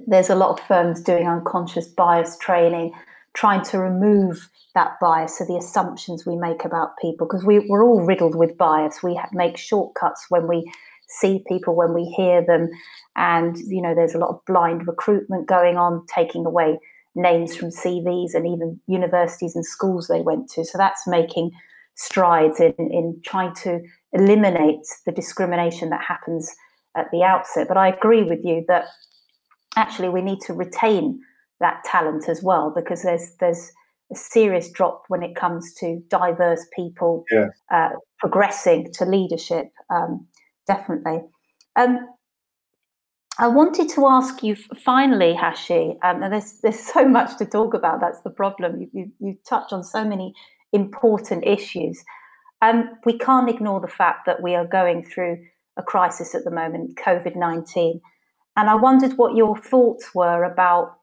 there's 0.07 0.31
a 0.31 0.35
lot 0.35 0.59
of 0.59 0.67
firms 0.67 1.01
doing 1.01 1.27
unconscious 1.27 1.89
bias 1.89 2.37
training, 2.39 2.93
trying 3.35 3.63
to 3.63 3.79
remove 3.79 4.49
that 4.75 4.93
bias, 5.01 5.39
so 5.39 5.45
the 5.45 5.57
assumptions 5.57 6.25
we 6.25 6.37
make 6.37 6.65
about 6.65 6.97
people, 7.01 7.27
because 7.27 7.45
we, 7.45 7.61
we're 7.69 7.85
all 7.85 8.03
riddled 8.03 8.35
with 8.35 8.57
bias. 8.57 9.03
We 9.03 9.21
make 9.33 9.57
shortcuts 9.57 10.27
when 10.29 10.47
we 10.47 10.71
see 11.09 11.43
people, 11.49 11.75
when 11.75 11.95
we 11.95 12.05
hear 12.17 12.45
them, 12.45 12.69
and 13.17 13.57
you 13.59 13.83
know 13.83 13.95
there's 13.95 14.15
a 14.15 14.19
lot 14.19 14.31
of 14.31 14.45
blind 14.47 14.87
recruitment 14.87 15.49
going 15.49 15.77
on, 15.77 16.07
taking 16.07 16.47
away 16.47 16.79
names 17.15 17.57
from 17.57 17.71
CVs 17.71 18.35
and 18.35 18.47
even 18.47 18.81
universities 18.87 19.57
and 19.57 19.67
schools 19.67 20.07
they 20.07 20.21
went 20.21 20.49
to. 20.51 20.65
So 20.65 20.79
that's 20.79 21.07
making 21.07 21.51
strides 21.97 22.61
in, 22.61 22.75
in 22.79 23.21
trying 23.25 23.55
to 23.57 23.81
eliminate 24.13 24.87
the 25.05 25.13
discrimination 25.13 25.91
that 25.91 26.03
happens 26.07 26.55
at 26.97 27.11
the 27.11 27.23
outset. 27.23 27.67
But 27.67 27.77
I 27.77 27.89
agree 27.89 28.23
with 28.23 28.41
you 28.45 28.65
that 28.69 28.87
actually 29.79 30.09
we 30.09 30.23
need 30.23 30.41
to 30.43 30.53
retain 30.53 31.21
that 31.61 31.83
talent 31.85 32.29
as 32.29 32.43
well 32.43 32.73
because 32.75 33.03
there's 33.03 33.33
there's 33.41 33.73
a 34.13 34.17
serious 34.17 34.71
drop 34.71 35.05
when 35.09 35.23
it 35.23 35.37
comes 35.37 35.75
to 35.75 36.03
diverse 36.09 36.67
people 36.75 37.25
yeah. 37.31 37.49
uh, 37.71 37.91
progressing 38.19 38.91
to 38.95 39.05
leadership. 39.05 39.67
Um, 39.91 40.27
definitely. 40.67 41.21
Um, 41.77 42.09
I 43.39 43.47
wanted 43.47 43.89
to 43.91 44.07
ask 44.07 44.43
you 44.43 44.57
finally, 44.85 45.33
Hashi. 45.35 45.97
Um, 46.03 46.23
and 46.23 46.33
there's 46.33 46.55
there's 46.63 46.81
so 46.81 47.07
much 47.07 47.37
to 47.39 47.47
talk 47.47 47.75
about. 47.75 48.01
That's 48.01 48.21
the 48.23 48.31
problem. 48.31 48.81
You 48.81 48.89
you, 48.93 49.13
you 49.21 49.39
touch 49.49 49.73
on 49.73 49.85
so 49.85 50.05
many 50.05 50.35
important 50.73 51.47
issues. 51.47 52.03
Um, 52.61 52.91
we 53.05 53.17
can't 53.17 53.49
ignore 53.49 53.81
the 53.81 53.87
fact 53.87 54.27
that 54.27 54.43
we 54.43 54.57
are 54.57 54.67
going 54.67 55.05
through 55.05 55.39
a 55.77 55.83
crisis 55.83 56.35
at 56.35 56.45
the 56.45 56.51
moment, 56.51 56.99
COVID 56.99 57.37
nineteen, 57.37 58.01
and 58.59 58.69
I 58.69 58.75
wondered 58.75 59.13
what 59.17 59.37
your 59.37 59.57
thoughts 59.57 60.13
were 60.17 60.43
about, 60.43 60.97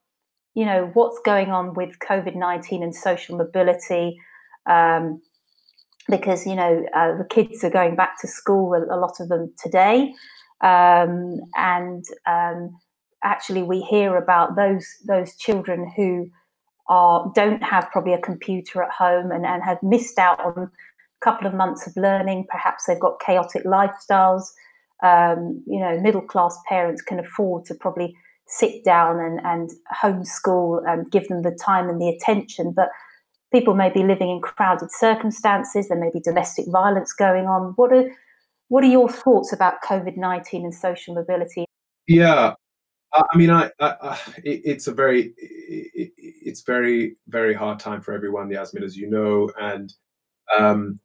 you 0.55 0.65
know, 0.65 0.91
what's 0.93 1.19
going 1.23 1.51
on 1.51 1.73
with 1.73 1.97
COVID 1.99 2.35
19 2.35 2.83
and 2.83 2.93
social 2.93 3.37
mobility. 3.37 4.19
Um, 4.65 5.21
because, 6.09 6.45
you 6.45 6.53
know, 6.53 6.85
uh, 6.93 7.17
the 7.17 7.23
kids 7.23 7.63
are 7.63 7.69
going 7.69 7.95
back 7.95 8.19
to 8.19 8.27
school, 8.27 8.75
a, 8.75 8.99
lot 8.99 9.21
of 9.21 9.29
them 9.29 9.53
today. 9.57 10.13
Um, 10.61 11.37
and 11.55 12.03
um, 12.27 12.77
actually, 13.23 13.63
we 13.63 13.81
hear 13.81 14.17
about 14.17 14.57
those, 14.57 14.85
those 15.07 15.33
children 15.37 15.89
who 15.95 16.29
are, 16.89 17.31
don't 17.33 17.63
have 17.63 17.89
probably 17.89 18.13
a 18.13 18.21
computer 18.21 18.83
at 18.83 18.91
home 18.91 19.31
and, 19.31 19.45
and 19.45 19.63
have 19.63 19.81
missed 19.81 20.19
out 20.19 20.41
on 20.41 20.63
a 20.63 20.71
couple 21.23 21.47
of 21.47 21.53
months 21.53 21.87
of 21.87 21.95
learning. 21.95 22.47
Perhaps 22.49 22.85
they've 22.85 22.99
got 22.99 23.21
chaotic 23.25 23.63
lifestyles 23.63 24.43
um, 25.05 25.39
you 25.73 25.79
know, 25.79 25.93
middle 26.07 26.25
class 26.33 26.55
parents 26.67 27.01
can 27.09 27.19
afford 27.19 27.65
to 27.65 27.75
probably 27.75 28.09
sit 28.47 28.83
down 28.83 29.19
and, 29.19 29.39
and 29.51 29.65
homeschool 30.01 30.69
and 30.89 31.11
give 31.11 31.27
them 31.27 31.41
the 31.43 31.57
time 31.69 31.89
and 31.89 31.99
the 32.01 32.09
attention. 32.09 32.73
But 32.79 32.89
people 33.51 33.75
may 33.75 33.89
be 33.89 34.03
living 34.03 34.29
in 34.29 34.39
crowded 34.41 34.91
circumstances. 34.91 35.87
There 35.87 36.03
may 36.05 36.11
be 36.13 36.29
domestic 36.31 36.65
violence 36.79 37.11
going 37.13 37.45
on. 37.45 37.73
What 37.77 37.91
are 37.93 38.05
what 38.73 38.83
are 38.83 38.93
your 38.97 39.09
thoughts 39.09 39.53
about 39.53 39.83
COVID 39.83 40.17
nineteen 40.17 40.63
and 40.63 40.73
social 40.73 41.15
mobility? 41.15 41.65
Yeah, 42.07 42.53
I 43.15 43.37
mean, 43.37 43.49
I, 43.49 43.71
I, 43.79 43.95
I 44.01 44.19
it's 44.43 44.87
a 44.87 44.93
very, 44.93 45.33
it, 45.37 46.11
it's 46.17 46.61
very, 46.61 47.15
very 47.27 47.53
hard 47.53 47.79
time 47.79 48.01
for 48.01 48.13
everyone, 48.13 48.51
Yasmin, 48.51 48.83
as 48.83 48.97
you 48.97 49.09
know, 49.09 49.49
and 49.59 49.93
um, 50.57 50.99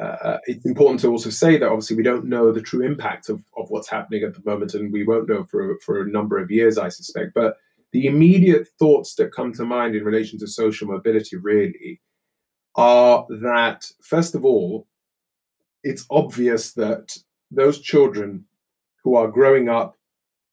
uh, 0.00 0.38
it's 0.46 0.64
important 0.64 1.00
to 1.00 1.08
also 1.08 1.28
say 1.28 1.58
that 1.58 1.68
obviously 1.68 1.96
we 1.96 2.02
don't 2.02 2.24
know 2.24 2.52
the 2.52 2.62
true 2.62 2.84
impact 2.84 3.28
of, 3.28 3.44
of 3.56 3.68
what's 3.68 3.90
happening 3.90 4.22
at 4.22 4.34
the 4.34 4.50
moment, 4.50 4.72
and 4.74 4.92
we 4.92 5.04
won't 5.04 5.28
know 5.28 5.44
for, 5.44 5.76
for 5.84 6.00
a 6.00 6.10
number 6.10 6.38
of 6.38 6.50
years, 6.50 6.78
I 6.78 6.88
suspect. 6.88 7.34
But 7.34 7.56
the 7.92 8.06
immediate 8.06 8.68
thoughts 8.78 9.14
that 9.16 9.34
come 9.34 9.52
to 9.54 9.64
mind 9.64 9.94
in 9.94 10.04
relation 10.04 10.38
to 10.38 10.46
social 10.46 10.88
mobility 10.88 11.36
really 11.36 12.00
are 12.76 13.26
that, 13.42 13.90
first 14.00 14.34
of 14.34 14.44
all, 14.44 14.86
it's 15.82 16.06
obvious 16.10 16.72
that 16.74 17.16
those 17.50 17.80
children 17.80 18.46
who 19.04 19.16
are 19.16 19.28
growing 19.28 19.68
up 19.68 19.96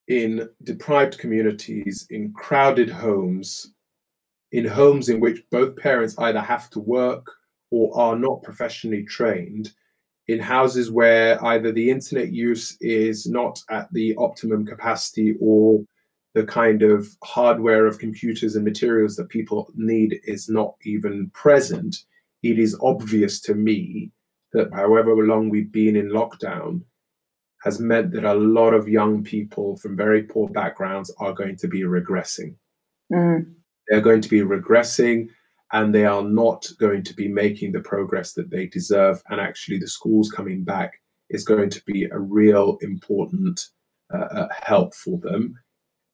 in 0.07 0.49
deprived 0.63 1.19
communities, 1.19 2.05
in 2.09 2.33
crowded 2.33 2.89
homes, 2.89 3.73
in 4.51 4.65
homes 4.65 5.07
in 5.07 5.19
which 5.19 5.43
both 5.51 5.77
parents 5.77 6.17
either 6.17 6.41
have 6.41 6.69
to 6.71 6.79
work 6.79 7.36
or 7.71 7.97
are 7.99 8.15
not 8.15 8.43
professionally 8.43 9.03
trained 9.03 9.71
in 10.27 10.39
houses 10.39 10.91
where 10.91 11.43
either 11.45 11.71
the 11.71 11.89
internet 11.89 12.31
use 12.31 12.77
is 12.81 13.27
not 13.27 13.61
at 13.69 13.91
the 13.93 14.15
optimum 14.17 14.65
capacity 14.65 15.35
or 15.39 15.83
the 16.33 16.45
kind 16.45 16.83
of 16.83 17.07
hardware 17.23 17.87
of 17.87 17.97
computers 17.97 18.55
and 18.55 18.65
materials 18.65 19.15
that 19.15 19.29
people 19.29 19.71
need 19.75 20.19
is 20.25 20.49
not 20.49 20.75
even 20.83 21.29
present, 21.33 21.95
it 22.43 22.59
is 22.59 22.77
obvious 22.81 23.39
to 23.41 23.55
me 23.55 24.11
that 24.53 24.71
however 24.73 25.15
long 25.15 25.49
we've 25.49 25.71
been 25.71 25.95
in 25.95 26.09
lockdown 26.09 26.81
has 27.63 27.79
meant 27.79 28.11
that 28.11 28.23
a 28.23 28.33
lot 28.33 28.73
of 28.73 28.87
young 28.87 29.23
people 29.23 29.77
from 29.77 29.97
very 29.97 30.23
poor 30.23 30.47
backgrounds 30.49 31.11
are 31.19 31.33
going 31.33 31.55
to 31.55 31.67
be 31.67 31.81
regressing. 31.81 32.53
Mm. 33.11 33.53
They're 33.87 34.01
going 34.01 34.21
to 34.21 34.29
be 34.29 34.41
regressing 34.41 35.29
and 35.73 35.93
they 35.93 36.05
are 36.05 36.23
not 36.23 36.67
going 36.79 37.03
to 37.03 37.13
be 37.13 37.27
making 37.27 37.71
the 37.71 37.79
progress 37.79 38.33
that 38.33 38.49
they 38.49 38.67
deserve. 38.67 39.21
And 39.29 39.41
actually, 39.41 39.79
the 39.79 39.87
schools 39.87 40.31
coming 40.31 40.63
back 40.63 41.01
is 41.29 41.43
going 41.43 41.69
to 41.69 41.83
be 41.85 42.05
a 42.05 42.19
real 42.19 42.77
important 42.81 43.59
uh, 44.13 44.17
uh, 44.17 44.47
help 44.63 44.95
for 44.95 45.19
them, 45.19 45.59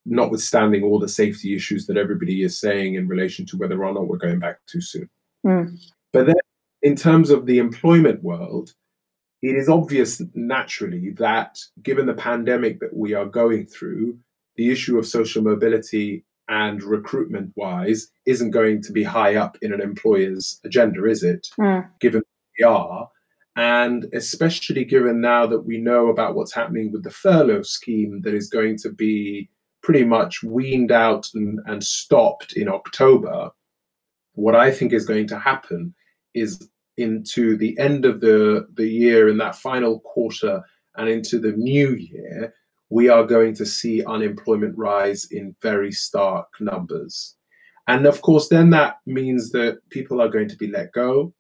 notwithstanding 0.06 0.84
all 0.84 1.00
the 1.00 1.08
safety 1.08 1.56
issues 1.56 1.86
that 1.86 1.98
everybody 1.98 2.42
is 2.42 2.60
saying 2.60 2.96
in 2.96 3.08
relation 3.08 3.46
to 3.46 3.58
whether 3.58 3.84
or 3.84 3.94
not 3.94 4.08
we're 4.08 4.18
going 4.18 4.40
back 4.40 4.58
too 4.66 4.82
soon. 4.82 5.10
Mm. 5.46 5.80
But 6.12 6.26
then, 6.28 6.36
in 6.82 6.96
terms 6.96 7.30
of 7.30 7.46
the 7.46 7.60
employment 7.60 8.24
world, 8.24 8.74
it 9.44 9.56
is 9.56 9.70
obvious 9.70 10.22
naturally 10.34 11.12
that 11.18 11.60
given 11.82 12.06
the 12.06 12.14
pandemic 12.14 12.80
that 12.80 12.96
we 12.96 13.14
are 13.14 13.26
going 13.26 13.68
through, 13.68 14.18
the 14.56 14.72
issue 14.72 14.98
of 14.98 15.06
social 15.06 15.44
mobility 15.44 16.24
and 16.50 16.84
recruitment 16.84 17.54
wise 17.56 18.10
isn't 18.26 18.52
going 18.52 18.82
to 18.84 18.92
be 18.92 19.04
high 19.04 19.36
up 19.36 19.58
in 19.62 19.74
an 19.74 19.82
employer's 19.82 20.60
agenda, 20.64 21.06
is 21.06 21.24
it? 21.24 21.48
Mm. 21.60 21.90
Given 22.00 22.24
we 22.60 22.66
are. 22.66 23.10
And 23.56 24.08
especially 24.14 24.84
given 24.84 25.22
now 25.22 25.46
that 25.46 25.62
we 25.62 25.78
know 25.78 26.08
about 26.08 26.36
what's 26.36 26.54
happening 26.54 26.92
with 26.92 27.04
the 27.04 27.12
furlough 27.12 27.62
scheme 27.62 28.22
that 28.24 28.34
is 28.34 28.50
going 28.50 28.78
to 28.80 28.92
be 28.92 29.50
pretty 29.84 30.04
much 30.04 30.42
weaned 30.44 30.92
out 30.92 31.30
and, 31.36 31.60
and 31.66 31.84
stopped 31.84 32.54
in 32.54 32.68
October, 32.68 33.52
what 34.34 34.56
I 34.56 34.72
think 34.72 34.92
is 34.92 35.06
going 35.06 35.28
to 35.28 35.38
happen 35.38 35.94
is 36.34 36.68
into 36.98 37.58
the 37.58 37.78
end 37.78 38.06
of 38.06 38.22
the, 38.22 38.68
the 38.74 38.88
year, 38.88 39.28
in 39.28 39.38
that 39.38 39.56
final 39.56 40.00
quarter, 40.00 40.64
and 40.96 41.10
into 41.10 41.40
the 41.40 41.52
new 41.52 41.94
year, 41.94 42.54
we 42.94 43.10
are 43.10 43.24
going 43.26 43.56
to 43.56 43.66
see 43.66 44.06
unemployment 44.06 44.78
rise 44.78 45.26
in 45.32 45.56
very 45.64 45.92
stark 45.92 46.48
numbers. 46.60 47.36
And 47.88 48.06
of 48.06 48.22
course, 48.22 48.50
then 48.50 48.70
that 48.70 48.98
means 49.08 49.52
that 49.54 49.80
people 49.90 50.22
are 50.22 50.30
going 50.30 50.48
to 50.50 50.56
be 50.56 50.68
let 50.68 50.92
go, 50.92 51.34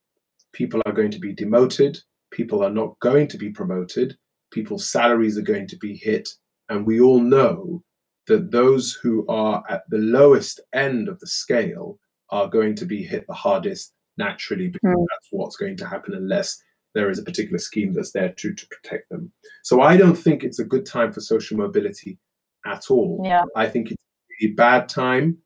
people 0.51 0.81
are 0.87 0.91
going 0.91 1.11
to 1.11 1.19
be 1.19 1.31
demoted, 1.31 1.99
people 2.31 2.63
are 2.63 2.71
not 2.71 2.99
going 3.01 3.27
to 3.27 3.37
be 3.37 3.51
promoted, 3.51 4.17
people's 4.51 4.89
salaries 4.89 5.37
are 5.37 5.43
going 5.53 5.67
to 5.67 5.77
be 5.77 5.95
hit. 5.95 6.27
And 6.69 6.87
we 6.87 6.99
all 6.99 7.21
know 7.21 7.83
that 8.25 8.49
those 8.49 8.93
who 9.03 9.23
are 9.27 9.63
at 9.69 9.83
the 9.89 9.99
lowest 9.99 10.59
end 10.73 11.07
of 11.07 11.19
the 11.19 11.27
scale 11.27 11.99
are 12.31 12.47
going 12.47 12.73
to 12.77 12.85
be 12.85 13.03
hit 13.03 13.27
the 13.27 13.33
hardest 13.35 13.93
naturally 14.17 14.69
because 14.69 14.95
mm. 14.95 15.05
that's 15.11 15.27
what's 15.29 15.57
going 15.57 15.77
to 15.77 15.85
happen 15.85 16.15
unless 16.15 16.59
there 16.93 17.09
is 17.09 17.19
a 17.19 17.23
particular 17.23 17.57
scheme 17.57 17.93
that's 17.93 18.11
there 18.11 18.29
to, 18.29 18.53
to 18.53 18.67
protect 18.67 19.09
them. 19.09 19.31
So 19.63 19.81
I 19.81 19.97
don't 19.97 20.15
think 20.15 20.43
it's 20.43 20.59
a 20.59 20.65
good 20.65 20.85
time 20.85 21.11
for 21.11 21.21
social 21.21 21.57
mobility 21.57 22.17
at 22.65 22.89
all. 22.89 23.21
Yeah. 23.23 23.43
I 23.55 23.67
think 23.67 23.91
it's 23.91 24.03
a 24.41 24.47
bad 24.47 24.89
time 24.89 25.37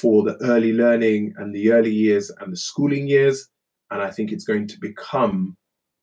for 0.00 0.22
the 0.22 0.36
early 0.42 0.72
learning 0.72 1.34
and 1.38 1.54
the 1.54 1.72
early 1.72 1.92
years 1.92 2.30
and 2.40 2.52
the 2.52 2.56
schooling 2.56 3.08
years. 3.08 3.48
And 3.90 4.02
I 4.02 4.10
think 4.10 4.30
it's 4.30 4.44
going 4.44 4.68
to 4.68 4.78
become 4.78 5.56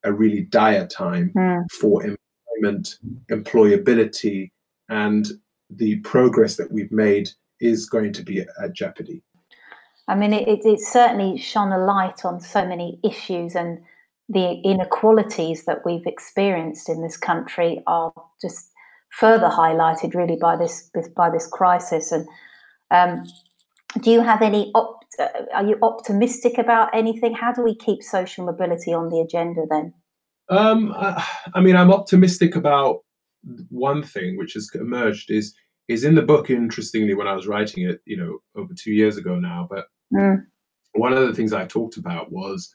a 0.04 0.12
really 0.12 0.44
dire 0.44 0.88
time 0.88 1.32
mm. 1.36 1.64
for 1.72 2.04
employment, 2.04 2.98
employability, 3.32 4.52
and 4.90 5.28
the 5.70 5.98
progress 5.98 6.56
that 6.58 6.72
we've 6.72 6.92
made 6.92 7.30
is 7.60 7.90
going 7.90 8.14
to 8.14 8.24
be 8.24 8.40
at 8.40 8.74
jeopardy. 8.74 9.22
I 10.08 10.16
mean, 10.16 10.34
it, 10.34 10.48
it, 10.48 10.66
it 10.66 10.80
certainly 10.80 11.38
shone 11.38 11.72
a 11.72 11.78
light 11.78 12.24
on 12.24 12.40
so 12.40 12.66
many 12.66 13.00
issues 13.04 13.56
and 13.56 13.80
the 14.30 14.62
inequalities 14.64 15.66
that 15.66 15.86
we've 15.86 16.06
experienced 16.06 16.90
in 16.90 17.02
this 17.02 17.18
country 17.18 17.82
are 17.88 18.12
just 18.42 18.72
further 19.10 19.48
highlighted 19.48 20.14
really 20.14 20.38
by 20.40 20.56
this, 20.56 20.90
by 21.16 21.30
this 21.30 21.48
crisis. 21.48 22.12
And 22.12 22.28
um, 22.92 23.28
do 24.02 24.12
you 24.12 24.22
have 24.22 24.42
any? 24.42 24.72
Op- 24.76 24.98
uh, 25.20 25.28
are 25.54 25.66
you 25.66 25.78
optimistic 25.82 26.58
about 26.58 26.90
anything? 26.94 27.34
How 27.34 27.52
do 27.52 27.64
we 27.64 27.76
keep 27.76 28.04
social 28.04 28.46
mobility 28.46 28.94
on 28.94 29.10
the 29.10 29.20
agenda 29.22 29.62
then? 29.70 29.94
Um, 30.50 30.94
I, 30.96 31.26
I 31.56 31.62
mean, 31.62 31.76
I'm 31.76 31.92
optimistic 31.92 32.56
about 32.56 33.00
one 33.70 34.04
thing 34.04 34.38
which 34.38 34.54
has 34.54 34.70
emerged 34.74 35.32
is 35.32 35.56
is 35.88 36.04
in 36.04 36.16
the 36.16 36.22
book. 36.22 36.50
Interestingly, 36.50 37.14
when 37.14 37.28
I 37.28 37.34
was 37.34 37.48
writing 37.48 37.88
it, 37.88 38.02
you 38.06 38.18
know, 38.18 38.40
over 38.56 38.74
two 38.74 38.92
years 38.92 39.18
ago 39.18 39.36
now, 39.36 39.68
but 39.70 39.86
mm. 40.14 40.44
one 40.94 41.14
of 41.14 41.26
the 41.28 41.34
things 41.34 41.54
I 41.54 41.66
talked 41.66 41.98
about 41.98 42.32
was 42.32 42.74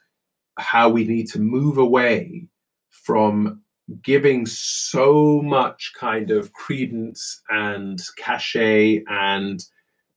how 0.57 0.89
we 0.89 1.05
need 1.05 1.27
to 1.27 1.39
move 1.39 1.77
away 1.77 2.47
from 2.89 3.61
giving 4.01 4.45
so 4.45 5.41
much 5.41 5.91
kind 5.97 6.31
of 6.31 6.53
credence 6.53 7.41
and 7.49 8.01
cachet 8.17 9.03
and 9.07 9.63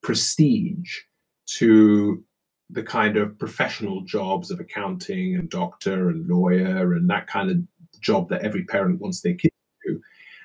prestige 0.03 0.99
to 1.47 2.23
the 2.71 2.83
kind 2.83 3.17
of 3.17 3.39
professional 3.39 4.03
jobs 4.03 4.51
of 4.51 4.61
accounting 4.61 5.37
and 5.37 5.51
doctor 5.51 6.11
and 6.11 6.29
lawyer 6.29 6.95
and 6.95 7.09
that 7.09 7.27
kind 7.27 7.51
of 7.51 8.01
job 8.01 8.29
that 8.29 8.43
every 8.43 8.65
parent 8.65 9.01
wants 9.01 9.21
their 9.21 9.35
kid 9.35 9.51
to 9.85 9.93
do, 9.93 10.01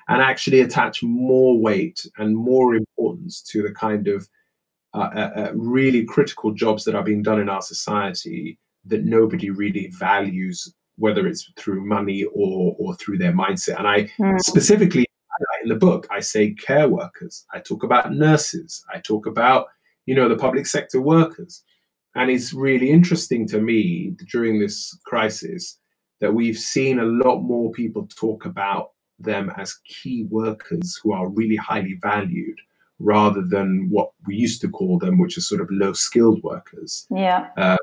and 0.08 0.22
actually 0.22 0.60
attach 0.60 1.02
more 1.02 1.58
weight 1.58 2.06
and 2.18 2.36
more 2.36 2.74
importance 2.74 3.42
to 3.42 3.62
the 3.62 3.72
kind 3.72 4.08
of 4.08 4.28
uh, 4.94 5.10
uh, 5.14 5.32
uh 5.36 5.52
really 5.54 6.04
critical 6.04 6.52
jobs 6.52 6.84
that 6.84 6.94
are 6.94 7.04
being 7.04 7.22
done 7.22 7.40
in 7.40 7.48
our 7.48 7.62
society 7.62 8.58
that 8.86 9.04
nobody 9.04 9.50
really 9.50 9.88
values, 9.98 10.72
whether 10.96 11.26
it's 11.26 11.50
through 11.56 11.84
money 11.84 12.24
or 12.34 12.76
or 12.78 12.94
through 12.96 13.18
their 13.18 13.32
mindset. 13.32 13.78
And 13.78 13.88
I 13.88 14.10
mm. 14.18 14.40
specifically 14.40 15.06
in 15.62 15.68
the 15.68 15.76
book, 15.76 16.06
I 16.10 16.20
say 16.20 16.54
care 16.54 16.88
workers. 16.88 17.44
I 17.52 17.60
talk 17.60 17.82
about 17.82 18.12
nurses. 18.12 18.84
I 18.92 18.98
talk 18.98 19.26
about 19.26 19.66
you 20.06 20.14
know 20.14 20.28
the 20.28 20.36
public 20.36 20.66
sector 20.66 21.00
workers. 21.00 21.62
And 22.14 22.30
it's 22.30 22.52
really 22.52 22.90
interesting 22.90 23.48
to 23.48 23.60
me 23.60 24.14
during 24.30 24.60
this 24.60 24.96
crisis 25.06 25.78
that 26.20 26.34
we've 26.34 26.58
seen 26.58 26.98
a 26.98 27.04
lot 27.04 27.40
more 27.40 27.72
people 27.72 28.06
talk 28.14 28.44
about 28.44 28.90
them 29.18 29.50
as 29.56 29.78
key 29.86 30.26
workers 30.30 30.98
who 31.02 31.12
are 31.12 31.28
really 31.28 31.56
highly 31.56 31.98
valued 32.02 32.58
rather 32.98 33.42
than 33.42 33.88
what 33.90 34.10
we 34.26 34.36
used 34.36 34.60
to 34.60 34.68
call 34.68 34.98
them, 34.98 35.18
which 35.18 35.36
is 35.36 35.48
sort 35.48 35.60
of 35.60 35.68
low 35.70 35.92
skilled 35.92 36.42
workers. 36.42 37.06
Yeah. 37.10 37.48
Uh, 37.56 37.76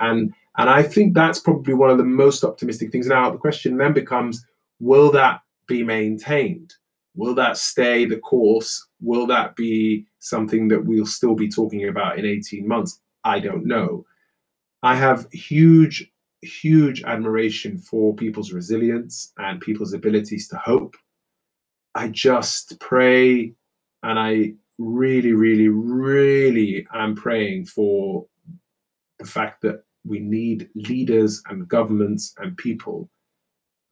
and 0.00 0.32
and 0.58 0.68
I 0.68 0.82
think 0.82 1.14
that's 1.14 1.40
probably 1.40 1.74
one 1.74 1.90
of 1.90 1.98
the 1.98 2.04
most 2.04 2.44
optimistic 2.44 2.92
things. 2.92 3.06
Now 3.06 3.30
the 3.30 3.38
question 3.38 3.76
then 3.76 3.92
becomes: 3.92 4.44
Will 4.80 5.10
that 5.12 5.40
be 5.66 5.82
maintained? 5.82 6.74
Will 7.14 7.34
that 7.34 7.56
stay 7.56 8.04
the 8.04 8.18
course? 8.18 8.86
Will 9.00 9.26
that 9.26 9.54
be 9.56 10.06
something 10.18 10.68
that 10.68 10.84
we'll 10.84 11.06
still 11.06 11.34
be 11.34 11.48
talking 11.48 11.88
about 11.88 12.18
in 12.18 12.24
18 12.24 12.66
months? 12.66 13.00
I 13.24 13.38
don't 13.38 13.66
know. 13.66 14.04
I 14.82 14.96
have 14.96 15.30
huge, 15.30 16.10
huge 16.40 17.04
admiration 17.04 17.78
for 17.78 18.14
people's 18.16 18.52
resilience 18.52 19.32
and 19.38 19.60
people's 19.60 19.92
abilities 19.92 20.48
to 20.48 20.56
hope. 20.56 20.96
I 21.94 22.08
just 22.08 22.80
pray 22.80 23.54
and 24.02 24.18
I 24.18 24.54
really, 24.78 25.32
really, 25.32 25.68
really 25.68 26.86
am 26.94 27.14
praying 27.14 27.66
for 27.66 28.26
the 29.22 29.28
fact 29.28 29.62
that 29.62 29.84
we 30.04 30.18
need 30.18 30.68
leaders 30.74 31.42
and 31.48 31.68
governments 31.68 32.34
and 32.38 32.56
people 32.56 33.08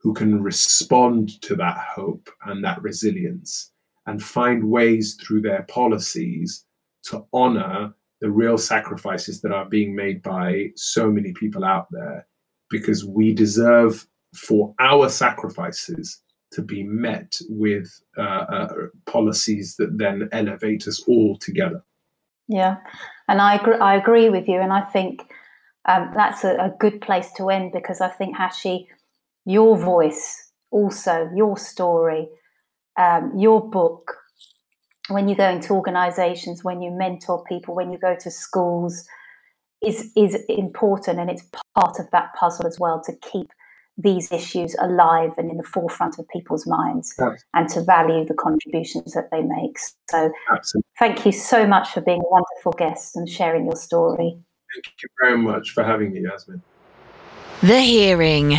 who 0.00 0.12
can 0.12 0.42
respond 0.42 1.40
to 1.42 1.54
that 1.56 1.76
hope 1.76 2.28
and 2.46 2.64
that 2.64 2.82
resilience 2.82 3.72
and 4.06 4.22
find 4.22 4.64
ways 4.64 5.16
through 5.22 5.42
their 5.42 5.62
policies 5.64 6.64
to 7.04 7.24
honor 7.32 7.94
the 8.20 8.30
real 8.30 8.58
sacrifices 8.58 9.40
that 9.40 9.52
are 9.52 9.66
being 9.66 9.94
made 9.94 10.22
by 10.22 10.68
so 10.76 11.10
many 11.10 11.32
people 11.32 11.64
out 11.64 11.86
there 11.90 12.26
because 12.70 13.04
we 13.04 13.32
deserve 13.32 14.06
for 14.34 14.74
our 14.78 15.08
sacrifices 15.08 16.22
to 16.52 16.62
be 16.62 16.82
met 16.82 17.36
with 17.48 17.88
uh, 18.18 18.20
uh, 18.20 18.68
policies 19.06 19.76
that 19.76 19.96
then 19.96 20.28
elevate 20.32 20.86
us 20.88 21.02
all 21.06 21.36
together. 21.38 21.82
Yeah, 22.50 22.78
and 23.28 23.40
I 23.40 23.54
agree, 23.54 23.76
I 23.76 23.94
agree 23.94 24.28
with 24.28 24.48
you, 24.48 24.60
and 24.60 24.72
I 24.72 24.80
think 24.80 25.22
um, 25.84 26.10
that's 26.16 26.42
a, 26.42 26.56
a, 26.56 26.74
good 26.80 27.00
place 27.00 27.30
to 27.36 27.48
end 27.48 27.70
because 27.72 28.00
I 28.00 28.08
think 28.08 28.36
Hashi, 28.36 28.88
your 29.46 29.78
voice, 29.78 30.50
also 30.72 31.30
your 31.32 31.56
story, 31.56 32.28
um, 32.98 33.32
your 33.38 33.70
book, 33.70 34.16
when 35.10 35.28
you 35.28 35.36
go 35.36 35.48
into 35.48 35.74
organisations, 35.74 36.64
when 36.64 36.82
you 36.82 36.90
mentor 36.90 37.44
people, 37.44 37.76
when 37.76 37.92
you 37.92 37.98
go 37.98 38.16
to 38.18 38.30
schools, 38.32 39.06
is 39.80 40.10
is 40.16 40.36
important, 40.48 41.20
and 41.20 41.30
it's 41.30 41.44
part 41.76 42.00
of 42.00 42.10
that 42.10 42.34
puzzle 42.34 42.66
as 42.66 42.80
well 42.80 43.00
to 43.06 43.12
keep 43.30 43.48
these 44.02 44.30
issues 44.32 44.74
alive 44.80 45.32
and 45.36 45.50
in 45.50 45.56
the 45.56 45.62
forefront 45.62 46.18
of 46.18 46.28
people's 46.28 46.66
minds 46.66 47.12
Absolutely. 47.12 47.38
and 47.54 47.68
to 47.68 47.82
value 47.82 48.24
the 48.24 48.34
contributions 48.34 49.12
that 49.12 49.30
they 49.30 49.42
make. 49.42 49.78
So, 50.10 50.32
Absolutely. 50.50 50.88
thank 50.98 51.26
you 51.26 51.32
so 51.32 51.66
much 51.66 51.90
for 51.90 52.00
being 52.00 52.20
a 52.20 52.30
wonderful 52.30 52.72
guest 52.72 53.16
and 53.16 53.28
sharing 53.28 53.66
your 53.66 53.76
story. 53.76 54.38
Thank 54.74 54.86
you 55.02 55.08
very 55.20 55.38
much 55.38 55.70
for 55.70 55.82
having 55.82 56.12
me, 56.12 56.22
Yasmin. 56.22 56.62
The 57.62 57.80
Hearing. 57.80 58.56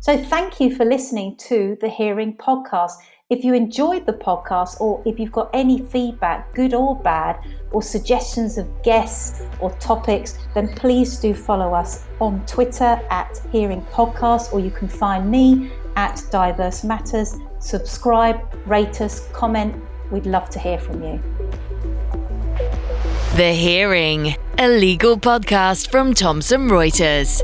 So, 0.00 0.16
thank 0.16 0.60
you 0.60 0.74
for 0.74 0.84
listening 0.84 1.36
to 1.48 1.76
the 1.80 1.88
Hearing 1.88 2.36
podcast. 2.36 2.92
If 3.30 3.44
you 3.44 3.54
enjoyed 3.54 4.06
the 4.06 4.12
podcast 4.12 4.80
or 4.80 5.00
if 5.06 5.20
you've 5.20 5.30
got 5.30 5.50
any 5.54 5.80
feedback, 5.80 6.52
good 6.52 6.74
or 6.74 6.96
bad, 6.96 7.38
or 7.70 7.80
suggestions 7.80 8.58
of 8.58 8.66
guests 8.82 9.42
or 9.60 9.70
topics, 9.74 10.36
then 10.52 10.66
please 10.74 11.16
do 11.20 11.32
follow 11.32 11.72
us 11.72 12.06
on 12.20 12.44
Twitter 12.46 13.00
at 13.08 13.40
Hearing 13.52 13.82
Podcast, 13.82 14.52
or 14.52 14.58
you 14.58 14.72
can 14.72 14.88
find 14.88 15.30
me 15.30 15.70
at 15.94 16.20
Diverse 16.32 16.82
Matters. 16.82 17.36
Subscribe, 17.60 18.40
rate 18.66 19.00
us, 19.00 19.28
comment. 19.28 19.80
We'd 20.10 20.26
love 20.26 20.50
to 20.50 20.58
hear 20.58 20.80
from 20.80 21.00
you. 21.00 21.22
The 23.36 23.52
Hearing, 23.54 24.34
a 24.58 24.66
legal 24.66 25.16
podcast 25.16 25.88
from 25.88 26.14
Thomson 26.14 26.68
Reuters. 26.68 27.38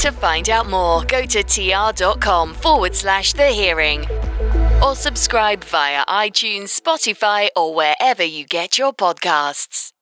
To 0.00 0.12
find 0.12 0.48
out 0.48 0.70
more, 0.70 1.04
go 1.04 1.26
to 1.26 1.42
tr.com 1.42 2.54
forward 2.54 2.94
slash 2.94 3.34
the 3.34 3.48
hearing 3.48 4.06
or 4.82 4.94
subscribe 4.94 5.62
via 5.64 6.04
iTunes, 6.06 6.80
Spotify, 6.80 7.48
or 7.54 7.74
wherever 7.74 8.24
you 8.24 8.46
get 8.46 8.78
your 8.78 8.92
podcasts. 8.92 9.92